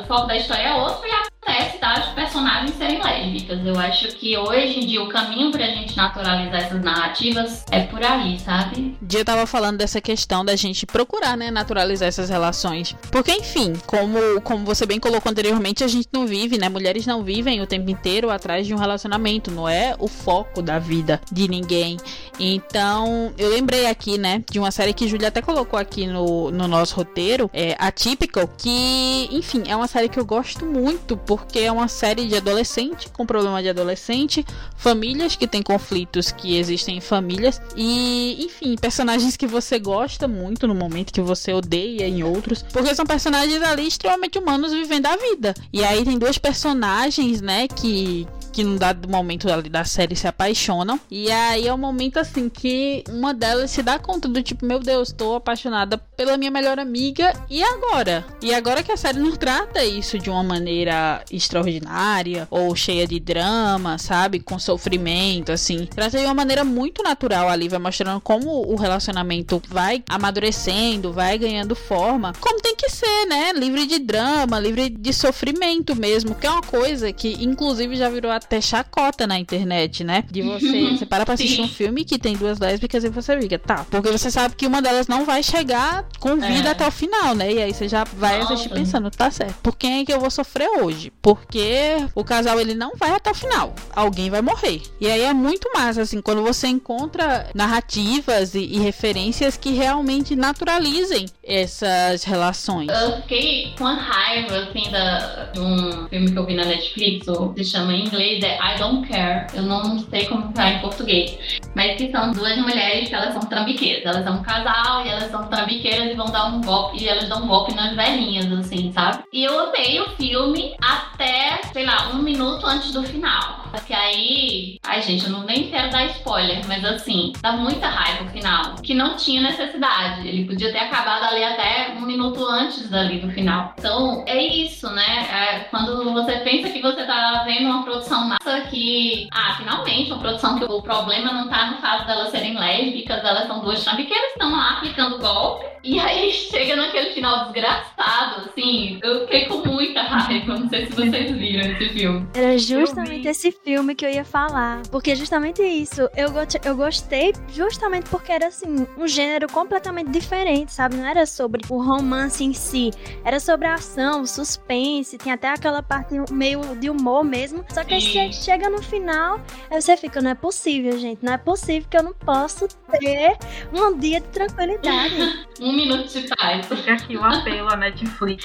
O 0.00 0.06
foco 0.06 0.26
da 0.26 0.36
história 0.36 0.62
é 0.62 0.74
outro 0.74 1.06
e 1.06 1.10
acontece 1.42 1.78
das 1.80 2.08
personagens 2.14 2.76
serem 2.76 3.02
lésbicas. 3.02 3.64
Eu 3.64 3.78
acho 3.78 4.08
que 4.08 4.36
hoje 4.36 4.80
em 4.80 4.86
dia 4.86 5.02
o 5.02 5.08
caminho 5.08 5.50
pra 5.50 5.66
gente 5.66 5.96
naturalizar 5.96 6.60
essas 6.60 6.82
narrativas 6.82 7.64
é 7.70 7.80
por 7.84 8.02
aí, 8.04 8.38
sabe? 8.38 8.96
Dia 9.00 9.24
tava 9.24 9.46
falando 9.46 9.78
dessa 9.78 10.00
questão 10.00 10.44
da 10.44 10.56
gente 10.56 10.86
procurar, 10.86 11.36
né, 11.36 11.50
naturalizar 11.50 12.08
essas 12.08 12.28
relações. 12.28 12.94
Porque, 13.10 13.32
enfim, 13.32 13.74
como, 13.86 14.40
como 14.42 14.64
você 14.64 14.84
bem 14.86 15.00
colocou 15.00 15.30
anteriormente, 15.30 15.82
a 15.84 15.88
gente 15.88 16.08
não 16.12 16.26
vive, 16.26 16.58
né? 16.58 16.68
Mulheres 16.68 17.06
não 17.06 17.22
vivem 17.22 17.60
o 17.60 17.66
tempo 17.66 17.90
inteiro 17.90 18.30
atrás 18.30 18.66
de 18.66 18.74
um 18.74 18.78
relacionamento, 18.78 19.50
não 19.50 19.68
é 19.68 19.94
o 19.98 20.08
foco 20.08 20.60
da 20.60 20.78
vida 20.78 21.20
de 21.30 21.48
ninguém. 21.48 21.96
Então, 22.38 23.32
eu 23.36 23.50
lembrei 23.50 23.86
aqui, 23.86 24.18
né, 24.18 24.42
de 24.50 24.58
uma 24.58 24.70
série 24.70 24.92
que 24.92 25.08
Julia 25.08 25.28
até 25.28 25.42
colocou 25.42 25.78
aqui 25.78 26.06
no, 26.06 26.50
no 26.50 26.68
nosso 26.68 26.94
roteiro, 26.94 27.50
é 27.52 27.74
Atypical, 27.78 28.48
que, 28.56 29.28
enfim, 29.32 29.64
é 29.66 29.74
uma 29.74 29.88
série 29.88 30.08
que 30.08 30.18
eu 30.18 30.24
gosto 30.24 30.64
muito, 30.64 31.16
porque 31.28 31.58
é 31.58 31.70
uma 31.70 31.88
série 31.88 32.26
de 32.26 32.34
adolescente 32.34 33.06
com 33.10 33.26
problema 33.26 33.62
de 33.62 33.68
adolescente, 33.68 34.42
famílias 34.78 35.36
que 35.36 35.46
têm 35.46 35.62
conflitos 35.62 36.32
que 36.32 36.56
existem 36.56 36.96
em 36.96 37.00
famílias 37.02 37.60
e, 37.76 38.46
enfim, 38.46 38.74
personagens 38.76 39.36
que 39.36 39.46
você 39.46 39.78
gosta 39.78 40.26
muito 40.26 40.66
no 40.66 40.74
momento 40.74 41.12
que 41.12 41.20
você 41.20 41.52
odeia 41.52 42.08
em 42.08 42.22
outros, 42.22 42.62
porque 42.72 42.94
são 42.94 43.04
personagens 43.04 43.62
ali 43.62 43.86
extremamente 43.86 44.38
humanos 44.38 44.72
vivendo 44.72 45.04
a 45.04 45.16
vida. 45.18 45.54
E 45.70 45.84
aí 45.84 46.02
tem 46.02 46.18
duas 46.18 46.38
personagens, 46.38 47.42
né, 47.42 47.68
que 47.68 48.26
que 48.52 48.64
num 48.64 48.76
dado 48.76 49.08
momento 49.08 49.50
ali 49.50 49.68
da 49.68 49.84
série 49.84 50.16
se 50.16 50.26
apaixonam. 50.26 51.00
E 51.10 51.30
aí 51.30 51.66
é 51.66 51.74
um 51.74 51.78
momento 51.78 52.18
assim 52.18 52.48
que 52.48 53.04
uma 53.08 53.32
delas 53.34 53.70
se 53.70 53.82
dá 53.82 53.98
conta 53.98 54.28
do 54.28 54.42
tipo, 54.42 54.66
meu 54.66 54.80
Deus, 54.80 55.12
tô 55.12 55.34
apaixonada 55.34 55.98
pela 55.98 56.36
minha 56.36 56.50
melhor 56.50 56.78
amiga. 56.78 57.32
E 57.48 57.62
agora? 57.62 58.24
E 58.42 58.54
agora 58.54 58.82
que 58.82 58.92
a 58.92 58.96
série 58.96 59.18
não 59.18 59.36
trata 59.36 59.84
isso 59.84 60.18
de 60.18 60.30
uma 60.30 60.42
maneira 60.42 61.22
extraordinária 61.30 62.46
ou 62.50 62.74
cheia 62.74 63.06
de 63.06 63.20
drama, 63.20 63.98
sabe? 63.98 64.40
Com 64.40 64.58
sofrimento, 64.58 65.52
assim. 65.52 65.86
Trata 65.86 66.18
de 66.18 66.24
uma 66.24 66.34
maneira 66.34 66.64
muito 66.64 67.02
natural 67.02 67.48
ali, 67.48 67.68
vai 67.68 67.78
mostrando 67.78 68.20
como 68.20 68.70
o 68.70 68.76
relacionamento 68.76 69.62
vai 69.68 70.02
amadurecendo, 70.08 71.12
vai 71.12 71.38
ganhando 71.38 71.74
forma. 71.74 72.32
Como 72.40 72.60
tem 72.60 72.74
que 72.74 72.90
ser, 72.90 73.26
né? 73.26 73.52
Livre 73.52 73.86
de 73.86 73.98
drama, 73.98 74.58
livre 74.58 74.88
de 74.88 75.12
sofrimento 75.12 75.94
mesmo. 75.94 76.34
Que 76.34 76.46
é 76.46 76.50
uma 76.50 76.62
coisa 76.62 77.12
que, 77.12 77.32
inclusive, 77.42 77.96
já 77.96 78.08
virou 78.08 78.30
até 78.38 78.60
chacota 78.60 79.26
na 79.26 79.38
internet, 79.38 80.02
né? 80.02 80.24
De 80.30 80.42
você, 80.42 80.90
você 80.90 81.06
para 81.06 81.24
pra 81.24 81.34
assistir 81.34 81.60
um 81.60 81.68
filme 81.68 82.04
que 82.04 82.18
tem 82.18 82.36
duas 82.36 82.58
lésbicas 82.58 83.04
e 83.04 83.08
você 83.08 83.38
fica, 83.40 83.58
tá. 83.58 83.86
Porque 83.90 84.10
você 84.10 84.30
sabe 84.30 84.54
que 84.56 84.66
uma 84.66 84.80
delas 84.82 85.08
não 85.08 85.24
vai 85.24 85.42
chegar 85.42 86.06
com 86.18 86.36
vida 86.36 86.68
é. 86.68 86.72
até 86.72 86.86
o 86.86 86.90
final, 86.90 87.34
né? 87.34 87.52
E 87.52 87.62
aí 87.62 87.74
você 87.74 87.88
já 87.88 88.04
vai 88.04 88.38
Nossa. 88.38 88.54
assistir 88.54 88.70
pensando, 88.70 89.10
tá 89.10 89.30
certo. 89.30 89.56
Por 89.62 89.76
quem 89.76 90.00
é 90.00 90.04
que 90.04 90.12
eu 90.12 90.20
vou 90.20 90.30
sofrer 90.30 90.68
hoje? 90.80 91.12
Porque 91.22 91.96
o 92.14 92.24
casal 92.24 92.60
ele 92.60 92.74
não 92.74 92.92
vai 92.96 93.10
até 93.10 93.30
o 93.30 93.34
final. 93.34 93.74
Alguém 93.94 94.30
vai 94.30 94.42
morrer. 94.42 94.82
E 95.00 95.10
aí 95.10 95.22
é 95.22 95.32
muito 95.32 95.70
massa, 95.74 96.02
assim, 96.02 96.20
quando 96.20 96.42
você 96.42 96.68
encontra 96.68 97.50
narrativas 97.54 98.54
e, 98.54 98.60
e 98.60 98.78
referências 98.78 99.56
que 99.56 99.70
realmente 99.70 100.34
naturalizem 100.36 101.26
essas 101.42 102.24
relações. 102.24 102.88
Eu 102.88 103.22
fiquei 103.22 103.74
com 103.76 103.86
a 103.86 103.94
raiva, 103.94 104.58
assim, 104.58 104.90
da, 104.90 105.44
de 105.46 105.60
um 105.60 106.08
filme 106.08 106.30
que 106.30 106.38
eu 106.38 106.46
vi 106.46 106.54
na 106.54 106.64
Netflix, 106.64 107.26
se 107.56 107.64
chama 107.64 107.94
em 107.94 108.06
inglês 108.06 108.27
é 108.36 108.58
I 108.58 108.78
Don't 108.78 109.08
Care. 109.08 109.46
Eu 109.54 109.62
não 109.62 109.98
sei 109.98 110.26
como 110.26 110.52
falar 110.54 110.72
em 110.72 110.80
português. 110.80 111.38
Mas 111.74 111.96
que 111.96 112.10
são 112.10 112.32
duas 112.32 112.56
mulheres 112.58 113.08
que 113.08 113.14
elas 113.14 113.32
são 113.32 113.42
trambiqueiras. 113.42 114.04
Elas 114.04 114.24
são 114.24 114.36
um 114.36 114.42
casal 114.42 115.04
e 115.04 115.08
elas 115.08 115.30
são 115.30 115.46
trambiqueiras 115.48 116.12
e 116.12 116.14
vão 116.14 116.30
dar 116.30 116.46
um 116.46 116.60
golpe. 116.60 117.02
E 117.02 117.08
elas 117.08 117.28
dão 117.28 117.44
um 117.44 117.46
golpe 117.46 117.74
nas 117.74 117.94
velhinhas, 117.94 118.50
assim, 118.52 118.92
sabe? 118.92 119.24
E 119.32 119.44
eu 119.44 119.58
amei 119.68 120.00
o 120.00 120.10
filme 120.10 120.74
até, 120.82 121.60
sei 121.72 121.84
lá, 121.84 122.10
um 122.14 122.22
minuto 122.22 122.66
antes 122.66 122.92
do 122.92 123.02
final. 123.02 123.68
Porque 123.70 123.92
aí. 123.92 124.78
Ai, 124.84 125.02
gente, 125.02 125.24
eu 125.24 125.30
não 125.30 125.44
nem 125.44 125.70
quero 125.70 125.90
dar 125.90 126.06
spoiler, 126.06 126.66
mas 126.66 126.84
assim, 126.84 127.32
dá 127.40 127.52
muita 127.52 127.86
raiva 127.86 128.24
o 128.24 128.28
final. 128.28 128.76
Que 128.76 128.94
não 128.94 129.16
tinha 129.16 129.42
necessidade. 129.42 130.26
Ele 130.26 130.44
podia 130.46 130.72
ter 130.72 130.78
acabado 130.78 131.24
ali 131.24 131.44
até 131.44 131.94
um 131.96 132.02
minuto 132.02 132.44
antes 132.44 132.88
dali 132.88 133.18
do 133.20 133.30
final. 133.30 133.74
Então, 133.78 134.24
é 134.26 134.42
isso, 134.42 134.88
né? 134.90 135.28
É 135.30 135.58
quando 135.70 136.12
você 136.12 136.38
pensa 136.38 136.70
que 136.70 136.80
você 136.80 137.04
tá 137.04 137.42
vendo 137.44 137.66
uma 137.66 137.82
produção 137.82 138.17
massa 138.24 138.60
que. 138.68 139.28
Ah, 139.32 139.54
finalmente, 139.56 140.10
uma 140.10 140.20
produção 140.20 140.58
que 140.58 140.64
o 140.64 140.82
problema 140.82 141.32
não 141.32 141.48
tá 141.48 141.70
no 141.70 141.78
fato 141.78 142.06
delas 142.06 142.30
serem 142.30 142.58
lésbicas, 142.58 143.24
elas 143.24 143.46
são 143.46 143.60
duas 143.60 143.82
trambiqueiras 143.82 144.26
que 144.26 144.32
estão 144.32 144.52
lá 144.52 144.78
aplicando 144.78 145.18
golpe. 145.18 145.66
E 145.82 145.98
aí 145.98 146.30
chega 146.50 146.76
naquele 146.76 147.12
final 147.14 147.44
desgraçado, 147.44 148.42
assim. 148.46 148.98
Eu 149.02 149.20
fiquei 149.20 149.46
com 149.46 149.58
muita 149.58 150.02
raiva. 150.02 150.58
Não 150.58 150.68
sei 150.68 150.86
se 150.86 150.92
vocês 150.92 151.30
viram 151.36 151.70
esse 151.70 151.88
filme. 151.90 152.28
Era 152.34 152.58
justamente 152.58 153.28
esse 153.28 153.52
filme 153.52 153.94
que 153.94 154.04
eu 154.04 154.10
ia 154.10 154.24
falar. 154.24 154.82
Porque 154.90 155.14
justamente 155.14 155.62
isso. 155.62 156.02
Eu, 156.16 156.28
eu 156.64 156.76
gostei 156.76 157.32
justamente 157.48 158.08
porque 158.10 158.32
era 158.32 158.48
assim, 158.48 158.86
um 158.96 159.06
gênero 159.06 159.50
completamente 159.50 160.10
diferente, 160.10 160.72
sabe? 160.72 160.96
Não 160.96 161.06
era 161.06 161.26
sobre 161.26 161.62
o 161.68 161.82
romance 161.82 162.44
em 162.44 162.52
si. 162.52 162.90
Era 163.24 163.40
sobre 163.40 163.66
a 163.66 163.74
ação, 163.74 164.26
suspense. 164.26 165.18
Tinha 165.18 165.34
até 165.34 165.48
aquela 165.48 165.82
parte 165.82 166.14
meio 166.30 166.60
de 166.76 166.90
humor 166.90 167.24
mesmo. 167.24 167.64
Só 167.68 167.84
que 167.84 167.94
aí 168.16 168.32
chega 168.32 168.70
no 168.70 168.80
final, 168.82 169.40
aí 169.70 169.80
você 169.80 169.96
fica, 169.96 170.22
não 170.22 170.30
é 170.30 170.34
possível, 170.34 170.96
gente. 170.98 171.24
Não 171.24 171.32
é 171.32 171.38
possível 171.38 171.88
que 171.90 171.96
eu 171.96 172.02
não 172.02 172.12
possa 172.12 172.68
ter 172.68 173.36
um 173.72 173.98
dia 173.98 174.20
de 174.20 174.28
tranquilidade. 174.28 175.46
um 175.60 175.72
minuto 175.72 176.08
de 176.08 176.28
paz. 176.36 176.66
Fica 176.66 176.92
aqui 176.92 177.16
o 177.16 177.24
apelo 177.24 177.72
à 177.72 177.76
Netflix. 177.76 178.44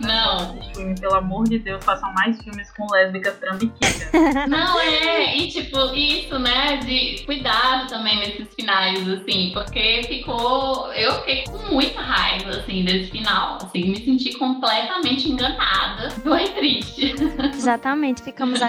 Não. 0.00 0.58
Filme, 0.74 0.94
pelo 0.98 1.14
amor 1.14 1.44
de 1.48 1.58
Deus, 1.58 1.84
façam 1.84 2.12
mais 2.14 2.40
filmes 2.42 2.70
com 2.72 2.86
lésbicas 2.90 3.36
trambiqueiras. 3.38 4.10
Não, 4.48 4.80
é, 4.80 5.36
e 5.36 5.48
tipo, 5.48 5.78
isso, 5.94 6.38
né, 6.38 6.78
de 6.78 7.22
cuidado 7.24 7.88
também 7.88 8.18
nesses 8.18 8.48
finais, 8.54 9.08
assim, 9.08 9.50
porque 9.52 10.02
ficou. 10.06 10.92
Eu 10.92 11.14
fiquei 11.20 11.44
com 11.44 11.58
muita 11.74 12.00
raiva, 12.00 12.50
assim, 12.50 12.84
desse 12.84 13.10
final. 13.10 13.58
Assim, 13.62 13.90
me 13.90 14.04
senti 14.04 14.36
completamente 14.38 15.28
enganada. 15.28 16.10
Foi 16.10 16.48
triste. 16.48 17.14
Exatamente, 17.54 18.22
ficamos 18.22 18.62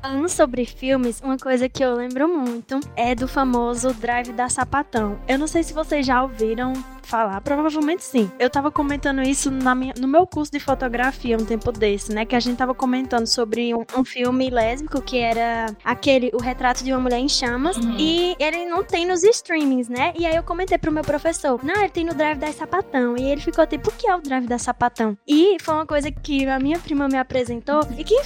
Falando 0.00 0.28
sobre 0.28 0.64
filmes, 0.66 1.20
uma 1.20 1.36
coisa 1.36 1.68
que 1.68 1.84
eu 1.84 1.94
lembro 1.94 2.28
muito 2.28 2.80
é 2.96 3.14
do 3.14 3.28
famoso 3.28 3.92
Drive 3.94 4.32
da 4.32 4.48
Sapatão. 4.48 5.18
Eu 5.28 5.38
não 5.38 5.46
sei 5.46 5.62
se 5.62 5.72
vocês 5.72 6.04
já 6.04 6.22
ouviram 6.22 6.72
falar? 7.06 7.40
Provavelmente 7.40 8.04
sim. 8.04 8.30
Eu 8.38 8.50
tava 8.50 8.70
comentando 8.70 9.22
isso 9.22 9.50
minha, 9.50 9.94
no 9.98 10.08
meu 10.08 10.26
curso 10.26 10.52
de 10.52 10.60
fotografia 10.60 11.36
um 11.36 11.44
tempo 11.44 11.72
desse, 11.72 12.12
né? 12.12 12.24
Que 12.24 12.36
a 12.36 12.40
gente 12.40 12.56
tava 12.56 12.74
comentando 12.74 13.26
sobre 13.26 13.74
um, 13.74 13.84
um 13.96 14.04
filme 14.04 14.50
lésbico 14.50 15.00
que 15.00 15.18
era 15.18 15.66
aquele, 15.84 16.30
O 16.34 16.40
Retrato 16.40 16.84
de 16.84 16.92
uma 16.92 17.00
Mulher 17.00 17.18
em 17.18 17.28
Chamas. 17.28 17.76
Uhum. 17.76 17.96
E 17.98 18.36
ele 18.38 18.66
não 18.66 18.82
tem 18.82 19.06
nos 19.06 19.22
streamings, 19.22 19.88
né? 19.88 20.12
E 20.18 20.26
aí 20.26 20.36
eu 20.36 20.42
comentei 20.42 20.76
pro 20.78 20.92
meu 20.92 21.02
professor, 21.02 21.60
não, 21.62 21.76
ele 21.76 21.88
tem 21.88 22.04
no 22.04 22.14
Drive 22.14 22.38
da 22.38 22.52
Sapatão. 22.52 23.16
E 23.16 23.22
ele 23.22 23.40
ficou 23.40 23.66
tipo, 23.66 23.90
o 23.90 23.92
que 23.92 24.08
é 24.08 24.14
o 24.14 24.20
Drive 24.20 24.46
da 24.46 24.58
Sapatão? 24.58 25.16
E 25.26 25.56
foi 25.62 25.74
uma 25.74 25.86
coisa 25.86 26.10
que 26.10 26.46
a 26.46 26.58
minha 26.58 26.78
prima 26.78 27.08
me 27.08 27.18
apresentou 27.18 27.80
e 27.96 28.04
que 28.04 28.16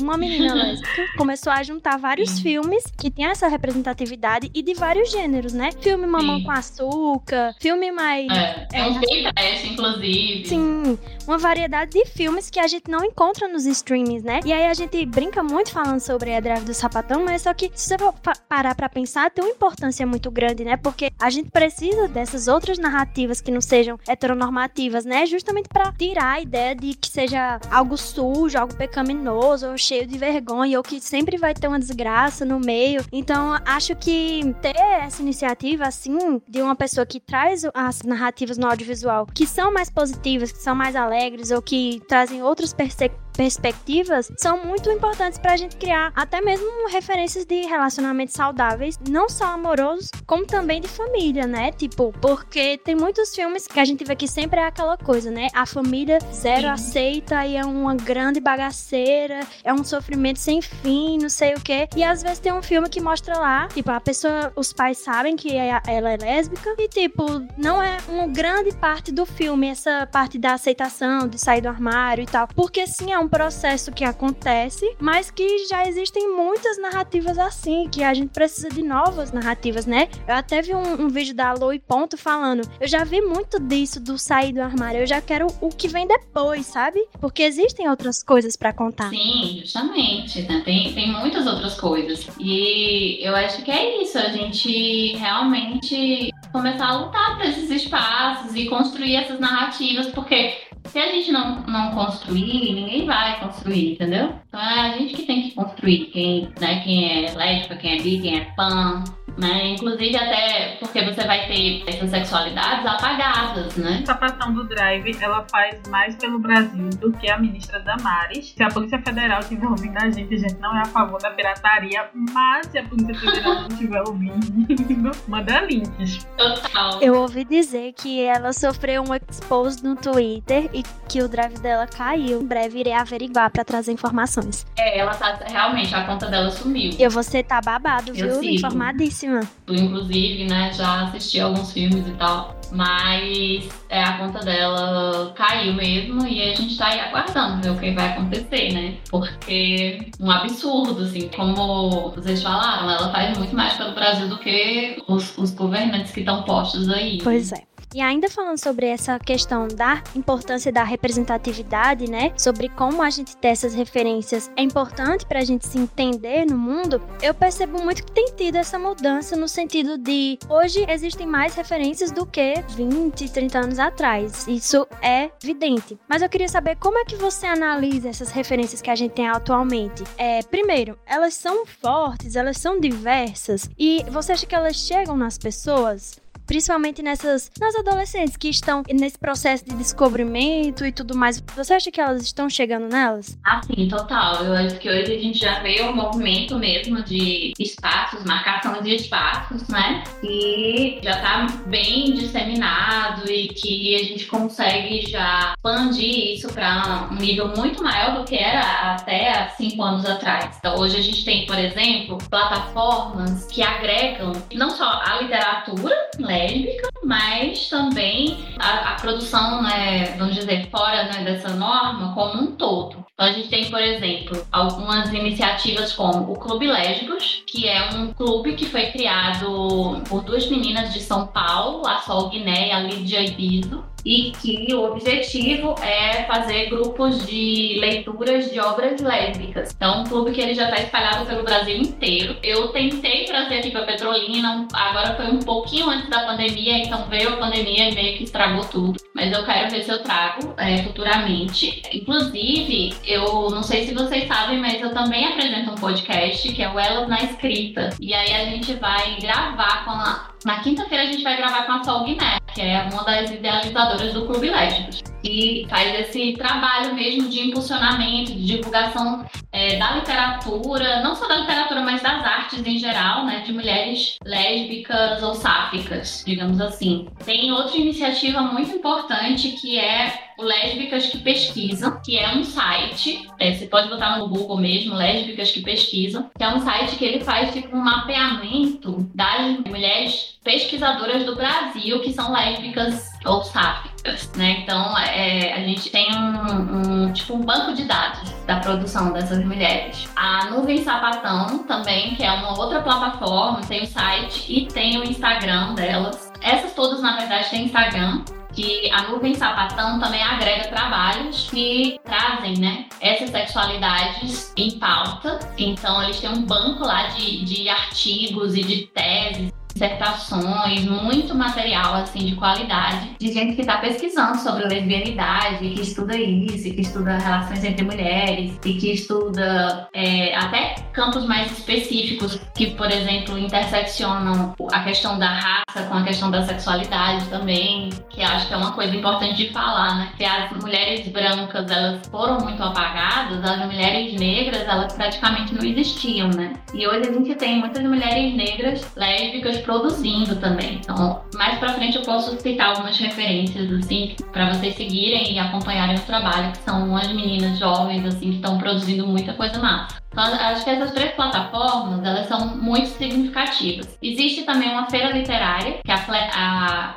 uma 0.00 0.16
menina 0.16 0.54
lésbica 0.54 1.06
começou 1.16 1.52
a 1.52 1.62
juntar 1.62 1.98
vários 1.98 2.36
uhum. 2.36 2.42
filmes 2.42 2.84
que 2.96 3.10
tem 3.10 3.26
essa 3.26 3.48
representatividade 3.48 4.50
e 4.54 4.62
de 4.62 4.74
vários 4.74 5.10
gêneros, 5.10 5.52
né? 5.52 5.70
Filme 5.80 6.06
Mamão 6.06 6.38
Sim. 6.38 6.44
com 6.44 6.50
Açúcar, 6.50 7.54
filme 7.60 7.90
mais 7.90 8.19
é, 8.28 8.68
é 8.72 8.84
um 8.86 9.00
trash, 9.00 9.64
inclusive. 9.64 10.46
Sim, 10.46 10.98
uma 11.26 11.38
variedade 11.38 11.92
de 11.92 12.04
filmes 12.06 12.50
que 12.50 12.58
a 12.58 12.66
gente 12.66 12.90
não 12.90 13.04
encontra 13.04 13.46
nos 13.48 13.66
streamings, 13.66 14.22
né? 14.22 14.40
E 14.44 14.52
aí 14.52 14.66
a 14.66 14.74
gente 14.74 15.04
brinca 15.06 15.42
muito 15.42 15.70
falando 15.70 16.00
sobre 16.00 16.34
a 16.34 16.40
Drive 16.40 16.64
do 16.64 16.74
Sapatão, 16.74 17.24
mas 17.24 17.42
só 17.42 17.54
que 17.54 17.70
se 17.74 17.88
você 17.88 17.98
for 17.98 18.14
parar 18.48 18.74
pra 18.74 18.88
pensar, 18.88 19.30
tem 19.30 19.44
uma 19.44 19.52
importância 19.52 20.06
muito 20.06 20.30
grande, 20.30 20.64
né? 20.64 20.76
Porque 20.76 21.10
a 21.18 21.30
gente 21.30 21.50
precisa 21.50 22.08
dessas 22.08 22.48
outras 22.48 22.78
narrativas 22.78 23.40
que 23.40 23.50
não 23.50 23.60
sejam 23.60 23.98
heteronormativas, 24.08 25.04
né? 25.04 25.26
Justamente 25.26 25.68
para 25.68 25.92
tirar 25.92 26.32
a 26.32 26.40
ideia 26.40 26.74
de 26.74 26.94
que 26.94 27.08
seja 27.08 27.60
algo 27.70 27.96
sujo, 27.96 28.58
algo 28.58 28.74
pecaminoso, 28.74 29.68
ou 29.68 29.78
cheio 29.78 30.06
de 30.06 30.18
vergonha, 30.18 30.78
ou 30.78 30.82
que 30.82 31.00
sempre 31.00 31.36
vai 31.36 31.54
ter 31.54 31.68
uma 31.68 31.78
desgraça 31.78 32.44
no 32.44 32.58
meio. 32.58 33.04
Então, 33.12 33.58
acho 33.64 33.94
que 33.96 34.54
ter 34.60 34.76
essa 34.76 35.22
iniciativa, 35.22 35.84
assim, 35.84 36.40
de 36.48 36.60
uma 36.62 36.74
pessoa 36.74 37.06
que 37.06 37.20
traz 37.20 37.64
as 37.74 38.02
narrativas 38.10 38.58
no 38.58 38.66
audiovisual 38.66 39.26
que 39.26 39.46
são 39.46 39.72
mais 39.72 39.88
positivas, 39.88 40.52
que 40.52 40.58
são 40.58 40.74
mais 40.74 40.94
alegres 40.94 41.50
ou 41.50 41.62
que 41.62 42.02
trazem 42.08 42.42
outras 42.42 42.72
perspectivas 42.72 43.29
perspectivas 43.40 44.30
são 44.36 44.62
muito 44.66 44.90
importantes 44.90 45.38
para 45.38 45.54
a 45.54 45.56
gente 45.56 45.74
criar 45.76 46.12
até 46.14 46.42
mesmo 46.42 46.86
referências 46.90 47.46
de 47.46 47.62
relacionamentos 47.62 48.34
saudáveis, 48.34 49.00
não 49.08 49.30
só 49.30 49.46
amorosos, 49.46 50.10
como 50.26 50.44
também 50.44 50.78
de 50.78 50.88
família, 50.88 51.46
né? 51.46 51.72
Tipo, 51.72 52.12
porque 52.20 52.76
tem 52.76 52.94
muitos 52.94 53.34
filmes 53.34 53.66
que 53.66 53.80
a 53.80 53.84
gente 53.86 54.04
vê 54.04 54.14
que 54.14 54.28
sempre 54.28 54.60
é 54.60 54.66
aquela 54.66 54.98
coisa, 54.98 55.30
né? 55.30 55.48
A 55.54 55.64
família 55.64 56.18
zero 56.34 56.68
aceita 56.68 57.46
e 57.46 57.56
é 57.56 57.64
uma 57.64 57.94
grande 57.94 58.40
bagaceira, 58.40 59.40
é 59.64 59.72
um 59.72 59.82
sofrimento 59.84 60.38
sem 60.38 60.60
fim, 60.60 61.16
não 61.16 61.30
sei 61.30 61.54
o 61.54 61.60
quê. 61.62 61.88
E 61.96 62.04
às 62.04 62.22
vezes 62.22 62.40
tem 62.40 62.52
um 62.52 62.62
filme 62.62 62.90
que 62.90 63.00
mostra 63.00 63.38
lá, 63.38 63.68
tipo, 63.68 63.90
a 63.90 64.00
pessoa, 64.00 64.52
os 64.54 64.70
pais 64.70 64.98
sabem 64.98 65.34
que 65.34 65.56
é, 65.56 65.80
ela 65.86 66.10
é 66.10 66.18
lésbica 66.18 66.74
e, 66.76 66.86
tipo, 66.88 67.24
não 67.56 67.82
é 67.82 67.96
uma 68.06 68.26
grande 68.26 68.70
parte 68.76 69.10
do 69.10 69.24
filme 69.24 69.68
essa 69.68 70.06
parte 70.06 70.36
da 70.36 70.52
aceitação, 70.52 71.26
de 71.26 71.38
sair 71.38 71.62
do 71.62 71.68
armário 71.68 72.22
e 72.22 72.26
tal. 72.26 72.46
Porque 72.48 72.86
sim, 72.86 73.10
é 73.10 73.18
um 73.18 73.29
processo 73.30 73.92
que 73.92 74.04
acontece, 74.04 74.94
mas 75.00 75.30
que 75.30 75.66
já 75.66 75.86
existem 75.86 76.34
muitas 76.34 76.78
narrativas 76.78 77.38
assim, 77.38 77.88
que 77.88 78.02
a 78.02 78.12
gente 78.12 78.30
precisa 78.30 78.68
de 78.68 78.82
novas 78.82 79.32
narrativas, 79.32 79.86
né? 79.86 80.08
Eu 80.26 80.34
até 80.34 80.60
vi 80.60 80.74
um, 80.74 81.02
um 81.04 81.08
vídeo 81.08 81.34
da 81.34 81.52
Loi 81.52 81.78
Ponto 81.78 82.16
falando, 82.16 82.68
eu 82.80 82.88
já 82.88 83.04
vi 83.04 83.20
muito 83.20 83.60
disso 83.60 84.00
do 84.00 84.18
sair 84.18 84.52
do 84.52 84.60
armário, 84.60 85.00
eu 85.00 85.06
já 85.06 85.20
quero 85.20 85.46
o 85.60 85.68
que 85.68 85.88
vem 85.88 86.06
depois, 86.06 86.66
sabe? 86.66 87.00
Porque 87.20 87.42
existem 87.42 87.88
outras 87.88 88.22
coisas 88.22 88.56
para 88.56 88.72
contar. 88.72 89.10
Sim, 89.10 89.60
justamente, 89.60 90.42
né? 90.42 90.62
Tem, 90.64 90.92
tem 90.92 91.12
muitas 91.12 91.46
outras 91.46 91.78
coisas. 91.78 92.26
E 92.38 93.18
eu 93.24 93.34
acho 93.36 93.62
que 93.62 93.70
é 93.70 94.02
isso, 94.02 94.18
a 94.18 94.28
gente 94.28 95.16
realmente 95.16 96.30
começar 96.52 96.86
a 96.86 97.04
lutar 97.04 97.36
por 97.36 97.46
esses 97.46 97.70
espaços 97.70 98.54
e 98.54 98.66
construir 98.66 99.16
essas 99.16 99.38
narrativas, 99.38 100.08
porque 100.08 100.70
se 100.86 100.98
a 100.98 101.06
gente 101.12 101.30
não, 101.30 101.62
não 101.62 101.90
construir, 101.92 102.74
ninguém 102.74 103.06
vai 103.10 103.40
construir, 103.40 103.94
entendeu? 103.94 104.32
Então 104.46 104.60
é 104.60 104.80
a 104.80 104.96
gente 104.96 105.14
que 105.14 105.22
tem 105.24 105.42
que 105.42 105.50
construir. 105.50 106.06
Quem, 106.12 106.48
né, 106.60 106.80
quem 106.84 107.26
é 107.26 107.32
lésbica, 107.32 107.76
quem 107.76 107.98
é 107.98 108.02
bi, 108.02 108.20
quem 108.20 108.38
é 108.38 108.44
pan, 108.56 109.02
né? 109.36 109.68
Inclusive 109.70 110.16
até 110.16 110.76
porque 110.80 111.04
você 111.04 111.24
vai 111.26 111.46
ter 111.46 111.84
essas 111.86 112.10
sexualidades 112.10 112.86
apagadas, 112.86 113.76
né? 113.76 114.00
Essa 114.02 114.14
passão 114.14 114.52
do 114.52 114.64
drive, 114.64 115.16
ela 115.20 115.44
faz 115.50 115.80
mais 115.88 116.16
pelo 116.16 116.38
Brasil 116.38 116.90
do 117.00 117.12
que 117.12 117.30
a 117.30 117.38
ministra 117.38 117.80
Damares. 117.80 118.52
Se 118.56 118.62
a 118.62 118.68
Polícia 118.68 119.00
Federal 119.00 119.40
estiver 119.40 119.66
ouvindo 119.66 119.96
a 119.98 120.10
gente, 120.10 120.34
a 120.34 120.38
gente 120.38 120.58
não 120.58 120.76
é 120.76 120.80
a 120.80 120.86
favor 120.86 121.20
da 121.20 121.30
pirataria, 121.30 122.08
mas 122.14 122.66
se 122.66 122.78
a 122.78 122.84
Polícia 122.84 123.14
Federal 123.14 123.66
estiver 123.68 124.02
ouvindo, 124.06 125.10
manda 125.28 125.60
links. 125.60 126.26
Total. 126.36 127.00
Eu 127.00 127.16
ouvi 127.16 127.44
dizer 127.44 127.92
que 127.92 128.22
ela 128.22 128.52
sofreu 128.52 129.02
um 129.02 129.14
expose 129.14 129.82
no 129.84 129.96
Twitter 129.96 130.68
e 130.72 130.82
que 131.08 131.22
o 131.22 131.28
drive 131.28 131.58
dela 131.60 131.86
caiu. 131.86 132.40
Em 132.40 132.46
breve 132.46 132.80
irei 132.80 132.92
averiguar 132.92 133.50
pra 133.50 133.64
trazer 133.64 133.92
informações. 133.92 134.66
É, 134.78 134.98
ela 134.98 135.14
tá 135.14 135.38
realmente, 135.46 135.94
a 135.94 136.04
conta 136.04 136.26
dela 136.26 136.50
sumiu. 136.50 136.94
Eu 136.98 137.10
vou 137.10 137.22
ser 137.22 137.44
tá 137.44 137.60
babado, 137.60 138.10
Eu 138.10 138.14
viu? 138.14 138.34
sigo. 138.34 138.54
Informadíssima. 138.54 139.19
Inclusive, 139.68 140.44
né, 140.44 140.72
já 140.72 141.04
assisti 141.04 141.40
alguns 141.40 141.72
filmes 141.72 142.06
e 142.06 142.12
tal. 142.12 142.58
Mas 142.72 143.68
é, 143.88 144.02
a 144.02 144.18
conta 144.18 144.38
dela 144.40 145.32
caiu 145.34 145.74
mesmo 145.74 146.24
e 146.26 146.40
a 146.40 146.54
gente 146.54 146.76
tá 146.76 146.86
aí 146.86 147.00
aguardando 147.00 147.62
ver 147.62 147.70
o 147.70 147.78
que 147.78 147.90
vai 147.90 148.08
acontecer, 148.10 148.72
né? 148.72 148.94
Porque 149.10 150.10
um 150.20 150.30
absurdo, 150.30 151.02
assim, 151.02 151.28
como 151.34 152.10
vocês 152.12 152.42
falaram, 152.42 152.88
ela 152.88 153.10
faz 153.10 153.36
muito 153.36 153.56
mais 153.56 153.74
pelo 153.74 153.92
Brasil 153.92 154.28
do 154.28 154.38
que 154.38 155.02
os, 155.08 155.36
os 155.36 155.50
governantes 155.50 156.12
que 156.12 156.20
estão 156.20 156.44
postos 156.44 156.88
aí. 156.88 157.18
Pois 157.22 157.52
é. 157.52 157.62
E 157.94 158.00
ainda 158.00 158.30
falando 158.30 158.58
sobre 158.58 158.86
essa 158.86 159.18
questão 159.18 159.66
da 159.66 160.02
importância 160.14 160.70
da 160.70 160.84
representatividade, 160.84 162.08
né? 162.08 162.32
Sobre 162.36 162.68
como 162.68 163.02
a 163.02 163.10
gente 163.10 163.36
ter 163.36 163.48
essas 163.48 163.74
referências 163.74 164.50
é 164.56 164.62
importante 164.62 165.26
pra 165.26 165.44
gente 165.44 165.66
se 165.66 165.78
entender 165.78 166.44
no 166.46 166.56
mundo, 166.56 167.02
eu 167.20 167.34
percebo 167.34 167.82
muito 167.82 168.04
que 168.04 168.12
tem 168.12 168.26
tido 168.36 168.56
essa 168.56 168.78
mudança 168.78 169.34
no 169.34 169.48
sentido 169.48 169.98
de 169.98 170.38
hoje 170.48 170.86
existem 170.88 171.26
mais 171.26 171.54
referências 171.54 172.12
do 172.12 172.24
que 172.24 172.62
20, 172.76 173.28
30 173.28 173.58
anos 173.58 173.78
atrás. 173.78 174.46
Isso 174.46 174.86
é 175.02 175.30
evidente. 175.42 175.98
Mas 176.08 176.22
eu 176.22 176.28
queria 176.28 176.48
saber 176.48 176.76
como 176.76 176.98
é 176.98 177.04
que 177.04 177.16
você 177.16 177.46
analisa 177.46 178.08
essas 178.08 178.30
referências 178.30 178.80
que 178.80 178.90
a 178.90 178.94
gente 178.94 179.12
tem 179.12 179.28
atualmente. 179.28 180.04
É, 180.16 180.42
primeiro, 180.42 180.96
elas 181.04 181.34
são 181.34 181.66
fortes, 181.66 182.36
elas 182.36 182.58
são 182.58 182.78
diversas 182.78 183.68
e 183.78 184.04
você 184.10 184.32
acha 184.32 184.46
que 184.46 184.54
elas 184.54 184.76
chegam 184.76 185.16
nas 185.16 185.36
pessoas? 185.36 186.19
Principalmente 186.50 187.00
nessas 187.00 187.48
nas 187.60 187.76
adolescentes 187.76 188.36
que 188.36 188.48
estão 188.48 188.82
nesse 188.90 189.16
processo 189.16 189.64
de 189.64 189.72
descobrimento 189.76 190.84
e 190.84 190.90
tudo 190.90 191.16
mais. 191.16 191.40
Você 191.54 191.74
acha 191.74 191.92
que 191.92 192.00
elas 192.00 192.22
estão 192.22 192.50
chegando 192.50 192.88
nelas? 192.88 193.38
Assim, 193.44 193.86
total. 193.86 194.44
Eu 194.44 194.54
acho 194.54 194.76
que 194.80 194.88
hoje 194.88 195.14
a 195.14 195.20
gente 195.20 195.38
já 195.38 195.60
vê 195.60 195.80
um 195.84 195.94
movimento 195.94 196.58
mesmo 196.58 197.04
de 197.04 197.52
espaços, 197.56 198.24
marcação 198.24 198.82
de 198.82 198.96
espaços, 198.96 199.68
né? 199.68 200.02
E 200.24 200.98
já 201.00 201.20
tá 201.20 201.46
bem 201.66 202.14
disseminado 202.14 203.30
e 203.30 203.46
que 203.46 203.94
a 203.94 204.02
gente 204.02 204.26
consegue 204.26 205.08
já 205.08 205.54
expandir 205.56 206.34
isso 206.34 206.52
para 206.52 207.08
um 207.12 207.14
nível 207.14 207.46
muito 207.56 207.80
maior 207.80 208.18
do 208.18 208.24
que 208.24 208.34
era 208.34 208.96
até 208.96 209.30
há 209.30 209.50
cinco 209.50 209.84
anos 209.84 210.04
atrás. 210.04 210.56
Então, 210.58 210.76
hoje 210.80 210.96
a 210.96 211.00
gente 211.00 211.24
tem, 211.24 211.46
por 211.46 211.56
exemplo, 211.56 212.18
plataformas 212.28 213.46
que 213.46 213.62
agregam 213.62 214.32
não 214.52 214.70
só 214.70 215.00
a 215.04 215.20
literatura 215.22 216.10
lésbica, 216.40 216.88
mas 217.04 217.68
também 217.68 218.38
a, 218.58 218.92
a 218.92 218.94
produção, 218.94 219.62
né, 219.62 220.14
vamos 220.18 220.34
dizer, 220.34 220.68
fora 220.70 221.04
né, 221.04 221.24
dessa 221.24 221.50
norma 221.50 222.14
como 222.14 222.42
um 222.42 222.52
todo. 222.52 223.04
Então 223.12 223.28
a 223.28 223.32
gente 223.32 223.48
tem, 223.48 223.70
por 223.70 223.80
exemplo, 223.80 224.46
algumas 224.50 225.12
iniciativas 225.12 225.92
como 225.92 226.32
o 226.32 226.38
Clube 226.38 226.66
Lésbicos, 226.66 227.42
que 227.46 227.68
é 227.68 227.90
um 227.90 228.12
clube 228.14 228.54
que 228.54 228.64
foi 228.64 228.86
criado 228.86 230.00
por 230.08 230.22
duas 230.22 230.48
meninas 230.48 230.94
de 230.94 231.00
São 231.00 231.26
Paulo, 231.26 231.86
a 231.86 231.98
Sol 231.98 232.30
Guiné 232.30 232.68
e 232.68 232.72
a 232.72 232.80
Lídia 232.80 233.22
Ibizo, 233.22 233.84
e 234.04 234.32
que 234.32 234.72
o 234.74 234.84
objetivo 234.84 235.74
é 235.82 236.24
fazer 236.24 236.70
grupos 236.70 237.26
de 237.26 237.78
leituras 237.80 238.50
de 238.50 238.60
obras 238.60 239.00
lésbicas. 239.00 239.72
Então, 239.74 240.02
um 240.02 240.04
clube 240.04 240.32
que 240.32 240.40
ele 240.40 240.54
já 240.54 240.68
está 240.68 240.80
espalhado 240.80 241.26
pelo 241.26 241.42
Brasil 241.42 241.76
inteiro. 241.76 242.36
Eu 242.42 242.68
tentei 242.68 243.24
trazer 243.24 243.58
aqui 243.58 243.70
para 243.70 243.82
Petrolina, 243.82 244.66
agora 244.72 245.14
foi 245.14 245.26
um 245.26 245.40
pouquinho 245.40 245.88
antes 245.88 246.08
da 246.08 246.24
pandemia, 246.24 246.78
então 246.78 247.06
veio 247.08 247.34
a 247.34 247.36
pandemia 247.36 247.90
e 247.90 247.94
meio 247.94 248.16
que 248.16 248.24
estragou 248.24 248.64
tudo. 248.64 248.98
Mas 249.14 249.32
eu 249.32 249.44
quero 249.44 249.70
ver 249.70 249.82
se 249.82 249.90
eu 249.90 250.02
trago 250.02 250.54
é, 250.56 250.78
futuramente. 250.82 251.82
Inclusive, 251.92 252.94
eu 253.04 253.50
não 253.50 253.62
sei 253.62 253.86
se 253.86 253.94
vocês 253.94 254.26
sabem, 254.26 254.58
mas 254.58 254.80
eu 254.80 254.92
também 254.92 255.26
apresento 255.26 255.70
um 255.72 255.74
podcast 255.74 256.52
que 256.52 256.62
é 256.62 256.70
o 256.70 256.78
Elas 256.78 257.08
na 257.08 257.22
Escrita. 257.22 257.90
E 258.00 258.14
aí 258.14 258.32
a 258.34 258.44
gente 258.46 258.74
vai 258.74 259.16
gravar 259.20 259.84
com 259.84 259.90
a 259.90 260.30
na 260.44 260.60
quinta-feira 260.60 261.04
a 261.04 261.06
gente 261.06 261.22
vai 261.22 261.36
gravar 261.36 261.64
com 261.64 261.72
a 261.72 261.84
Sol 261.84 262.04
Guiné, 262.04 262.38
que 262.54 262.60
é 262.60 262.82
uma 262.92 263.04
das 263.04 263.30
idealizadoras 263.30 264.12
do 264.12 264.26
Clube 264.26 264.50
Lésbicos. 264.50 265.02
E 265.22 265.66
faz 265.68 266.00
esse 266.00 266.32
trabalho 266.32 266.94
mesmo 266.94 267.28
de 267.28 267.48
impulsionamento, 267.48 268.32
de 268.32 268.46
divulgação 268.46 269.26
é, 269.52 269.76
da 269.76 269.96
literatura, 269.96 271.02
não 271.02 271.14
só 271.14 271.28
da 271.28 271.36
literatura, 271.36 271.82
mas 271.82 272.00
das 272.02 272.24
artes 272.24 272.66
em 272.66 272.78
geral, 272.78 273.26
né? 273.26 273.40
De 273.40 273.52
mulheres 273.52 274.16
lésbicas 274.24 275.22
ou 275.22 275.34
sáficas, 275.34 276.24
digamos 276.26 276.60
assim. 276.60 277.06
Tem 277.24 277.52
outra 277.52 277.76
iniciativa 277.76 278.40
muito 278.40 278.74
importante 278.74 279.50
que 279.52 279.78
é 279.78 280.29
o 280.40 280.44
Lésbicas 280.44 281.06
que 281.06 281.18
Pesquisam, 281.18 282.00
que 282.02 282.18
é 282.18 282.34
um 282.34 282.42
site, 282.42 283.28
é, 283.38 283.52
você 283.52 283.66
pode 283.66 283.88
botar 283.88 284.18
no 284.18 284.28
Google 284.28 284.58
mesmo, 284.58 284.94
Lésbicas 284.94 285.50
que 285.50 285.60
Pesquisam, 285.60 286.30
que 286.36 286.42
é 286.42 286.48
um 286.48 286.60
site 286.60 286.96
que 286.96 287.04
ele 287.04 287.22
faz 287.22 287.52
tipo 287.52 287.76
um 287.76 287.80
mapeamento 287.80 289.08
das 289.14 289.58
mulheres 289.60 290.38
pesquisadoras 290.42 291.24
do 291.24 291.36
Brasil 291.36 292.00
que 292.00 292.12
são 292.12 292.32
lésbicas 292.32 293.10
ou 293.26 293.44
sáficas, 293.44 294.32
né? 294.36 294.62
Então 294.62 294.98
é, 294.98 295.52
a 295.52 295.60
gente 295.60 295.90
tem 295.90 296.08
um, 296.14 297.04
um, 297.04 297.12
tipo 297.12 297.34
um 297.34 297.42
banco 297.42 297.74
de 297.74 297.84
dados 297.84 298.30
da 298.46 298.58
produção 298.58 299.12
dessas 299.12 299.44
mulheres. 299.44 300.08
A 300.16 300.46
Nuvem 300.46 300.82
Sapatão 300.82 301.64
também, 301.64 302.14
que 302.14 302.22
é 302.22 302.32
uma 302.32 302.58
outra 302.58 302.80
plataforma, 302.80 303.60
tem 303.68 303.82
o 303.82 303.86
site 303.86 304.46
e 304.48 304.66
tem 304.66 304.98
o 304.98 305.04
Instagram 305.04 305.74
delas. 305.74 306.32
Essas 306.40 306.72
todas, 306.72 307.02
na 307.02 307.18
verdade, 307.18 307.50
têm 307.50 307.64
Instagram 307.66 308.24
que 308.52 308.90
a 308.92 309.08
Nuvem 309.08 309.34
Sapatão 309.34 309.98
também 309.98 310.22
agrega 310.22 310.68
trabalhos 310.68 311.48
que 311.50 311.98
trazem, 312.04 312.58
né, 312.58 312.86
essas 313.00 313.30
sexualidades 313.30 314.52
em 314.56 314.78
pauta. 314.78 315.38
Então, 315.58 316.02
eles 316.02 316.20
têm 316.20 316.30
um 316.30 316.42
banco 316.42 316.84
lá 316.84 317.08
de, 317.08 317.44
de 317.44 317.68
artigos 317.68 318.54
e 318.54 318.62
de 318.62 318.86
teses 318.88 319.59
dissertações, 319.72 320.84
muito 320.84 321.34
material 321.34 321.94
assim 321.94 322.26
de 322.26 322.34
qualidade, 322.36 323.16
de 323.18 323.32
gente 323.32 323.54
que 323.54 323.62
está 323.62 323.78
pesquisando 323.78 324.38
sobre 324.38 324.66
lesbianidade, 324.66 325.58
que 325.58 325.80
estuda 325.80 326.16
isso, 326.16 326.64
que 326.74 326.80
estuda 326.80 327.18
relações 327.18 327.64
entre 327.64 327.84
mulheres 327.84 328.58
e 328.64 328.74
que 328.74 328.92
estuda 328.92 329.88
é, 329.94 330.34
até 330.36 330.74
campos 330.92 331.26
mais 331.26 331.50
específicos 331.52 332.40
que, 332.54 332.68
por 332.72 332.90
exemplo, 332.90 333.38
interseccionam 333.38 334.54
a 334.72 334.80
questão 334.80 335.18
da 335.18 335.28
raça 335.28 335.88
com 335.88 335.94
a 335.94 336.02
questão 336.02 336.30
da 336.30 336.42
sexualidade 336.42 337.26
também, 337.26 337.90
que 338.10 338.22
acho 338.22 338.48
que 338.48 338.54
é 338.54 338.56
uma 338.56 338.72
coisa 338.72 338.94
importante 338.94 339.36
de 339.36 339.52
falar, 339.52 339.96
né? 339.96 340.12
Que 340.16 340.24
as 340.24 340.50
mulheres 340.52 341.06
brancas 341.08 341.70
elas 341.70 342.06
foram 342.08 342.38
muito 342.40 342.62
apagadas, 342.62 343.42
as 343.44 343.66
mulheres 343.66 344.18
negras 344.18 344.62
elas 344.62 344.92
praticamente 344.92 345.54
não 345.54 345.64
existiam, 345.64 346.28
né? 346.28 346.54
E 346.74 346.86
hoje 346.86 347.08
a 347.08 347.12
gente 347.12 347.34
tem 347.36 347.58
muitas 347.58 347.82
mulheres 347.82 348.34
negras 348.34 348.86
lésbicas 348.96 349.58
produzindo 349.62 350.36
também. 350.36 350.80
Então, 350.82 351.22
mais 351.34 351.58
pra 351.58 351.74
frente 351.74 351.96
eu 351.96 352.02
posso 352.02 352.38
citar 352.40 352.70
algumas 352.70 352.96
referências, 352.98 353.70
assim, 353.72 354.14
para 354.32 354.52
vocês 354.52 354.74
seguirem 354.74 355.32
e 355.32 355.38
acompanharem 355.38 355.96
o 355.96 356.00
trabalho, 356.00 356.52
que 356.52 356.58
são 356.58 356.88
umas 356.88 357.08
meninas 357.08 357.58
jovens, 357.58 358.04
assim, 358.04 358.30
que 358.30 358.36
estão 358.36 358.58
produzindo 358.58 359.06
muita 359.06 359.32
coisa 359.34 359.58
massa. 359.58 360.00
Então, 360.12 360.24
acho 360.24 360.64
que 360.64 360.70
essas 360.70 360.90
três 360.90 361.12
plataformas, 361.12 362.04
elas 362.04 362.26
são 362.26 362.56
muito 362.56 362.88
significativas. 362.88 363.96
Existe 364.02 364.42
também 364.42 364.68
uma 364.70 364.90
feira 364.90 365.12
literária, 365.12 365.78
que 365.84 365.90
é 365.90 365.94
a, 365.94 366.96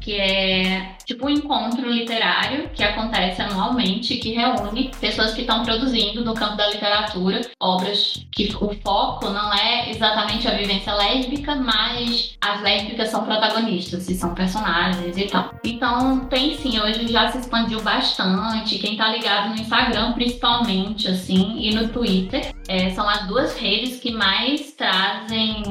que 0.00 0.14
é 0.18 0.96
tipo 1.04 1.26
um 1.26 1.30
encontro 1.30 1.90
literário 1.90 2.68
que 2.70 2.82
acontece 2.82 3.42
anualmente, 3.42 4.16
que 4.16 4.32
reúne 4.32 4.90
pessoas 5.00 5.34
que 5.34 5.42
estão 5.42 5.62
produzindo 5.64 6.24
no 6.24 6.34
campo 6.34 6.56
da 6.56 6.68
literatura 6.68 7.40
obras 7.60 8.24
que 8.30 8.54
o 8.60 8.74
foco 8.82 9.28
não 9.30 9.52
é 9.52 9.90
exatamente 9.90 10.48
a 10.48 10.52
vivência 10.52 10.94
lésbica, 10.94 11.54
mas 11.56 12.36
as 12.40 12.60
lésbicas 12.62 13.08
são 13.10 13.24
protagonistas 13.24 14.08
e 14.08 14.14
são 14.14 14.34
personagens 14.34 15.16
e 15.16 15.26
tal. 15.26 15.54
Então 15.64 16.20
tem 16.26 16.56
sim, 16.56 16.80
hoje 16.80 17.08
já 17.08 17.30
se 17.30 17.38
expandiu 17.38 17.80
bastante. 17.82 18.78
Quem 18.78 18.96
tá 18.96 19.08
ligado 19.08 19.50
no 19.50 19.54
Instagram, 19.54 20.12
principalmente, 20.12 21.08
assim, 21.08 21.58
e 21.58 21.74
no 21.74 21.88
Twitter, 21.88 22.52
é, 22.68 22.90
são 22.90 23.08
as 23.08 23.26
duas 23.26 23.56
redes 23.56 24.00
que 24.00 24.12
mais 24.12 24.72
trazem 24.72 25.62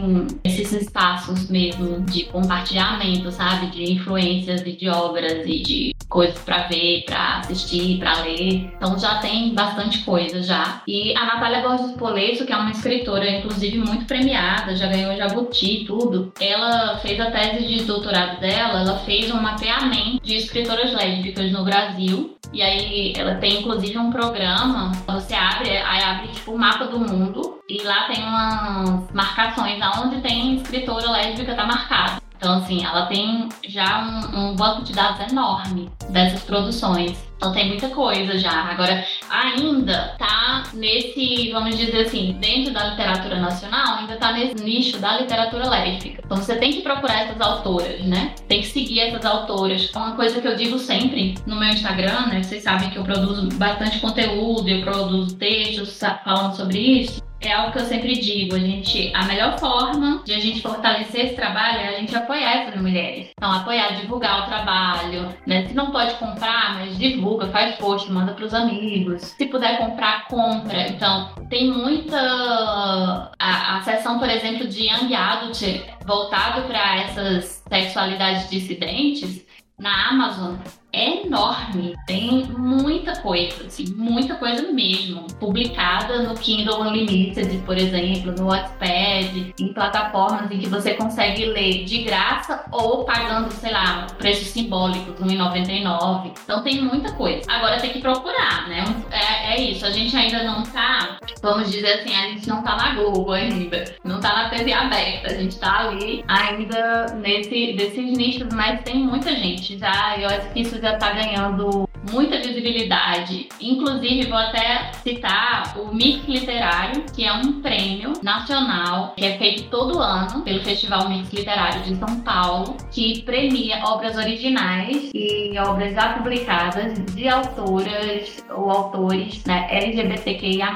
esses 0.43 0.71
espaços 0.71 1.49
mesmo 1.49 2.01
de 2.01 2.25
compartilhamento, 2.25 3.31
sabe? 3.31 3.67
De 3.67 3.91
influências 3.91 4.61
e 4.61 4.73
de 4.73 4.89
obras 4.89 5.20
e 5.27 5.61
de 5.61 5.95
coisas 6.11 6.37
para 6.39 6.67
ver, 6.67 7.03
para 7.05 7.37
assistir, 7.39 7.97
para 7.97 8.21
ler. 8.23 8.71
Então 8.75 8.99
já 8.99 9.15
tem 9.15 9.53
bastante 9.55 9.99
coisa 9.99 10.43
já. 10.43 10.81
E 10.85 11.15
a 11.17 11.25
Natália 11.25 11.61
Borges 11.61 11.93
Polesso, 11.93 12.45
que 12.45 12.53
é 12.53 12.57
uma 12.57 12.71
escritora, 12.71 13.29
inclusive 13.29 13.79
muito 13.79 14.05
premiada, 14.05 14.75
já 14.75 14.87
ganhou 14.87 15.15
Jabuti, 15.15 15.85
tudo. 15.87 16.33
Ela 16.39 16.97
fez 16.97 17.19
a 17.19 17.31
tese 17.31 17.65
de 17.65 17.83
doutorado 17.85 18.39
dela, 18.39 18.81
ela 18.81 18.99
fez 18.99 19.31
um 19.31 19.41
mapeamento 19.41 20.21
de 20.21 20.35
escritoras 20.35 20.93
lésbicas 20.93 21.51
no 21.51 21.63
Brasil. 21.63 22.37
E 22.53 22.61
aí 22.61 23.13
ela 23.15 23.35
tem 23.35 23.61
inclusive 23.61 23.97
um 23.97 24.11
programa, 24.11 24.91
você 25.07 25.33
abre, 25.33 25.69
aí 25.69 26.03
abre 26.03 26.27
tipo 26.29 26.51
o 26.51 26.59
mapa 26.59 26.85
do 26.85 26.99
mundo 26.99 27.61
e 27.69 27.81
lá 27.81 28.07
tem 28.07 28.21
umas 28.21 29.09
marcações 29.13 29.81
aonde 29.81 30.19
tem 30.19 30.55
escritora 30.55 31.11
lésbica 31.11 31.55
tá 31.55 31.65
marcada. 31.65 32.21
Então, 32.41 32.57
assim, 32.57 32.83
ela 32.83 33.05
tem 33.05 33.49
já 33.67 34.03
um, 34.33 34.39
um, 34.39 34.55
banco 34.55 34.81
de 34.81 34.93
dados 34.93 35.31
enorme 35.31 35.91
dessas 36.09 36.41
produções. 36.41 37.15
Então 37.37 37.53
tem 37.53 37.67
muita 37.67 37.89
coisa 37.89 38.35
já. 38.39 38.51
Agora, 38.51 39.05
ainda 39.29 40.15
tá 40.17 40.63
nesse, 40.73 41.51
vamos 41.51 41.77
dizer 41.77 42.07
assim, 42.07 42.35
dentro 42.39 42.73
da 42.73 42.89
literatura 42.89 43.39
nacional, 43.39 43.99
ainda 43.99 44.15
tá 44.15 44.31
nesse 44.31 44.55
nicho 44.55 44.97
da 44.97 45.19
literatura 45.19 45.69
lésbica. 45.69 46.23
Então 46.25 46.37
você 46.37 46.55
tem 46.55 46.71
que 46.71 46.81
procurar 46.81 47.25
essas 47.25 47.39
autoras, 47.39 48.01
né? 48.01 48.33
Tem 48.47 48.61
que 48.61 48.67
seguir 48.67 49.01
essas 49.01 49.23
autoras. 49.23 49.91
Uma 49.95 50.15
coisa 50.15 50.41
que 50.41 50.47
eu 50.47 50.55
digo 50.55 50.79
sempre 50.79 51.35
no 51.45 51.59
meu 51.59 51.69
Instagram, 51.69 52.25
né? 52.25 52.41
Vocês 52.41 52.63
sabem 52.63 52.89
que 52.89 52.97
eu 52.97 53.03
produzo 53.03 53.47
bastante 53.55 53.99
conteúdo, 53.99 54.67
eu 54.67 54.81
produzo 54.81 55.35
textos 55.35 55.99
falando 56.23 56.55
sobre 56.55 56.79
isso 56.79 57.21
é 57.47 57.53
algo 57.53 57.71
que 57.71 57.79
eu 57.79 57.85
sempre 57.85 58.13
digo, 58.19 58.55
a 58.55 58.59
gente, 58.59 59.11
a 59.15 59.25
melhor 59.25 59.57
forma 59.59 60.21
de 60.23 60.33
a 60.33 60.39
gente 60.39 60.61
fortalecer 60.61 61.25
esse 61.25 61.35
trabalho 61.35 61.79
é 61.79 61.87
a 61.87 61.99
gente 61.99 62.15
apoiar 62.15 62.61
essas 62.61 62.79
mulheres. 62.79 63.29
Então, 63.35 63.51
apoiar, 63.51 63.95
divulgar 63.99 64.43
o 64.43 64.45
trabalho, 64.45 65.29
né? 65.47 65.67
Se 65.67 65.73
não 65.73 65.91
pode 65.91 66.13
comprar, 66.15 66.75
mas 66.75 66.97
divulga, 66.97 67.47
faz 67.47 67.75
post, 67.75 68.11
manda 68.11 68.33
para 68.33 68.45
os 68.45 68.53
amigos. 68.53 69.21
Se 69.21 69.45
puder 69.47 69.77
comprar, 69.77 70.27
compra. 70.27 70.87
Então, 70.89 71.33
tem 71.49 71.71
muita 71.71 73.31
a, 73.39 73.77
a 73.77 74.19
por 74.19 74.29
exemplo, 74.29 74.67
de 74.67 74.87
Young 74.87 75.13
Adult 75.15 75.61
voltado 76.05 76.63
para 76.67 76.97
essas 77.01 77.63
sexualidades 77.67 78.49
dissidentes 78.49 79.45
na 79.79 80.09
Amazon 80.09 80.55
é 80.93 81.25
enorme. 81.25 81.95
Tem 82.05 82.45
muita 82.45 83.19
coisa, 83.21 83.65
assim, 83.65 83.93
muita 83.95 84.35
coisa 84.35 84.71
mesmo. 84.71 85.25
Publicada 85.39 86.23
no 86.23 86.35
Kindle 86.35 86.81
Unlimited, 86.81 87.57
por 87.65 87.77
exemplo, 87.77 88.33
no 88.33 88.47
Wattpad, 88.47 89.53
em 89.59 89.73
plataformas 89.73 90.51
em 90.51 90.59
que 90.59 90.67
você 90.67 90.93
consegue 90.93 91.45
ler 91.45 91.85
de 91.85 92.03
graça 92.03 92.65
ou 92.71 93.05
pagando, 93.05 93.51
sei 93.51 93.71
lá, 93.71 94.07
preços 94.17 94.47
simbólicos, 94.47 95.19
R$1,99. 95.19 96.31
Então 96.43 96.63
tem 96.63 96.81
muita 96.81 97.13
coisa. 97.13 97.41
Agora 97.49 97.79
tem 97.79 97.91
que 97.91 97.99
procurar, 97.99 98.67
né? 98.67 98.83
É, 99.09 99.53
é, 99.53 99.61
isso. 99.61 99.85
A 99.85 99.91
gente 99.91 100.15
ainda 100.15 100.43
não 100.43 100.63
tá, 100.63 101.19
vamos 101.41 101.71
dizer 101.71 102.01
assim, 102.01 102.15
a 102.15 102.27
gente 102.29 102.47
não 102.47 102.61
tá 102.61 102.75
na 102.75 102.95
Google 102.95 103.33
ainda. 103.33 103.83
Não 104.03 104.19
tá 104.19 104.33
na 104.33 104.49
TV 104.49 104.73
aberta. 104.73 105.31
A 105.31 105.35
gente 105.35 105.57
tá 105.57 105.87
ali 105.87 106.23
ainda 106.27 107.05
nesse, 107.15 107.73
desses 107.73 108.17
nichos, 108.17 108.47
mas 108.53 108.81
tem 108.81 108.99
muita 108.99 109.33
gente 109.35 109.77
já. 109.77 110.17
Eu 110.17 110.27
acho 110.27 110.49
que 110.51 110.61
isso 110.61 110.80
já 110.81 110.93
está 110.93 111.11
ganhando 111.11 111.87
muita 112.09 112.37
visibilidade. 112.39 113.47
Inclusive, 113.59 114.27
vou 114.27 114.37
até 114.37 114.91
citar 115.03 115.77
o 115.77 115.93
Mix 115.93 116.27
Literário, 116.27 117.03
que 117.13 117.25
é 117.25 117.33
um 117.33 117.61
prêmio 117.61 118.13
nacional 118.23 119.13
que 119.15 119.25
é 119.25 119.37
feito 119.37 119.69
todo 119.69 119.99
ano 119.99 120.41
pelo 120.41 120.63
Festival 120.63 121.07
Mix 121.09 121.31
Literário 121.31 121.81
de 121.81 121.95
São 121.95 122.21
Paulo, 122.21 122.75
que 122.91 123.21
premia 123.21 123.83
obras 123.85 124.17
originais 124.17 125.11
e 125.13 125.57
obras 125.59 125.93
já 125.93 126.13
publicadas 126.13 126.93
de 127.13 127.27
autoras 127.27 128.43
ou 128.49 128.69
autores 128.69 129.43
né, 129.45 129.67
LGBTQIA+, 129.69 130.71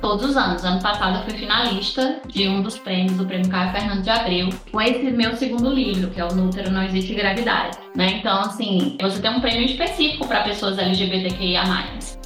todos 0.00 0.30
os 0.30 0.36
anos. 0.36 0.64
Ano 0.64 0.80
passado 0.80 1.18
eu 1.18 1.22
fui 1.24 1.38
finalista 1.38 2.20
de 2.26 2.48
um 2.48 2.62
dos 2.62 2.78
prêmios, 2.78 3.20
o 3.20 3.26
Prêmio 3.26 3.48
Caio 3.48 3.72
Fernando 3.72 4.02
de 4.02 4.10
Abreu, 4.10 4.48
com 4.70 4.80
esse 4.80 5.10
meu 5.10 5.36
segundo 5.36 5.70
livro, 5.70 6.10
que 6.10 6.20
é 6.20 6.24
o 6.24 6.34
Nútero 6.34 6.70
Não 6.70 6.82
Existe 6.82 7.14
Gravidade. 7.14 7.83
Né? 7.94 8.18
Então, 8.18 8.40
assim, 8.40 8.96
você 9.00 9.22
tem 9.22 9.30
um 9.30 9.40
prêmio 9.40 9.64
específico 9.66 10.26
para 10.26 10.42
pessoas 10.42 10.78
LGBTQIA+. 10.78 11.62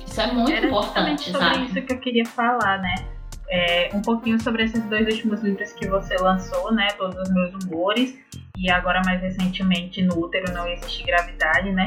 Isso 0.07 0.21
é 0.21 0.33
muito 0.33 0.51
Era 0.51 0.66
importante, 0.66 1.31
sobre 1.31 1.47
sabe? 1.47 1.66
isso 1.66 1.83
que 1.83 1.93
eu 1.93 2.01
queria 2.01 2.25
falar, 2.25 2.79
né? 2.79 2.95
É, 3.51 3.91
um 3.95 4.03
pouquinho 4.03 4.41
sobre 4.43 4.64
esses 4.64 4.83
dois 4.85 5.07
últimos 5.07 5.43
livros 5.43 5.73
que 5.73 5.87
você 5.87 6.16
lançou, 6.16 6.73
né? 6.73 6.89
Todos 6.97 7.16
os 7.16 7.33
meus 7.33 7.64
humores 7.64 8.19
e 8.59 8.71
agora 8.71 9.01
mais 9.05 9.21
recentemente 9.21 10.03
no 10.03 10.19
útero 10.19 10.53
não 10.53 10.67
existe 10.67 11.05
gravidade, 11.05 11.71
né? 11.71 11.87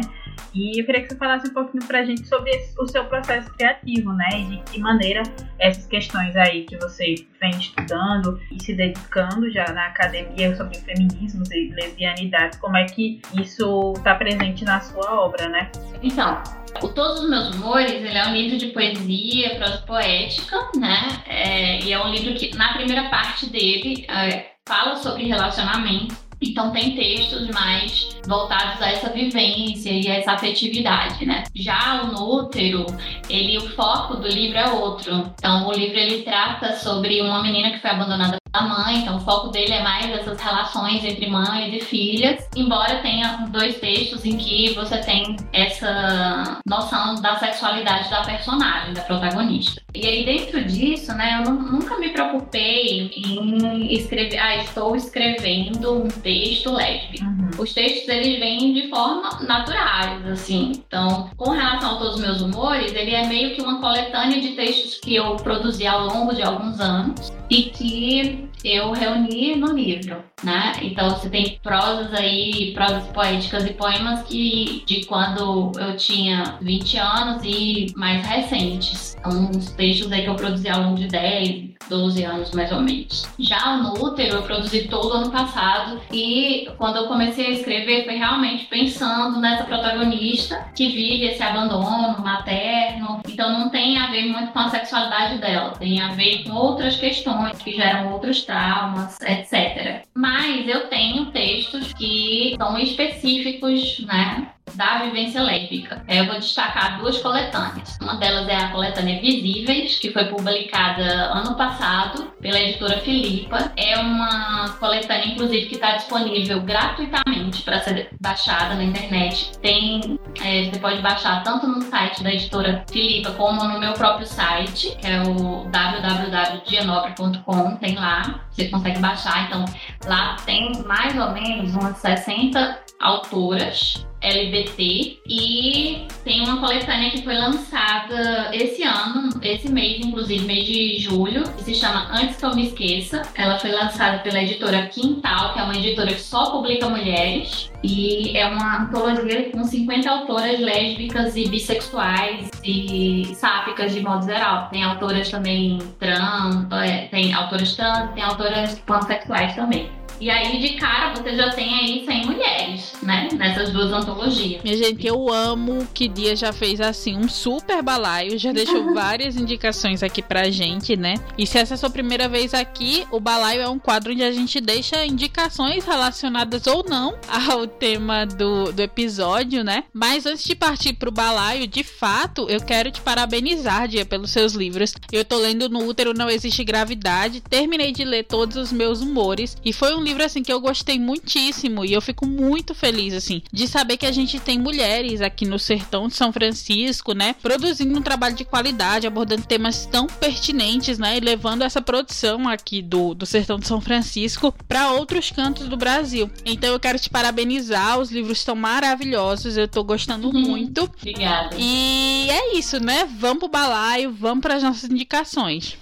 E 0.53 0.80
eu 0.80 0.86
queria 0.86 1.01
que 1.01 1.09
você 1.09 1.17
falasse 1.17 1.49
um 1.49 1.53
pouquinho 1.53 1.86
pra 1.86 2.03
gente 2.03 2.26
sobre 2.28 2.49
esse, 2.51 2.74
o 2.80 2.88
seu 2.88 3.05
processo 3.05 3.51
criativo, 3.53 4.13
né? 4.13 4.30
E 4.34 4.43
de 4.45 4.57
que 4.72 4.80
maneira 4.80 5.24
essas 5.59 5.86
questões 5.86 6.36
aí 6.36 6.63
que 6.63 6.78
você 6.78 7.15
vem 7.39 7.51
estudando 7.51 8.39
e 8.51 8.63
se 8.63 8.74
dedicando 8.74 9.51
já 9.51 9.65
na 9.74 9.88
academia 9.88 10.55
sobre 10.55 10.78
feminismos 10.78 11.51
e 11.51 11.69
lesbianidades, 11.76 12.57
como 12.59 12.78
é 12.78 12.86
que 12.86 13.22
isso 13.34 13.93
está 13.97 14.15
presente 14.15 14.63
na 14.63 14.80
sua 14.80 15.13
obra, 15.19 15.49
né? 15.49 15.69
Então, 16.01 16.41
o 16.82 16.88
Todos 16.88 17.22
os 17.22 17.30
Meus 17.30 17.55
Humores, 17.55 17.91
ele 17.91 18.17
é 18.17 18.28
um 18.28 18.34
livro 18.34 18.57
de 18.57 18.67
poesia, 18.67 19.55
prosa 19.55 19.80
poética, 19.80 20.57
né? 20.78 21.22
É, 21.28 21.80
e 21.84 21.91
é 21.91 22.01
um 22.01 22.09
livro 22.09 22.34
que, 22.34 22.55
na 22.55 22.74
primeira 22.74 23.09
parte 23.09 23.49
dele, 23.49 24.05
é, 24.09 24.51
fala 24.65 24.95
sobre 24.95 25.26
relacionamento 25.26 26.15
então 26.41 26.71
tem 26.71 26.95
textos 26.95 27.47
mais 27.49 28.09
voltados 28.27 28.81
a 28.81 28.89
essa 28.89 29.09
vivência 29.09 29.91
e 29.91 30.07
a 30.09 30.15
essa 30.15 30.31
afetividade, 30.33 31.25
né? 31.25 31.43
Já 31.55 32.03
o 32.03 32.07
Nútero, 32.07 32.85
ele 33.29 33.57
o 33.57 33.69
foco 33.69 34.15
do 34.15 34.27
livro 34.27 34.57
é 34.57 34.69
outro. 34.71 35.31
Então 35.37 35.67
o 35.67 35.71
livro 35.71 35.97
ele 35.97 36.23
trata 36.23 36.75
sobre 36.75 37.21
uma 37.21 37.41
menina 37.41 37.71
que 37.71 37.79
foi 37.79 37.91
abandonada 37.91 38.40
pela 38.51 38.67
mãe, 38.67 38.99
então 38.99 39.17
o 39.17 39.19
foco 39.19 39.49
dele 39.49 39.73
é 39.73 39.83
mais 39.83 40.09
essas 40.11 40.39
relações 40.39 41.03
entre 41.03 41.27
mães 41.27 41.73
e 41.73 41.79
filhas, 41.81 42.47
embora 42.55 43.01
tenha 43.01 43.45
dois 43.49 43.79
textos 43.79 44.25
em 44.25 44.37
que 44.37 44.73
você 44.73 44.97
tem 44.99 45.35
essa 45.53 46.59
noção 46.67 47.15
da 47.15 47.37
sexualidade 47.37 48.09
da 48.09 48.21
personagem, 48.23 48.93
da 48.93 49.01
protagonista. 49.01 49.81
E 49.93 50.05
aí 50.05 50.25
dentro 50.25 50.63
disso, 50.65 51.13
né, 51.13 51.43
eu 51.45 51.53
nunca 51.53 51.97
me 51.97 52.09
preocupei 52.09 53.11
em 53.15 53.93
escrever, 53.93 54.37
ah, 54.37 54.55
estou 54.57 54.95
escrevendo 54.95 56.03
um 56.03 56.07
texto 56.07 56.61
texto 56.61 56.71
lésbico. 56.71 57.25
Uhum. 57.25 57.49
Os 57.59 57.73
textos 57.73 58.07
eles 58.09 58.39
vêm 58.39 58.73
de 58.73 58.89
forma 58.89 59.39
naturais, 59.41 60.25
assim. 60.27 60.71
Então, 60.75 61.29
com 61.35 61.51
relação 61.51 61.95
a 61.95 61.97
todos 61.97 62.15
os 62.15 62.21
meus 62.21 62.41
humores, 62.41 62.93
ele 62.93 63.11
é 63.11 63.27
meio 63.27 63.55
que 63.55 63.61
uma 63.61 63.79
coletânea 63.79 64.39
de 64.39 64.49
textos 64.49 64.99
que 64.99 65.15
eu 65.15 65.35
produzi 65.37 65.85
ao 65.87 66.05
longo 66.07 66.33
de 66.33 66.41
alguns 66.41 66.79
anos 66.79 67.31
e 67.49 67.63
que 67.63 68.40
eu 68.64 68.91
reuni 68.91 69.55
no 69.55 69.74
livro, 69.74 70.24
né? 70.43 70.74
Então 70.82 71.09
você 71.09 71.30
tem 71.30 71.59
prosas 71.64 72.14
aí, 72.14 72.74
prosas 72.74 73.07
poéticas 73.07 73.66
e 73.66 73.74
poemas 73.74 74.24
que 74.24 74.84
de 74.86 75.05
quando 75.05 75.72
eu 75.80 75.95
tinha 75.97 76.57
20 76.62 76.97
anos 76.97 77.43
e 77.43 77.93
mais 77.95 78.26
recentes. 78.26 79.16
Uns 79.26 79.72
textos 79.72 80.12
aí 80.12 80.24
que 80.24 80.30
eu 80.30 80.36
produzi 80.36 80.70
ao 80.70 80.82
longo 80.82 80.95
de 80.95 81.07
10, 81.07 81.72
12 81.89 82.24
anos 82.24 82.51
mais 82.51 82.72
ou 82.72 82.82
menos. 82.82 83.28
Já 83.39 83.76
o 83.76 83.84
Nútero 83.84 84.36
eu 84.36 84.43
produzi 84.43 84.88
todo 84.88 85.14
ano 85.14 85.32
passado 85.32 85.99
e 86.12 86.70
quando 86.78 86.97
eu 86.97 87.07
comecei 87.07 87.47
a 87.47 87.51
escrever 87.51 88.05
foi 88.05 88.16
realmente 88.16 88.66
pensando 88.66 89.39
nessa 89.39 89.64
protagonista 89.64 90.66
que 90.76 90.88
vive 90.88 91.26
esse 91.26 91.43
abandono 91.43 92.20
materno. 92.24 93.22
Então 93.28 93.51
não 93.51 93.70
tem 93.70 93.97
a 93.97 94.07
ver 94.07 94.26
muito 94.28 94.51
com 94.51 94.59
a 94.59 94.70
sexualidade 94.70 95.39
dela, 95.39 95.72
tem 95.72 96.01
a 96.01 96.09
ver 96.09 96.43
com 96.43 96.53
outras 96.53 96.95
questões 96.95 97.57
que 97.62 97.74
geram 97.74 98.14
outros 98.14 98.43
traumas, 98.51 99.17
etc. 99.21 100.03
Mas 100.13 100.67
eu 100.67 100.89
tenho 100.89 101.27
textos 101.27 101.93
que 101.93 102.53
são 102.57 102.77
específicos, 102.77 104.05
né? 104.05 104.51
Da 104.76 104.99
vivência 104.99 105.41
lésbica. 105.41 106.03
É, 106.07 106.19
eu 106.19 106.26
vou 106.26 106.36
destacar 106.36 106.99
duas 106.99 107.17
coletâneas. 107.17 107.97
Uma 108.01 108.15
delas 108.15 108.47
é 108.47 108.55
a 108.55 108.69
coletânea 108.69 109.19
Visíveis, 109.22 109.99
que 109.99 110.11
foi 110.11 110.26
publicada 110.26 111.03
ano 111.34 111.55
passado 111.55 112.32
pela 112.41 112.59
editora 112.59 112.97
Filipa. 112.99 113.72
É 113.76 113.97
uma 113.99 114.69
coletânea, 114.80 115.28
inclusive, 115.28 115.67
que 115.67 115.76
está 115.76 115.95
disponível 115.95 116.61
gratuitamente 116.61 117.61
para 117.63 117.80
ser 117.82 118.09
baixada 118.19 118.76
na 118.76 118.84
internet. 118.84 119.51
Tem, 119.59 120.19
é, 120.43 120.65
você 120.65 120.80
pode 120.80 121.01
baixar 121.01 121.43
tanto 121.43 121.67
no 121.67 121.82
site 121.82 122.24
da 122.24 122.34
editora 122.34 122.84
Filipa 122.91 123.32
como 123.32 123.63
no 123.63 123.80
meu 123.80 123.93
próprio 123.93 124.26
site, 124.26 124.97
que 124.99 125.07
é 125.07 125.22
o 125.22 125.69
www.dianobre.com. 125.69 127.76
Tem 127.78 127.95
lá, 127.95 128.41
você 128.49 128.67
consegue 128.69 128.99
baixar. 128.99 129.45
Então, 129.47 129.63
lá 130.05 130.36
tem 130.45 130.72
mais 130.86 131.17
ou 131.17 131.32
menos 131.32 131.76
umas 131.76 131.97
60 131.97 132.80
autoras 132.99 134.05
LGBT 134.22 135.19
e 135.28 136.07
tem 136.24 136.41
uma 136.41 136.59
coletânea 136.59 137.09
que 137.09 137.24
foi 137.24 137.36
lançada 137.36 138.49
esse 138.53 138.84
ano, 138.84 139.30
esse 139.41 139.72
mês, 139.72 140.05
inclusive, 140.05 140.45
mês 140.45 140.65
de 140.65 140.99
julho, 140.99 141.43
que 141.57 141.63
se 141.63 141.76
chama 141.76 142.07
Antes 142.11 142.38
que 142.38 142.45
eu 142.45 142.55
me 142.55 142.67
esqueça. 142.67 143.24
Ela 143.36 143.57
foi 143.57 143.72
lançada 143.72 144.19
pela 144.19 144.41
editora 144.41 144.88
Quintal, 144.88 145.53
que 145.53 145.59
é 145.59 145.63
uma 145.63 145.76
editora 145.76 146.13
que 146.13 146.22
só 146.22 146.51
publica 146.51 146.88
mulheres. 146.88 147.72
E 147.84 148.38
é 148.38 148.45
uma 148.45 148.84
antologia 148.84 149.49
com 149.49 149.63
50 149.63 150.09
autoras 150.09 150.59
lésbicas 150.59 151.36
e 151.36 151.47
bissexuais 151.47 152.51
e 152.63 153.34
sáficas 153.36 153.93
de 153.93 154.01
modo 154.01 154.26
geral. 154.26 154.69
Tem 154.69 154.84
autoras 154.84 155.30
também 155.30 155.80
trans, 155.99 156.67
é, 156.72 157.07
tem 157.07 157.34
autoras 157.34 157.76
trans, 157.76 158.11
tem 158.13 158.24
autoras 158.24 158.78
pansexuais 158.86 159.55
também. 159.55 159.89
E 160.22 160.30
aí, 160.30 160.59
de 160.59 160.76
cara, 160.76 161.15
você 161.15 161.36
já 161.36 161.49
tem 161.49 161.74
aí 161.74 162.05
100 162.05 162.26
mulheres, 162.28 162.93
né? 163.01 163.28
Nessas 163.34 163.72
duas 163.72 163.91
antologias. 163.91 164.61
Minha 164.61 164.78
gente, 164.78 165.07
eu 165.07 165.34
amo 165.34 165.88
que 165.95 166.07
Dia 166.07 166.36
já 166.36 166.53
fez 166.53 166.80
assim 166.80 167.17
um 167.17 167.28
super 167.28 167.82
balaio, 167.82 168.38
já 168.38 168.51
deixou 168.51 168.93
várias 168.93 169.36
indicações 169.36 170.03
aqui 170.03 170.22
pra 170.22 170.51
gente, 170.51 170.95
né? 170.95 171.15
E 171.36 171.47
se 171.47 171.57
essa 171.57 171.74
é 171.74 171.76
a 171.76 171.78
sua 171.78 171.89
primeira 171.89 172.30
vez 172.30 172.53
aqui, 172.53 173.03
o 173.09 173.19
balaio 173.19 173.61
é 173.61 173.67
um 173.67 173.80
quadro 173.80 174.13
onde 174.13 174.22
a 174.22 174.32
gente 174.32 174.61
deixa 174.61 175.03
indicações 175.03 175.86
relacionadas 175.86 176.67
ou 176.67 176.86
não 176.88 177.17
ao 177.28 177.65
tema 177.65 178.24
do, 178.28 178.72
do 178.72 178.80
episódio, 178.84 179.63
né? 179.63 179.86
Mas 179.91 180.28
antes 180.28 180.43
de 180.43 180.55
partir 180.55 180.93
pro 180.93 181.11
balaio, 181.11 181.65
de 181.65 181.84
fato, 181.84 182.47
eu 182.47 182.61
quero 182.61 182.91
te 182.91 183.01
parabenizar, 183.01 183.88
Dia, 183.88 184.05
pelos 184.05 184.30
seus 184.30 184.53
livros. 184.53 184.93
Eu 185.11 185.26
tô 185.26 185.38
lendo 185.38 185.67
No 185.67 185.84
Útero 185.88 186.13
Não 186.13 186.30
Existe 186.30 186.63
Gravidade, 186.63 187.41
terminei 187.41 187.91
de 187.91 188.05
ler 188.05 188.26
todos 188.26 188.55
os 188.55 188.72
meus 188.72 189.01
humores 189.01 189.57
e 189.65 189.74
foi 189.74 189.95
um 189.95 190.03
livro 190.03 190.11
livro 190.12 190.24
assim 190.26 190.43
que 190.43 190.51
eu 190.51 190.59
gostei 190.59 190.99
muitíssimo 190.99 191.86
e 191.86 191.93
eu 191.93 192.01
fico 192.01 192.28
muito 192.28 192.76
feliz 192.76 193.14
assim 193.14 193.41
de 193.51 193.68
saber 193.68 193.97
que 193.97 194.05
a 194.05 194.12
gente 194.12 194.39
tem 194.39 194.59
mulheres 194.59 195.22
aqui 195.22 195.45
no 195.45 195.57
sertão 195.57 196.07
de 196.07 196.16
São 196.16 196.32
Francisco, 196.32 197.14
né, 197.14 197.36
produzindo 197.41 197.97
um 197.97 198.01
trabalho 198.01 198.36
de 198.36 198.43
qualidade, 198.43 199.07
abordando 199.07 199.43
temas 199.43 199.86
tão 199.86 200.07
pertinentes, 200.07 200.97
né, 200.99 201.18
e 201.18 201.20
levando 201.20 201.64
essa 201.64 201.82
produção 201.82 202.47
aqui 202.47 202.82
do, 202.82 203.14
do 203.14 203.26
sertão 203.26 203.57
de 203.57 203.68
São 203.68 203.80
Francisco 203.80 204.53
para 204.68 204.91
outros 204.91 205.32
cantos 205.32 205.68
do 205.68 205.78
Brasil. 205.78 206.30
Então 206.45 206.72
eu 206.72 206.80
quero 206.80 206.99
te 206.99 207.09
parabenizar, 207.09 207.99
os 207.99 208.12
livros 208.12 208.39
estão 208.39 208.55
maravilhosos, 208.55 209.57
eu 209.57 209.68
tô 209.68 209.84
gostando 209.84 210.28
uhum. 210.28 210.41
muito. 210.41 210.84
Obrigada. 210.84 211.55
E 211.57 212.28
é 212.30 212.57
isso, 212.57 212.84
né? 212.84 213.05
Vamos 213.18 213.39
pro 213.39 213.49
balaio, 213.49 214.12
vamos 214.12 214.41
para 214.41 214.55
as 214.55 214.64
nossas 214.64 214.89
indicações. 214.89 215.78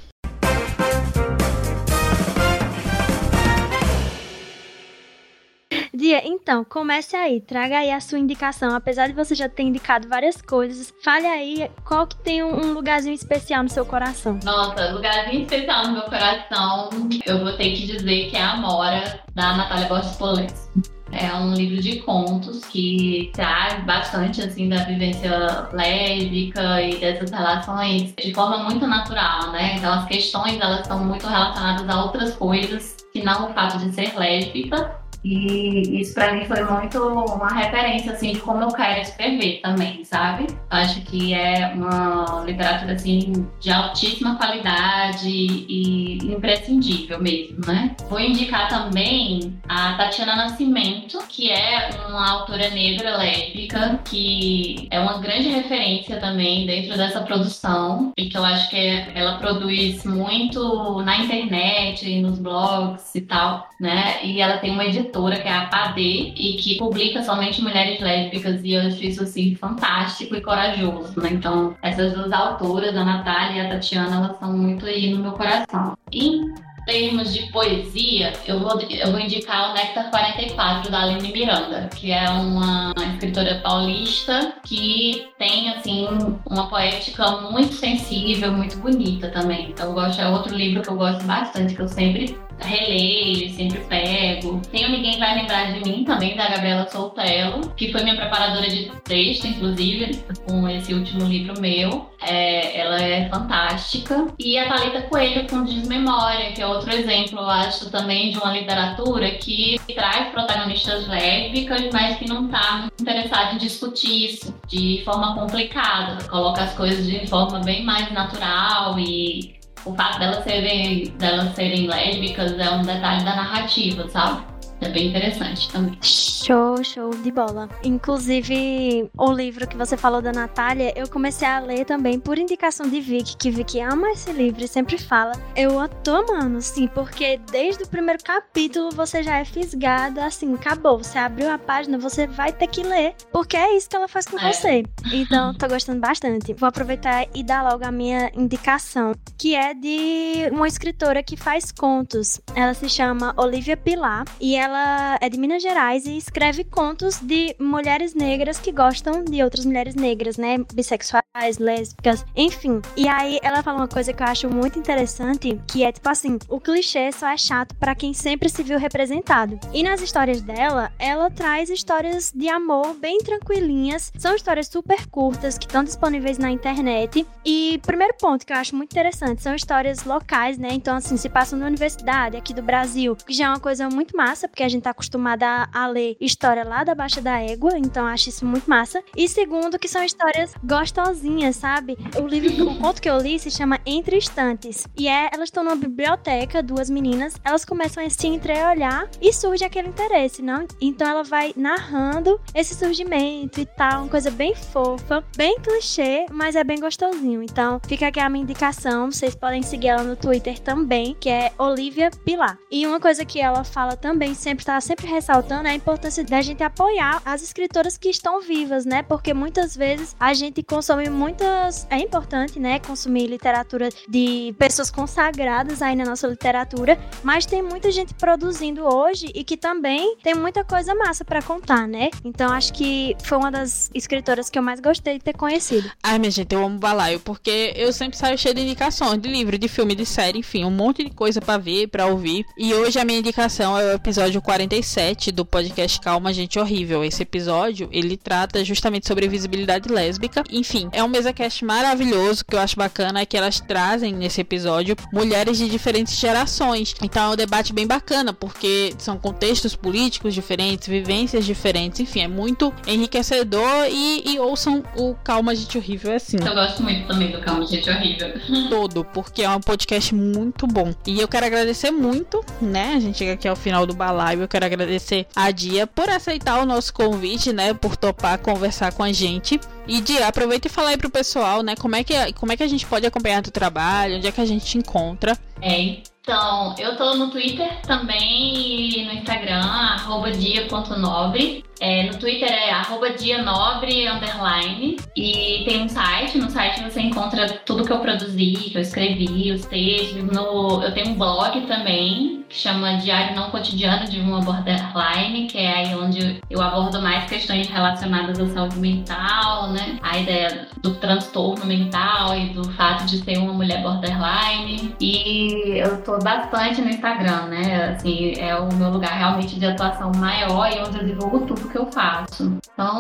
Dia, 6.00 6.26
então, 6.26 6.64
comece 6.64 7.14
aí, 7.14 7.42
traga 7.42 7.80
aí 7.80 7.92
a 7.92 8.00
sua 8.00 8.18
indicação. 8.18 8.74
Apesar 8.74 9.08
de 9.08 9.14
você 9.14 9.36
já 9.36 9.50
ter 9.50 9.64
indicado 9.64 10.08
várias 10.08 10.42
coisas, 10.42 10.94
fale 11.04 11.28
aí 11.28 11.70
qual 11.84 12.08
que 12.08 12.16
tem 12.16 12.42
um 12.42 12.72
lugarzinho 12.72 13.14
especial 13.14 13.64
no 13.64 13.70
seu 13.70 13.86
coração. 13.86 14.40
Nossa, 14.46 14.92
lugarzinho 14.92 15.42
especial 15.42 15.88
no 15.88 15.94
meu 15.96 16.04
coração, 16.04 16.90
eu 17.26 17.40
vou 17.40 17.52
ter 17.52 17.76
que 17.76 17.86
dizer 17.86 18.30
que 18.30 18.38
é 18.38 18.42
a 18.42 18.56
Mora, 18.56 19.20
da 19.36 19.58
Natália 19.58 19.90
Borges 19.90 20.16
Polenski. 20.16 20.90
É 21.12 21.34
um 21.34 21.54
livro 21.54 21.82
de 21.82 21.98
contos 22.04 22.64
que 22.64 23.30
traz 23.34 23.84
bastante 23.84 24.42
assim 24.42 24.70
da 24.70 24.78
vivência 24.86 25.68
lésbica 25.74 26.82
e 26.82 26.96
dessas 26.96 27.30
relações 27.30 28.14
de 28.16 28.34
forma 28.34 28.60
muito 28.60 28.88
natural, 28.88 29.52
né? 29.52 29.76
Então 29.76 29.92
as 29.92 30.06
questões 30.06 30.62
elas 30.62 30.80
estão 30.80 31.04
muito 31.04 31.28
relacionadas 31.28 31.90
a 31.90 32.06
outras 32.06 32.36
coisas 32.36 32.96
que 33.12 33.22
não 33.22 33.50
o 33.50 33.54
fato 33.54 33.80
de 33.80 33.92
ser 33.92 34.18
lésbica. 34.18 34.98
E 35.24 36.00
isso 36.02 36.14
para 36.14 36.34
mim 36.34 36.46
foi 36.46 36.64
muito 36.64 36.98
uma 37.02 37.54
referência 37.54 38.14
assim 38.14 38.34
de 38.34 38.40
como 38.40 38.64
eu 38.64 38.70
quero 38.70 39.02
escrever 39.02 39.60
também, 39.62 40.04
sabe? 40.06 40.48
Acho 40.70 41.02
que 41.02 41.34
é 41.34 41.74
uma 41.74 42.44
literatura 42.46 42.94
assim 42.94 43.48
de 43.60 43.70
altíssima 43.70 44.38
qualidade 44.38 45.30
e 45.30 46.18
imprescindível 46.24 47.22
mesmo, 47.22 47.60
né? 47.68 47.96
Vou 48.10 48.20
indicar 48.20 48.70
também 48.70 49.60
a 49.68 49.94
Tatiana 49.94 50.36
Nascimento, 50.36 51.20
que 51.28 51.52
é 51.52 51.90
uma 52.08 52.30
autora 52.30 52.70
negra 52.70 53.18
lésbica 53.18 54.00
que 54.06 54.88
é 54.90 55.00
uma 55.00 55.20
grande 55.20 55.50
referência 55.50 56.20
também 56.20 56.66
dentro 56.66 56.96
dessa 56.96 57.22
produção 57.22 58.14
e 58.18 58.30
que 58.30 58.38
eu 58.38 58.44
acho 58.44 58.70
que 58.70 58.78
ela 59.14 59.38
produz 59.38 60.04
muito 60.06 61.02
na 61.02 61.18
internet, 61.18 62.22
nos 62.22 62.40
blogs 62.40 63.14
e 63.16 63.22
tal, 63.22 63.68
né? 63.80 64.24
E 64.24 64.42
ela 64.42 64.58
tem 64.58 64.72
uma 64.72 64.86
editora 64.86 65.09
editora, 65.10 65.40
que 65.40 65.48
é 65.48 65.54
a 65.54 65.66
Padê, 65.66 66.34
e 66.36 66.58
que 66.58 66.78
publica 66.78 67.24
somente 67.24 67.62
mulheres 67.62 68.00
lésbicas, 68.00 68.62
e 68.64 68.74
eu 68.74 68.88
acho 68.88 69.04
isso, 69.04 69.24
assim, 69.24 69.56
fantástico 69.56 70.36
e 70.36 70.42
corajoso, 70.42 71.20
né? 71.20 71.30
Então, 71.32 71.76
essas 71.82 72.14
duas 72.14 72.32
autoras, 72.32 72.96
a 72.96 73.04
Natália 73.04 73.64
e 73.64 73.66
a 73.66 73.70
Tatiana, 73.70 74.16
elas 74.16 74.40
são 74.40 74.54
muito 74.54 74.86
aí 74.86 75.10
no 75.10 75.22
meu 75.22 75.32
coração. 75.34 75.98
E 76.12 76.42
termos 76.86 77.32
de 77.34 77.52
poesia, 77.52 78.34
eu 78.48 78.60
vou, 78.60 78.80
eu 78.82 79.12
vou 79.12 79.20
indicar 79.20 79.70
o 79.70 79.74
Néctar 79.74 80.10
44 80.10 80.92
da 80.92 81.04
Aline 81.04 81.32
Miranda, 81.32 81.88
que 81.96 82.12
é 82.12 82.28
uma 82.30 82.94
escritora 83.14 83.60
paulista 83.62 84.54
que 84.64 85.28
tem 85.38 85.70
assim 85.70 86.08
uma 86.50 86.68
poética 86.68 87.42
muito 87.42 87.74
sensível, 87.74 88.52
muito 88.52 88.78
bonita 88.78 89.30
também. 89.30 89.70
Então 89.70 89.90
eu 89.90 89.94
gosto, 89.94 90.20
é 90.20 90.28
outro 90.30 90.56
livro 90.56 90.82
que 90.82 90.90
eu 90.90 90.96
gosto 90.96 91.24
bastante, 91.26 91.76
que 91.76 91.82
eu 91.82 91.88
sempre 91.88 92.36
releio, 92.62 93.50
sempre 93.54 93.80
pego. 93.80 94.62
Tem 94.72 94.90
Ninguém 94.90 95.20
Vai 95.20 95.36
Lembrar 95.36 95.72
de 95.74 95.88
Mim 95.88 96.04
também, 96.04 96.36
da 96.36 96.50
Gabriela 96.50 96.90
Soltelo, 96.90 97.70
que 97.76 97.92
foi 97.92 98.04
minha 98.04 98.16
preparadora 98.16 98.68
de 98.68 98.92
texto, 99.04 99.48
inclusive, 99.48 100.24
com 100.46 100.68
esse 100.68 100.94
último 100.94 101.26
livro 101.26 101.60
meu. 101.60 102.10
É, 102.22 102.78
ela 102.80 103.02
é 103.02 103.30
fantástica. 103.30 104.28
E 104.38 104.58
a 104.58 104.68
Thalita 104.68 105.04
Coelho 105.04 105.48
com 105.48 105.64
Desmemória, 105.64 106.52
que 106.52 106.62
é 106.62 106.68
outro 106.68 106.92
exemplo, 106.92 107.40
eu 107.40 107.50
acho, 107.50 107.90
também 107.90 108.32
de 108.32 108.38
uma 108.38 108.52
literatura 108.52 109.32
que 109.32 109.80
traz 109.96 110.30
protagonistas 110.30 111.08
lésbicas, 111.08 111.90
mas 111.94 112.18
que 112.18 112.28
não 112.28 112.46
está 112.46 112.90
interessada 113.00 113.54
em 113.54 113.58
discutir 113.58 114.26
isso 114.26 114.54
de 114.68 115.02
forma 115.06 115.34
complicada. 115.36 116.24
Coloca 116.26 116.62
as 116.62 116.74
coisas 116.74 117.06
de 117.06 117.26
forma 117.28 117.60
bem 117.60 117.84
mais 117.84 118.12
natural 118.12 119.00
e 119.00 119.59
o 119.86 119.96
fato 119.96 120.20
delas 120.20 120.44
serem, 120.44 121.06
delas 121.18 121.56
serem 121.56 121.88
lésbicas 121.88 122.58
é 122.58 122.70
um 122.72 122.82
detalhe 122.82 123.24
da 123.24 123.36
narrativa, 123.36 124.08
sabe? 124.10 124.44
É 124.82 124.90
bem 124.90 125.10
interessante 125.10 125.70
também. 125.72 125.98
Show, 126.02 126.84
show 126.84 127.10
de 127.10 127.32
bola. 127.32 127.70
Inclusive, 127.84 129.10
o 129.18 129.32
livro 129.32 129.68
que 129.68 129.76
você 129.76 129.98
falou 129.98 130.22
da 130.22 130.32
Natália, 130.32 130.94
eu 130.96 131.08
comecei 131.10 131.48
a 131.48 131.60
ler 131.60 131.86
também 131.86 132.20
por 132.20 132.38
indicação 132.38 132.90
de 132.90 133.02
Vicky, 133.02 133.36
que 133.38 133.52
Vicky 133.52 133.82
ama 133.82 134.12
esse 134.12 134.32
livro 134.32 134.64
e 134.64 134.68
sempre 134.68 134.98
fala. 134.98 135.34
Eu 135.56 135.88
tô 136.04 136.16
amando, 136.16 136.62
sim, 136.62 136.88
porque 136.88 137.40
desde 137.52 137.84
o 137.84 137.88
primeiro 137.88 138.24
capítulo 138.24 138.90
você 138.92 139.22
já 139.22 139.38
é 139.38 139.46
fisgada, 139.46 140.26
assim, 140.26 140.54
acabou. 140.54 140.98
Você 140.98 141.18
abriu 141.18 141.52
a 141.52 141.58
página, 141.58 141.98
você 141.98 142.26
vai 142.26 142.54
ter 142.54 142.68
que 142.68 142.84
ler, 142.84 143.16
porque 143.32 143.58
é 143.58 143.76
isso 143.76 143.90
que 143.90 143.96
ela 143.96 144.08
faz 144.08 144.26
com 144.26 144.40
é. 144.40 144.54
você. 144.54 144.84
Então, 145.12 145.54
tô 145.54 145.68
gostando 145.68 146.00
bastante. 146.00 146.54
Vou 146.54 146.70
aproveitar 146.70 147.28
e 147.36 147.44
dar 147.44 147.64
logo 147.64 147.86
a 147.86 147.92
minha 147.92 148.32
indicação, 148.34 149.14
que 149.38 149.56
é 149.56 149.74
de 149.74 150.50
uma 150.52 150.68
escritora 150.68 151.22
que 151.22 151.36
faz 151.36 151.72
contos. 151.72 152.40
Ela 152.56 152.74
se 152.74 152.90
chama 152.90 153.34
Olivia 153.38 153.76
Pilar 153.76 154.26
e 154.40 154.56
ela 154.56 154.69
ela 154.70 155.18
é 155.20 155.28
de 155.28 155.40
Minas 155.40 155.64
Gerais 155.64 156.06
e 156.06 156.16
escreve 156.16 156.64
contos 156.64 157.20
de 157.20 157.56
mulheres 157.60 158.14
negras 158.14 158.60
que 158.60 158.72
gostam 158.72 159.24
de 159.24 159.44
outras 159.44 159.66
mulheres 159.66 159.96
negras, 159.96 160.38
né? 160.38 160.60
Bissexuais, 160.72 161.58
lésbicas, 161.58 162.24
enfim. 162.36 162.80
E 162.96 163.08
aí 163.08 163.40
ela 163.42 163.64
fala 163.64 163.80
uma 163.80 163.88
coisa 163.88 164.14
que 164.14 164.22
eu 164.22 164.28
acho 164.28 164.48
muito 164.48 164.78
interessante, 164.78 165.60
que 165.68 165.84
é 165.84 165.92
tipo 165.92 166.08
assim, 166.08 166.38
o 166.48 166.60
clichê 166.60 167.12
só 167.12 167.30
é 167.30 167.38
chato 167.38 167.76
para 167.76 167.96
quem 167.96 168.14
sempre 168.14 168.48
se 168.48 168.62
viu 168.62 168.78
representado. 168.78 169.60
E 169.74 169.82
nas 169.82 170.02
histórias 170.02 170.42
dela, 170.42 170.92
ela 171.00 171.32
traz 171.32 171.72
histórias 171.72 172.32
de 172.34 172.48
amor 172.48 172.94
bem 172.94 173.18
tranquilinhas, 173.20 174.12
são 174.20 174.36
histórias 174.36 174.68
super 174.68 175.08
curtas 175.08 175.58
que 175.58 175.66
estão 175.66 175.84
disponíveis 175.84 176.38
na 176.38 176.52
internet. 176.52 177.26
E 177.44 177.80
primeiro 177.84 178.14
ponto 178.20 178.46
que 178.46 178.54
eu 178.54 178.58
acho 178.58 178.76
muito 178.76 178.92
interessante, 178.92 179.42
são 179.42 179.56
histórias 179.56 180.04
locais, 180.04 180.60
né? 180.60 180.70
Então 180.74 180.96
assim, 180.96 181.18
se 181.18 181.28
passam 181.28 181.58
na 181.58 181.66
universidade 181.66 182.38
aqui 182.38 182.54
do 182.54 182.62
Brasil, 182.62 183.16
que 183.16 183.34
já 183.34 183.46
é 183.46 183.50
uma 183.50 183.60
coisa 183.60 183.90
muito 183.90 184.16
massa, 184.16 184.48
porque 184.60 184.66
a 184.66 184.70
gente 184.70 184.84
tá 184.84 184.90
acostumada 184.90 185.70
a, 185.72 185.88
ler 185.88 186.18
história 186.20 186.66
lá 186.66 186.84
da 186.84 186.94
Baixa 186.94 187.22
da 187.22 187.40
Égua, 187.40 187.78
então 187.78 188.06
acho 188.06 188.28
isso 188.28 188.46
muito 188.46 188.70
massa. 188.70 189.02
E 189.16 189.26
segundo, 189.30 189.80
que 189.80 189.88
são 189.88 190.04
histórias 190.04 190.54
gostosinhas, 190.62 191.56
sabe? 191.56 191.98
O 192.22 192.28
livro, 192.28 192.70
o 192.70 192.78
conto 192.78 193.02
que 193.02 193.10
eu 193.10 193.18
li 193.20 193.40
se 193.40 193.50
chama 193.50 193.80
Entre 193.86 194.18
Estantes. 194.18 194.86
E 194.98 195.08
é, 195.08 195.30
elas 195.32 195.48
estão 195.48 195.64
numa 195.64 195.78
biblioteca, 195.78 196.62
duas 196.62 196.90
meninas, 196.90 197.36
elas 197.42 197.64
começam 197.64 198.06
a 198.06 198.10
se 198.10 198.28
entreolhar 198.28 199.10
e 199.22 199.32
surge 199.32 199.64
aquele 199.64 199.88
interesse, 199.88 200.42
não? 200.42 200.68
Então 200.82 201.08
ela 201.08 201.24
vai 201.24 201.54
narrando 201.56 202.38
esse 202.54 202.76
surgimento 202.76 203.62
e 203.62 203.66
tal, 203.66 204.02
uma 204.02 204.10
coisa 204.10 204.30
bem 204.30 204.54
fofa, 204.56 205.24
bem 205.38 205.58
clichê, 205.62 206.26
mas 206.30 206.58
é 206.58 206.66
bem 206.66 206.82
gostosinho. 206.82 207.42
Então, 207.42 207.80
fica 207.88 208.08
aqui 208.08 208.20
a 208.20 208.30
minha 208.30 208.44
indicação, 208.44 209.10
vocês 209.10 209.36
podem 209.36 209.64
seguir 209.64 209.88
ela 209.88 210.04
no 210.04 210.18
Twitter 210.18 210.60
também, 210.60 211.16
que 211.18 211.30
é 211.30 211.54
Olivia 211.58 212.12
Pilar. 212.26 212.58
E 212.70 212.86
uma 212.86 213.00
coisa 213.00 213.24
que 213.24 213.40
ela 213.40 213.64
fala 213.64 213.96
também 213.96 214.34
sempre 214.34 214.49
sempre 214.50 214.66
tá 214.66 214.82
sempre 214.82 215.06
ressaltando 215.06 215.68
é 215.68 215.72
a 215.72 215.76
importância 215.76 216.24
da 216.24 216.42
gente 216.42 216.64
apoiar 216.64 217.22
as 217.24 217.44
escritoras 217.44 218.00
que 218.00 218.10
estão 218.10 218.42
vivas, 218.42 218.84
né? 218.84 219.04
Porque 219.04 219.32
muitas 219.32 219.78
vezes 219.78 220.16
a 220.20 220.34
gente 220.34 220.64
consome 220.64 221.08
muitas. 221.08 221.86
É 221.90 222.00
importante, 222.00 222.60
né? 222.60 222.80
Consumir 222.80 223.28
literatura 223.28 223.90
de 224.08 224.54
pessoas 224.58 224.90
consagradas 224.90 225.84
aí 225.84 225.96
na 225.96 226.04
nossa 226.04 226.26
literatura, 226.28 226.98
mas 227.24 227.46
tem 227.46 227.62
muita 227.62 227.92
gente 227.92 228.16
produzindo 228.16 228.84
hoje 228.84 229.28
e 229.36 229.44
que 229.44 229.56
também 229.56 230.18
tem 230.24 230.34
muita 230.34 230.64
coisa 230.64 230.96
massa 230.96 231.24
para 231.24 231.44
contar, 231.44 231.88
né? 231.88 232.10
Então 232.26 232.52
acho 232.52 232.74
que 232.74 233.16
foi 233.24 233.38
uma 233.38 233.52
das 233.52 233.92
escritoras 233.94 234.50
que 234.50 234.58
eu 234.58 234.64
mais 234.64 234.80
gostei 234.80 235.20
de 235.20 235.24
ter 235.24 235.34
conhecido. 235.34 235.92
Ai, 236.02 236.18
minha 236.18 236.32
gente, 236.32 236.52
eu 236.56 236.66
amo 236.66 236.80
balaio, 236.80 237.20
porque 237.20 237.74
eu 237.76 237.94
sempre 237.94 238.18
saio 238.18 238.36
cheio 238.36 238.56
de 238.56 238.62
indicações 238.62 239.22
de 239.22 239.30
livro, 239.30 239.60
de 239.60 239.68
filme, 239.68 239.94
de 239.94 240.08
série, 240.08 240.40
enfim, 240.40 240.66
um 240.66 240.72
monte 240.72 241.04
de 241.04 241.12
coisa 241.12 241.40
para 241.40 241.60
ver, 241.60 241.88
para 241.88 242.08
ouvir. 242.08 242.44
E 242.58 242.74
hoje 242.74 242.98
a 242.98 243.06
minha 243.06 243.20
indicação 243.20 243.78
é 243.78 243.86
o 243.86 243.96
episódio 243.96 244.39
47 244.42 245.32
do 245.32 245.46
podcast 245.46 246.00
Calma 246.00 246.34
Gente 246.34 246.60
Horrível. 246.60 247.04
Esse 247.04 247.24
episódio, 247.24 247.90
ele 247.92 248.18
trata 248.18 248.64
justamente 248.64 249.08
sobre 249.08 249.28
visibilidade 249.28 249.90
lésbica. 249.90 250.44
Enfim, 250.50 250.90
é 250.92 251.04
um 251.04 251.08
mesacast 251.08 251.64
maravilhoso 251.64 252.46
que 252.46 252.56
eu 252.56 252.60
acho 252.60 252.76
bacana 252.76 253.22
é 253.22 253.26
que 253.26 253.38
elas 253.38 253.60
trazem 253.60 254.14
nesse 254.14 254.42
episódio 254.42 254.96
mulheres 255.12 255.58
de 255.58 255.70
diferentes 255.70 256.18
gerações. 256.18 256.96
Então 257.02 257.32
é 257.32 257.34
um 257.34 257.36
debate 257.36 257.74
bem 257.74 257.88
bacana, 257.88 258.34
porque 258.34 258.94
são 258.98 259.18
contextos 259.18 259.76
políticos 259.76 260.34
diferentes, 260.34 260.88
vivências 260.88 261.46
diferentes, 261.46 262.00
enfim, 262.00 262.22
é 262.22 262.28
muito 262.28 262.74
enriquecedor 262.88 263.88
e, 263.90 264.34
e 264.34 264.40
ouçam 264.40 264.84
o 264.96 265.16
Calma 265.16 265.56
Gente 265.56 265.78
Horrível 265.78 266.12
é 266.12 266.16
assim. 266.16 266.38
Eu 266.38 266.54
gosto 266.54 266.84
muito 266.84 267.08
também 267.08 267.32
do 267.32 267.40
Calma 267.40 267.66
Gente 267.66 267.90
Horrível. 267.90 268.34
Todo, 268.70 269.06
porque 269.06 269.44
é 269.44 269.50
um 269.50 269.60
podcast 269.60 270.14
muito 270.14 270.68
bom. 270.68 270.94
E 271.06 271.20
eu 271.20 271.28
quero 271.28 271.46
agradecer 271.46 271.92
muito, 271.92 272.44
né? 272.62 272.94
A 272.96 273.00
gente 273.00 273.18
chega 273.18 273.34
aqui 273.34 273.48
ao 273.48 273.56
final 273.56 273.86
do 273.86 273.94
balaio. 274.30 274.42
Eu 274.42 274.48
quero 274.48 274.66
agradecer 274.66 275.26
a 275.36 275.52
Dia 275.52 275.88
por 275.88 276.10
aceitar 276.10 276.62
o 276.62 276.66
nosso 276.66 276.94
convite, 276.94 277.52
né? 277.52 277.74
Por 277.74 277.96
topar 277.96 278.38
conversar 278.40 278.94
com 278.94 279.04
a 279.04 279.12
gente. 279.12 279.60
E 279.88 280.02
Dia, 280.02 280.28
aproveita 280.28 280.68
e 280.68 280.72
fala 280.72 280.90
aí 280.90 280.98
pro 280.98 281.10
pessoal, 281.10 281.62
né? 281.64 281.76
Como 281.76 281.96
é 281.96 282.04
que, 282.04 282.34
como 282.34 282.52
é 282.52 282.58
que 282.58 282.64
a 282.64 282.68
gente 282.68 282.86
pode 282.86 283.06
acompanhar 283.06 283.42
teu 283.42 283.52
trabalho, 283.52 284.18
onde 284.18 284.28
é 284.28 284.32
que 284.32 284.42
a 284.42 284.46
gente 284.46 284.66
te 284.66 284.78
encontra. 284.78 285.38
É, 285.62 285.98
então, 286.30 286.76
eu 286.78 286.96
tô 286.96 287.16
no 287.16 287.32
Twitter 287.32 287.82
também 287.82 288.88
e 288.88 289.04
no 289.04 289.14
Instagram, 289.14 289.64
arroba 289.64 290.30
dia.nobre. 290.30 291.66
É, 291.80 292.04
no 292.04 292.20
Twitter 292.20 292.52
é 292.52 292.72
arroba 292.72 293.10
dianobre, 293.12 294.08
underline. 294.08 294.98
E 295.16 295.64
tem 295.66 295.82
um 295.82 295.90
site, 295.90 296.38
no 296.38 296.50
site 296.50 296.84
você 296.84 297.02
encontra 297.02 297.48
tudo 297.66 297.84
que 297.84 297.92
eu 297.92 298.00
produzi, 298.00 298.70
que 298.70 298.78
eu 298.78 298.82
escrevi, 298.82 299.52
os 299.52 299.66
textos. 299.66 300.22
No, 300.24 300.84
eu 300.84 300.94
tenho 300.94 301.10
um 301.10 301.16
blog 301.16 301.62
também, 301.62 302.46
que 302.50 302.56
chama 302.56 302.98
Diário 302.98 303.36
Não 303.36 303.50
Cotidiano 303.50 304.06
de 304.10 304.20
uma 304.20 304.42
Borderline, 304.42 305.48
que 305.48 305.58
é 305.58 305.74
aí 305.74 305.96
onde 305.96 306.40
eu 306.50 306.62
abordo 306.62 307.02
mais 307.02 307.30
questões 307.30 307.68
relacionadas 307.70 308.40
à 308.40 308.48
saúde 308.48 308.78
mental, 308.78 309.72
né? 309.72 309.98
A 310.02 310.20
ideia 310.20 310.68
do 310.82 310.96
transtorno 310.96 311.66
mental 311.66 312.38
e 312.38 312.50
do 312.50 312.70
fato 312.72 313.06
de 313.06 313.24
ser 313.24 313.38
uma 313.38 313.54
mulher 313.54 313.82
borderline. 313.82 314.94
E 315.00 315.78
eu 315.78 316.02
tô 316.04 316.19
bastante 316.24 316.82
no 316.82 316.90
Instagram, 316.90 317.48
né? 317.48 317.96
Assim, 317.96 318.34
é 318.38 318.56
o 318.56 318.74
meu 318.74 318.90
lugar 318.90 319.12
realmente 319.12 319.60
de 319.60 319.66
atuação 319.66 320.12
maior 320.16 320.72
e 320.72 320.80
onde 320.80 320.98
eu 320.98 321.06
divulgo 321.06 321.46
tudo 321.46 321.68
que 321.70 321.78
eu 321.78 321.92
faço. 321.92 322.58
Então, 322.74 323.00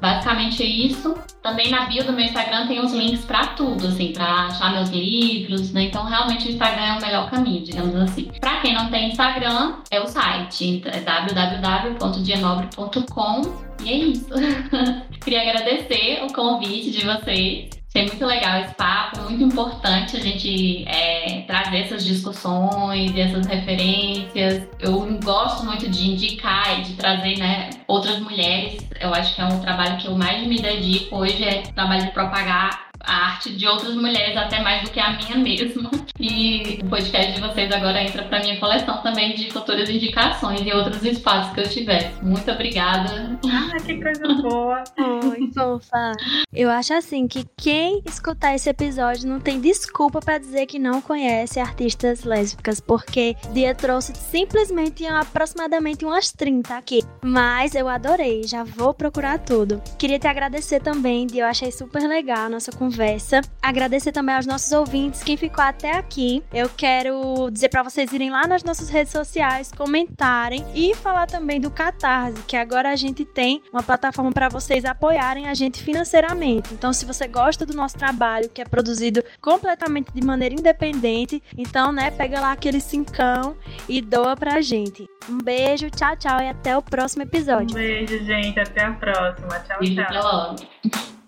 basicamente 0.00 0.60
é 0.62 0.66
isso. 0.66 1.16
Também 1.42 1.70
na 1.70 1.86
bio 1.86 2.04
do 2.04 2.12
meu 2.12 2.24
Instagram 2.24 2.66
tem 2.66 2.80
os 2.80 2.92
links 2.92 3.24
para 3.24 3.46
tudo, 3.48 3.86
assim, 3.86 4.12
para 4.12 4.46
achar 4.46 4.72
meus 4.72 4.90
livros, 4.90 5.72
né? 5.72 5.84
Então, 5.84 6.04
realmente 6.04 6.48
o 6.48 6.50
Instagram 6.50 6.82
é 6.82 6.98
o 6.98 7.00
melhor 7.00 7.30
caminho, 7.30 7.64
digamos 7.64 7.94
assim. 7.96 8.30
Para 8.40 8.60
quem 8.60 8.74
não 8.74 8.90
tem 8.90 9.10
Instagram, 9.10 9.76
é 9.90 10.00
o 10.00 10.06
site, 10.06 10.82
é 10.86 11.00
www.dienobre.com 11.00 13.70
e 13.82 13.88
é 13.88 13.96
isso. 13.96 14.28
Queria 15.22 15.42
agradecer 15.42 16.24
o 16.24 16.32
convite 16.32 16.90
de 16.90 17.04
vocês. 17.04 17.68
Foi 17.92 18.06
muito 18.06 18.24
legal 18.24 18.60
esse 18.60 18.74
papo, 18.74 19.19
muito 19.40 19.44
importante 19.44 20.16
a 20.16 20.20
gente 20.20 20.84
é, 20.86 21.42
trazer 21.46 21.78
essas 21.78 22.04
discussões 22.04 23.12
e 23.14 23.20
essas 23.20 23.46
referências. 23.46 24.68
Eu 24.78 25.18
gosto 25.22 25.64
muito 25.64 25.88
de 25.88 26.10
indicar 26.10 26.78
e 26.78 26.82
de 26.82 26.92
trazer 26.94 27.38
né, 27.38 27.70
outras 27.86 28.18
mulheres. 28.20 28.86
Eu 29.00 29.14
acho 29.14 29.34
que 29.34 29.40
é 29.40 29.46
um 29.46 29.60
trabalho 29.60 29.96
que 29.98 30.08
eu 30.08 30.16
mais 30.16 30.46
me 30.46 30.60
dedico 30.60 31.16
hoje, 31.16 31.42
é 31.42 31.62
o 31.66 31.72
trabalho 31.72 32.04
de 32.04 32.10
propagar 32.12 32.90
a 33.00 33.32
arte 33.32 33.50
de 33.54 33.66
outras 33.66 33.94
mulheres, 33.94 34.36
até 34.36 34.60
mais 34.60 34.82
do 34.82 34.90
que 34.90 35.00
a 35.00 35.12
minha 35.12 35.38
mesma. 35.38 35.90
E 36.18 36.80
o 36.82 36.88
podcast 36.88 37.32
de 37.32 37.40
vocês 37.40 37.72
agora 37.72 38.02
entra 38.02 38.22
para 38.24 38.40
minha 38.40 38.58
coleção 38.60 39.02
também 39.02 39.34
de 39.34 39.50
futuras 39.50 39.88
indicações 39.88 40.60
e 40.60 40.72
outros 40.72 41.02
espaços 41.02 41.52
que 41.54 41.60
eu 41.60 41.68
tiver. 41.68 42.12
Muito 42.22 42.50
obrigada. 42.50 43.38
Ah, 43.46 43.76
que 43.80 44.00
coisa 44.00 44.34
boa. 44.42 44.84
Oi, 45.30 45.50
fofa. 45.54 46.12
Eu 46.52 46.68
acho 46.70 46.92
assim 46.92 47.26
que 47.26 47.44
quem 47.56 48.02
escutar 48.06 48.54
esse 48.54 48.68
episódio 48.68 49.28
não 49.30 49.40
tem 49.40 49.60
desculpa 49.60 50.20
para 50.20 50.38
dizer 50.38 50.66
que 50.66 50.78
não 50.78 51.00
conhece 51.00 51.60
artistas 51.60 52.24
lésbicas, 52.24 52.80
porque 52.80 53.36
Dia 53.52 53.74
trouxe 53.74 54.12
simplesmente 54.14 55.06
aproximadamente 55.06 56.04
umas 56.04 56.32
30 56.32 56.76
aqui. 56.76 57.02
Mas 57.22 57.74
eu 57.74 57.88
adorei, 57.88 58.42
já 58.42 58.64
vou 58.64 58.92
procurar 58.92 59.38
tudo. 59.38 59.80
Queria 59.98 60.18
te 60.18 60.26
agradecer 60.26 60.80
também, 60.80 61.26
Dia, 61.26 61.44
eu 61.44 61.46
achei 61.46 61.70
super 61.70 62.02
legal 62.02 62.46
a 62.46 62.48
nossa 62.48 62.72
conversa. 62.72 63.40
Agradecer 63.62 64.12
também 64.12 64.34
aos 64.34 64.46
nossos 64.46 64.72
ouvintes, 64.72 65.22
quem 65.22 65.36
ficou 65.36 65.64
até 65.64 65.96
aqui. 65.96 66.42
Eu 66.52 66.68
quero 66.68 67.50
dizer 67.50 67.68
para 67.68 67.82
vocês 67.82 68.12
irem 68.12 68.30
lá 68.30 68.46
nas 68.46 68.64
nossas 68.64 68.88
redes 68.88 69.12
sociais, 69.12 69.70
comentarem 69.70 70.64
e 70.74 70.94
falar 70.94 71.26
também 71.26 71.60
do 71.60 71.70
Catarse, 71.70 72.42
que 72.46 72.56
agora 72.56 72.90
a 72.90 72.96
gente 72.96 73.24
tem 73.24 73.62
uma 73.72 73.82
plataforma 73.82 74.32
para 74.32 74.48
vocês 74.48 74.84
apoiarem 74.84 75.46
a 75.46 75.54
gente 75.54 75.82
financeiramente. 75.82 76.74
Então, 76.74 76.92
se 76.92 77.04
você 77.04 77.28
gosta 77.28 77.64
do 77.64 77.74
nosso 77.74 77.96
trabalho, 77.96 78.48
que 78.48 78.60
é 78.60 78.64
produzido 78.64 79.19
completamente 79.40 80.12
de 80.12 80.24
maneira 80.24 80.54
independente, 80.54 81.42
então, 81.56 81.92
né, 81.92 82.10
pega 82.10 82.40
lá 82.40 82.52
aquele 82.52 82.80
cincão 82.80 83.56
e 83.88 84.00
doa 84.00 84.36
pra 84.36 84.60
gente. 84.60 85.08
Um 85.28 85.38
beijo, 85.38 85.90
tchau, 85.90 86.16
tchau 86.16 86.40
e 86.40 86.48
até 86.48 86.76
o 86.76 86.82
próximo 86.82 87.22
episódio. 87.22 87.70
Um 87.70 87.74
beijo, 87.74 88.24
gente. 88.24 88.58
Até 88.58 88.84
a 88.84 88.92
próxima. 88.92 89.60
Tchau, 89.60 89.78
Beijo, 89.80 89.94
tchau. 89.94 90.56
até 90.56 91.19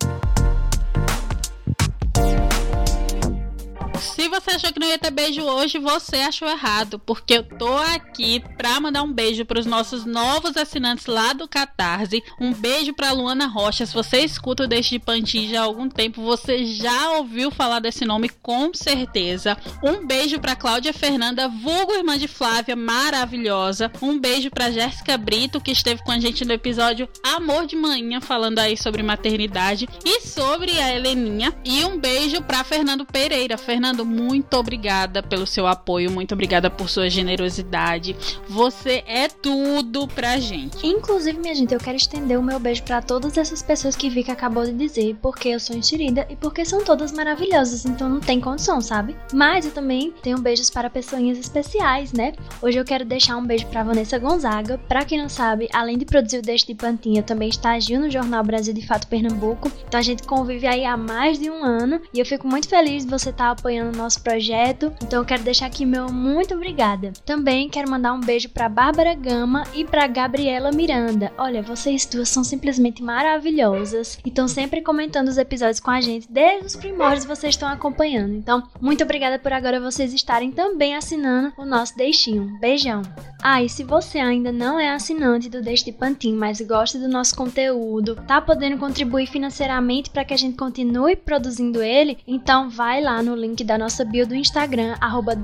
Se 4.03 4.29
você 4.29 4.51
achou 4.51 4.73
que 4.73 4.81
não 4.81 4.89
ia 4.89 4.99
ter 4.99 5.11
beijo 5.11 5.43
hoje, 5.43 5.79
você 5.79 6.17
achou 6.17 6.49
errado, 6.49 6.99
porque 6.99 7.35
eu 7.35 7.43
tô 7.45 7.77
aqui 7.79 8.43
pra 8.57 8.81
mandar 8.81 9.03
um 9.03 9.13
beijo 9.13 9.45
pros 9.45 9.65
nossos 9.65 10.05
novos 10.05 10.57
assinantes 10.57 11.07
lá 11.07 11.33
do 11.33 11.47
Catarse. 11.49 12.23
Um 12.41 12.53
beijo 12.53 12.93
pra 12.93 13.13
Luana 13.13 13.47
Rocha. 13.47 13.87
Se 13.87 13.95
você 13.95 14.19
escuta 14.19 14.65
o 14.65 14.67
Deixe 14.67 14.91
de 14.91 14.99
Pantin 14.99 15.49
já 15.49 15.61
há 15.61 15.65
algum 15.65 15.89
tempo, 15.89 16.21
você 16.23 16.65
já 16.65 17.11
ouviu 17.13 17.51
falar 17.51 17.79
desse 17.79 18.05
nome 18.05 18.29
com 18.29 18.75
certeza. 18.75 19.57
Um 19.83 20.05
beijo 20.07 20.41
pra 20.41 20.57
Cláudia 20.57 20.93
Fernanda, 20.93 21.49
vulgo 21.49 21.95
irmã 21.95 22.19
de 22.19 22.27
Flávia, 22.27 22.75
maravilhosa. 22.75 23.91
Um 24.03 24.19
beijo 24.19 24.51
pra 24.51 24.71
Jéssica 24.71 25.17
Brito, 25.17 25.61
que 25.61 25.71
esteve 25.71 26.03
com 26.03 26.11
a 26.11 26.19
gente 26.19 26.45
no 26.45 26.53
episódio 26.53 27.09
Amor 27.23 27.67
de 27.67 27.77
Manhã, 27.77 28.21
falando 28.21 28.59
aí 28.59 28.77
sobre 28.77 29.03
maternidade 29.03 29.89
e 30.05 30.21
sobre 30.21 30.79
a 30.81 30.95
Heleninha. 30.95 31.55
E 31.65 31.85
um 31.85 31.99
beijo 31.99 32.43
pra 32.43 32.65
Fernando 32.65 33.07
Pereira. 33.07 33.57
Fernando, 33.57 33.92
muito 33.99 34.55
obrigada 34.55 35.23
pelo 35.23 35.47
seu 35.47 35.67
apoio, 35.67 36.11
muito 36.11 36.33
obrigada 36.33 36.71
por 36.71 36.89
sua 36.89 37.11
generosidade. 37.11 38.17
Você 38.49 39.05
é 39.07 39.29
tudo 39.29 40.09
pra 40.09 40.39
gente. 40.39 40.87
Inclusive, 40.87 41.39
minha 41.39 41.55
gente, 41.55 41.75
eu 41.75 41.81
quero 41.81 41.97
estender 41.97 42.39
o 42.39 42.43
meu 42.43 42.59
beijo 42.59 42.83
pra 42.83 43.03
todas 43.03 43.37
essas 43.37 43.63
pessoas 43.63 43.95
que 43.95 44.09
Vika 44.09 44.33
acabou 44.33 44.65
de 44.65 44.73
dizer, 44.73 45.17
porque 45.21 45.49
eu 45.49 45.61
sou 45.61 45.77
enxerida 45.77 46.27
e 46.31 46.37
porque 46.37 46.65
são 46.65 46.83
todas 46.83 47.13
maravilhosas, 47.13 47.85
então 47.85 48.09
não 48.09 48.21
tem 48.21 48.41
condição, 48.41 48.81
sabe? 48.81 49.17
Mas 49.33 49.67
eu 49.67 49.73
também 49.73 50.13
tenho 50.23 50.41
beijos 50.41 50.71
para 50.71 50.89
pessoinhas 50.89 51.39
especiais, 51.39 52.13
né? 52.13 52.33
Hoje 52.61 52.79
eu 52.79 52.85
quero 52.85 53.05
deixar 53.05 53.37
um 53.37 53.45
beijo 53.45 53.67
pra 53.67 53.83
Vanessa 53.83 54.19
Gonzaga. 54.19 54.79
Pra 54.89 55.05
quem 55.05 55.21
não 55.21 55.29
sabe, 55.29 55.69
além 55.73 55.99
de 55.99 56.05
produzir 56.05 56.39
o 56.39 56.43
Deixe 56.43 56.67
de 56.67 56.75
Pantinha, 56.75 57.23
também 57.23 57.49
estagio 57.49 58.01
no 58.01 58.11
Jornal 58.11 58.43
Brasil 58.43 58.73
de 58.73 58.87
Fato 58.87 59.07
Pernambuco. 59.07 59.71
Então 59.87 60.01
a 60.01 60.03
gente 60.03 60.23
convive 60.23 60.67
aí 60.67 60.85
há 60.85 60.97
mais 60.97 61.39
de 61.39 61.51
um 61.51 61.65
ano 61.65 62.01
e 62.15 62.19
eu 62.19 62.27
fico 62.27 62.47
muito 62.47 62.69
feliz 62.69 63.05
de 63.05 63.11
você 63.11 63.31
estar 63.31 63.51
apoiando 63.51 63.82
o 63.85 63.97
nosso 63.97 64.23
projeto. 64.23 64.93
Então 65.03 65.21
eu 65.21 65.25
quero 65.25 65.43
deixar 65.43 65.67
aqui 65.67 65.85
meu 65.85 66.09
muito 66.13 66.55
obrigada. 66.55 67.13
Também 67.25 67.69
quero 67.69 67.91
mandar 67.91 68.13
um 68.13 68.21
beijo 68.21 68.49
pra 68.49 68.69
Bárbara 68.69 69.15
Gama 69.15 69.65
e 69.75 69.85
pra 69.85 70.07
Gabriela 70.07 70.71
Miranda. 70.71 71.33
Olha, 71.37 71.63
vocês 71.63 72.07
duas 72.07 72.29
são 72.29 72.45
simplesmente 72.45 73.03
maravilhosas 73.03 74.19
e 74.25 74.29
estão 74.29 74.49
sempre 74.49 74.83
comentando 74.83 75.29
os 75.29 75.39
episódios 75.39 75.81
com 75.81 75.91
a 75.91 76.01
gente 76.01 76.31
desde 76.31 76.67
os 76.67 76.77
primórdios 76.77 77.25
vocês 77.25 77.55
estão 77.55 77.69
acompanhando. 77.69 78.35
Então, 78.35 78.63
muito 78.81 79.05
obrigada 79.05 79.39
por 79.39 79.53
agora 79.53 79.81
vocês 79.81 80.13
estarem 80.13 80.51
também 80.51 80.95
assinando 80.95 81.53
o 81.57 81.65
nosso 81.65 81.97
Deixinho. 81.97 82.59
Beijão. 82.61 83.03
Ah, 83.43 83.63
e 83.63 83.69
se 83.69 83.83
você 83.83 84.19
ainda 84.19 84.53
não 84.53 84.79
é 84.79 84.91
assinante 84.91 85.49
do 85.49 85.61
Deixe 85.61 85.85
de 85.85 85.93
Pantin, 85.93 86.35
mas 86.35 86.61
gosta 86.61 86.99
do 86.99 87.09
nosso 87.09 87.35
conteúdo, 87.35 88.15
tá 88.27 88.41
podendo 88.41 88.79
contribuir 88.79 89.27
financeiramente 89.27 90.11
para 90.11 90.25
que 90.25 90.33
a 90.33 90.37
gente 90.37 90.57
continue 90.57 91.17
produzindo 91.17 91.83
ele, 91.83 92.19
então 92.27 92.71
vai 92.71 93.01
lá 93.01 93.21
no 93.21 93.35
link 93.35 93.65
da 93.65 93.72
nossa 93.79 94.03
nossa 94.03 94.05
bio 94.05 94.27
do 94.27 94.35
Instagram, 94.35 94.97
arroba 95.01 95.35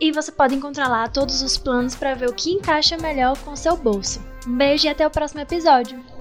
e 0.00 0.12
você 0.12 0.32
pode 0.32 0.54
encontrar 0.54 0.88
lá 0.88 1.08
todos 1.08 1.42
os 1.42 1.56
planos 1.56 1.94
para 1.94 2.14
ver 2.14 2.28
o 2.28 2.34
que 2.34 2.50
encaixa 2.50 2.96
melhor 2.96 3.36
com 3.38 3.54
seu 3.54 3.76
bolso. 3.76 4.20
Um 4.46 4.56
beijo 4.56 4.86
e 4.86 4.88
até 4.88 5.06
o 5.06 5.10
próximo 5.10 5.40
episódio! 5.40 6.15